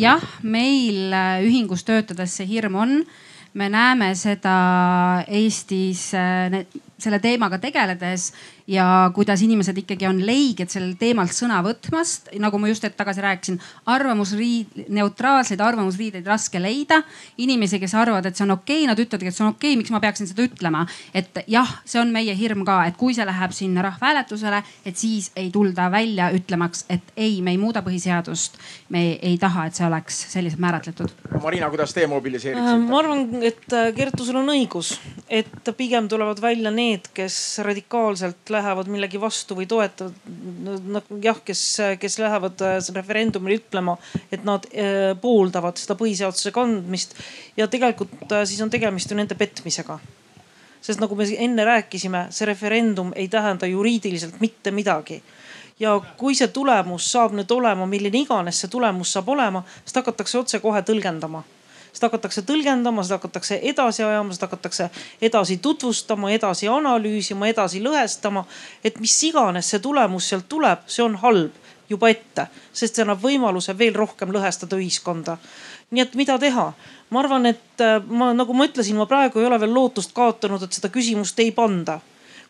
jah, 0.00 0.24
meil 0.42 1.14
ühingus 1.44 1.84
töötades 1.84 2.36
see 2.36 2.48
hirm 2.48 2.74
on 2.76 2.98
me 3.54 3.68
näeme 3.68 4.14
seda 4.18 4.54
Eestis 5.28 6.08
äh, 6.14 6.64
selle 6.98 7.18
teemaga 7.18 7.58
tegeledes 7.58 8.32
ja 8.70 9.10
kuidas 9.14 9.42
inimesed 9.44 9.76
ikkagi 9.82 10.06
on 10.08 10.20
leiged 10.24 10.70
sellel 10.72 10.94
teemalt 11.00 11.34
sõna 11.36 11.58
võtmast, 11.64 12.30
nagu 12.40 12.58
ma 12.60 12.70
just 12.70 12.84
hetk 12.86 12.96
tagasi 12.96 13.24
rääkisin, 13.24 13.58
arvamusriid, 13.92 14.86
neutraalseid 14.94 15.60
arvamusriideid 15.60 16.26
raske 16.26 16.62
leida. 16.62 17.02
inimesi, 17.38 17.80
kes 17.80 17.94
arvavad, 17.94 18.26
et 18.26 18.36
see 18.36 18.44
on 18.46 18.54
okei 18.56 18.84
okay,, 18.84 18.88
nad 18.88 18.98
ütlevadki, 18.98 19.28
et 19.28 19.36
see 19.36 19.44
on 19.44 19.52
okei 19.52 19.72
okay,, 19.72 19.80
miks 19.80 19.92
ma 19.92 20.00
peaksin 20.00 20.30
seda 20.30 20.46
ütlema. 20.46 20.86
et 21.14 21.44
jah, 21.48 21.74
see 21.84 22.00
on 22.00 22.12
meie 22.12 22.34
hirm 22.38 22.64
ka, 22.64 22.84
et 22.88 22.96
kui 22.96 23.14
see 23.14 23.26
läheb 23.26 23.52
sinna 23.52 23.84
rahvahääletusele, 23.84 24.62
et 24.86 24.96
siis 24.96 25.30
ei 25.36 25.50
tulda 25.52 25.90
välja 25.92 26.30
ütlemaks, 26.32 26.86
et 26.88 27.12
ei, 27.16 27.42
me 27.42 27.52
ei 27.52 27.58
muuda 27.58 27.82
põhiseadust. 27.84 28.58
me 28.88 29.18
ei 29.20 29.36
taha, 29.38 29.66
et 29.66 29.74
see 29.74 29.86
oleks 29.86 30.20
selliselt 30.32 30.60
määratletud. 30.60 31.12
Marina, 31.42 31.68
kuidas 31.68 31.92
teie 31.94 32.06
mobiliseeriksite? 32.06 32.78
ma 32.88 32.98
arvan, 33.02 33.26
et 33.42 33.72
äh, 33.72 33.92
Kertu, 33.96 34.24
sul 34.24 34.40
on 34.40 34.48
õigus, 34.54 34.94
et 35.28 35.72
pigem 35.76 36.08
tulevad 36.08 36.40
välja 36.40 36.70
need, 36.70 36.83
kes 37.14 37.36
radikaalselt 37.66 38.50
lähevad 38.50 38.88
millegi 38.92 39.20
vastu 39.20 39.56
või 39.58 39.66
toetavad 39.70 40.16
nagu 40.94 41.18
jah, 41.22 41.38
kes, 41.44 41.62
kes 42.00 42.18
lähevad 42.22 42.64
äh, 42.64 42.76
referendumil 42.96 43.58
ütlema, 43.58 43.96
et 44.32 44.44
nad 44.46 44.66
äh, 44.72 45.12
pooldavad 45.20 45.80
seda 45.80 45.96
põhiseaduse 45.98 46.52
kandmist. 46.54 47.16
ja 47.56 47.68
tegelikult 47.70 48.32
äh, 48.32 48.44
siis 48.48 48.60
on 48.64 48.70
tegemist 48.70 49.10
ju 49.10 49.18
nende 49.18 49.38
petmisega. 49.38 49.98
sest 50.84 51.00
nagu 51.00 51.16
me 51.16 51.26
enne 51.38 51.64
rääkisime, 51.64 52.26
see 52.30 52.46
referendum 52.46 53.12
ei 53.16 53.28
tähenda 53.28 53.66
juriidiliselt 53.66 54.40
mitte 54.40 54.70
midagi 54.70 55.22
ja 55.80 55.96
kui 56.16 56.34
see 56.34 56.48
tulemus 56.48 57.10
saab 57.12 57.32
nüüd 57.34 57.50
olema, 57.50 57.86
milline 57.86 58.20
iganes 58.22 58.60
see 58.60 58.70
tulemus 58.70 59.12
saab 59.12 59.28
olema, 59.28 59.64
siis 59.84 59.96
hakatakse 60.00 60.38
otsekohe 60.38 60.82
tõlgendama 60.82 61.42
seda 61.94 62.08
hakatakse 62.08 62.42
tõlgendama, 62.46 63.04
seda 63.06 63.18
hakatakse 63.20 63.58
edasi 63.70 64.02
ajama, 64.04 64.34
seda 64.34 64.48
hakatakse 64.48 64.88
edasi 65.22 65.58
tutvustama, 65.62 66.32
edasi 66.34 66.68
analüüsima, 66.68 67.48
edasi 67.48 67.82
lõhestama. 67.82 68.44
et 68.84 68.98
mis 69.00 69.22
iganes 69.22 69.70
see 69.70 69.78
tulemus 69.78 70.28
sealt 70.28 70.48
tuleb, 70.48 70.82
see 70.86 71.04
on 71.04 71.14
halb 71.22 71.52
juba 71.88 72.08
ette, 72.10 72.46
sest 72.72 72.96
see 72.96 73.04
annab 73.04 73.22
võimaluse 73.22 73.76
veel 73.78 73.94
rohkem 73.94 74.32
lõhestada 74.34 74.76
ühiskonda. 74.76 75.38
nii 75.90 76.02
et 76.02 76.14
mida 76.14 76.38
teha? 76.38 76.72
ma 77.10 77.20
arvan, 77.20 77.46
et 77.46 77.80
äh, 77.80 78.00
ma, 78.08 78.32
nagu 78.34 78.52
ma 78.52 78.66
ütlesin, 78.66 78.96
ma 78.96 79.06
praegu 79.06 79.38
ei 79.38 79.46
ole 79.46 79.60
veel 79.60 79.74
lootust 79.74 80.12
kaotanud, 80.12 80.62
et 80.62 80.72
seda 80.72 80.88
küsimust 80.88 81.38
ei 81.38 81.52
panda 81.52 82.00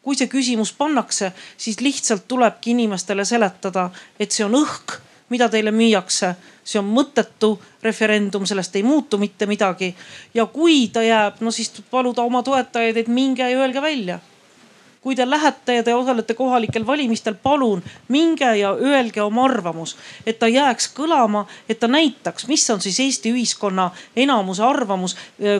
kui 0.04 0.16
see 0.16 0.28
küsimus 0.28 0.72
pannakse, 0.76 1.30
siis 1.56 1.80
lihtsalt 1.80 2.26
tulebki 2.28 2.74
inimestele 2.74 3.24
seletada, 3.24 3.88
et 4.20 4.32
see 4.36 4.44
on 4.44 4.52
õhk 4.58 4.98
mida 5.28 5.48
teile 5.48 5.72
müüakse. 5.74 6.34
See 6.64 6.78
on 6.80 6.86
mõttetu 6.88 7.58
referendum, 7.82 8.46
sellest 8.46 8.76
ei 8.76 8.82
muutu 8.82 9.18
mitte 9.18 9.46
midagi. 9.46 9.94
ja 10.34 10.46
kui 10.46 10.88
ta 10.92 11.02
jääb, 11.02 11.40
no 11.40 11.50
siis 11.50 11.72
paluda 11.90 12.22
oma 12.22 12.42
toetajaid, 12.42 12.96
et 12.96 13.08
minge 13.08 13.50
ja 13.50 13.58
öelge 13.58 13.82
välja 13.82 14.20
kui 15.04 15.12
te 15.16 15.30
lähete 15.30 15.74
ja 15.74 15.82
te 15.84 15.94
osalete 15.94 16.34
kohalikel 16.34 16.86
valimistel, 16.86 17.34
palun 17.34 17.82
minge 18.08 18.48
ja 18.56 18.70
öelge 18.72 19.20
oma 19.22 19.44
arvamus, 19.44 19.96
et 20.26 20.38
ta 20.40 20.48
jääks 20.48 20.88
kõlama, 20.96 21.44
et 21.68 21.78
ta 21.80 21.90
näitaks, 21.92 22.46
mis 22.48 22.64
on 22.72 22.80
siis 22.80 23.00
Eesti 23.04 23.34
ühiskonna 23.34 23.90
enamuse 24.16 24.64
arvamus, 24.64 25.16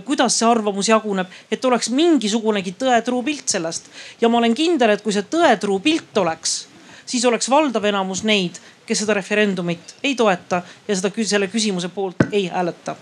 kuidas 0.08 0.38
see 0.40 0.48
arvamus 0.48 0.88
jaguneb, 0.88 1.28
et 1.52 1.64
oleks 1.64 1.92
mingisugunegi 1.92 2.72
tõetruu 2.80 3.20
pilt 3.26 3.52
sellest. 3.52 3.92
ja 4.20 4.32
ma 4.32 4.40
olen 4.40 4.56
kindel, 4.56 4.96
et 4.96 5.04
kui 5.04 5.12
see 5.12 5.28
tõetruu 5.28 5.76
pilt 5.84 6.16
oleks, 6.24 6.62
siis 7.04 7.24
oleks 7.28 7.50
valdav 7.52 7.84
enamus 7.84 8.24
neid, 8.24 8.56
kes 8.86 9.04
seda 9.04 9.14
referendumit 9.14 9.96
ei 10.02 10.14
toeta 10.14 10.62
ja 10.88 10.96
seda, 10.96 11.10
selle 11.24 11.48
küsimuse 11.52 11.88
poolt 11.88 12.28
ei 12.32 12.48
hääleta 12.48 12.96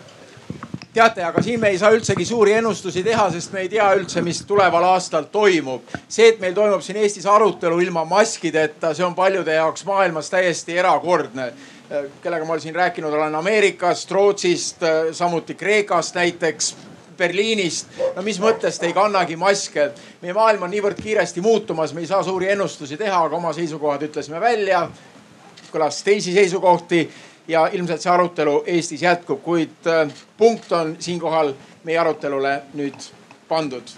teate, 0.93 1.25
aga 1.25 1.43
siin 1.43 1.61
me 1.61 1.71
ei 1.73 1.79
saa 1.79 1.91
üldsegi 1.95 2.25
suuri 2.25 2.53
ennustusi 2.53 3.03
teha, 3.05 3.31
sest 3.33 3.53
me 3.53 3.65
ei 3.65 3.69
tea 3.73 3.87
üldse, 3.97 4.21
mis 4.25 4.43
tuleval 4.47 4.85
aastal 4.91 5.25
toimub. 5.33 5.89
see, 6.09 6.29
et 6.29 6.41
meil 6.41 6.55
toimub 6.55 6.83
siin 6.85 7.01
Eestis 7.01 7.27
arutelu 7.27 7.81
ilma 7.81 8.05
maskideta, 8.05 8.93
see 8.95 9.07
on 9.07 9.15
paljude 9.15 9.55
jaoks 9.55 9.85
maailmas 9.89 10.31
täiesti 10.31 10.79
erakordne. 10.79 11.53
kellega 12.23 12.45
ma 12.45 12.59
siin 12.59 12.75
rääkinud 12.75 13.13
olen 13.13 13.35
Ameerikast, 13.35 14.11
Rootsist, 14.11 14.81
samuti 15.13 15.55
Kreekast 15.55 16.15
näiteks 16.15 16.77
Berliinist. 17.17 17.87
no 18.17 18.23
mis 18.23 18.41
mõttes 18.41 18.79
te 18.81 18.87
ei 18.87 18.93
kannagi 18.93 19.37
maske? 19.37 19.91
meie 20.21 20.33
maailm 20.33 20.63
on 20.63 20.71
niivõrd 20.71 21.01
kiiresti 21.03 21.41
muutumas, 21.41 21.93
me 21.93 22.01
ei 22.01 22.07
saa 22.07 22.23
suuri 22.23 22.53
ennustusi 22.53 22.97
teha, 22.97 23.25
aga 23.25 23.37
oma 23.37 23.53
seisukohad 23.53 24.03
ütlesime 24.03 24.41
välja 24.41 24.89
kõlas 25.73 26.03
teisi 26.05 26.35
seisukohti 26.35 27.03
ja 27.49 27.67
ilmselt 27.73 28.01
see 28.01 28.13
arutelu 28.13 28.63
Eestis 28.67 29.03
jätkub, 29.03 29.43
kuid 29.43 29.91
äh, 29.91 30.07
punkt 30.37 30.73
on 30.73 30.97
siinkohal 30.99 31.55
meie 31.85 31.99
arutelule 31.99 32.63
nüüd 32.75 33.11
pandud. 33.49 33.97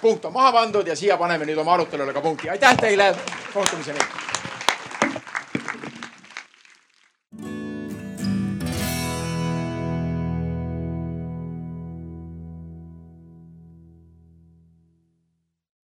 punkt 0.00 0.24
on 0.24 0.32
maha 0.32 0.52
pandud 0.52 0.86
ja 0.86 0.96
siia 0.96 1.16
paneme 1.16 1.44
nüüd 1.44 1.58
oma 1.58 1.74
arutelule 1.74 2.12
ka 2.12 2.20
punkti. 2.20 2.50
aitäh 2.50 2.76
teile, 2.76 3.14
kohtumiseni 3.54 4.33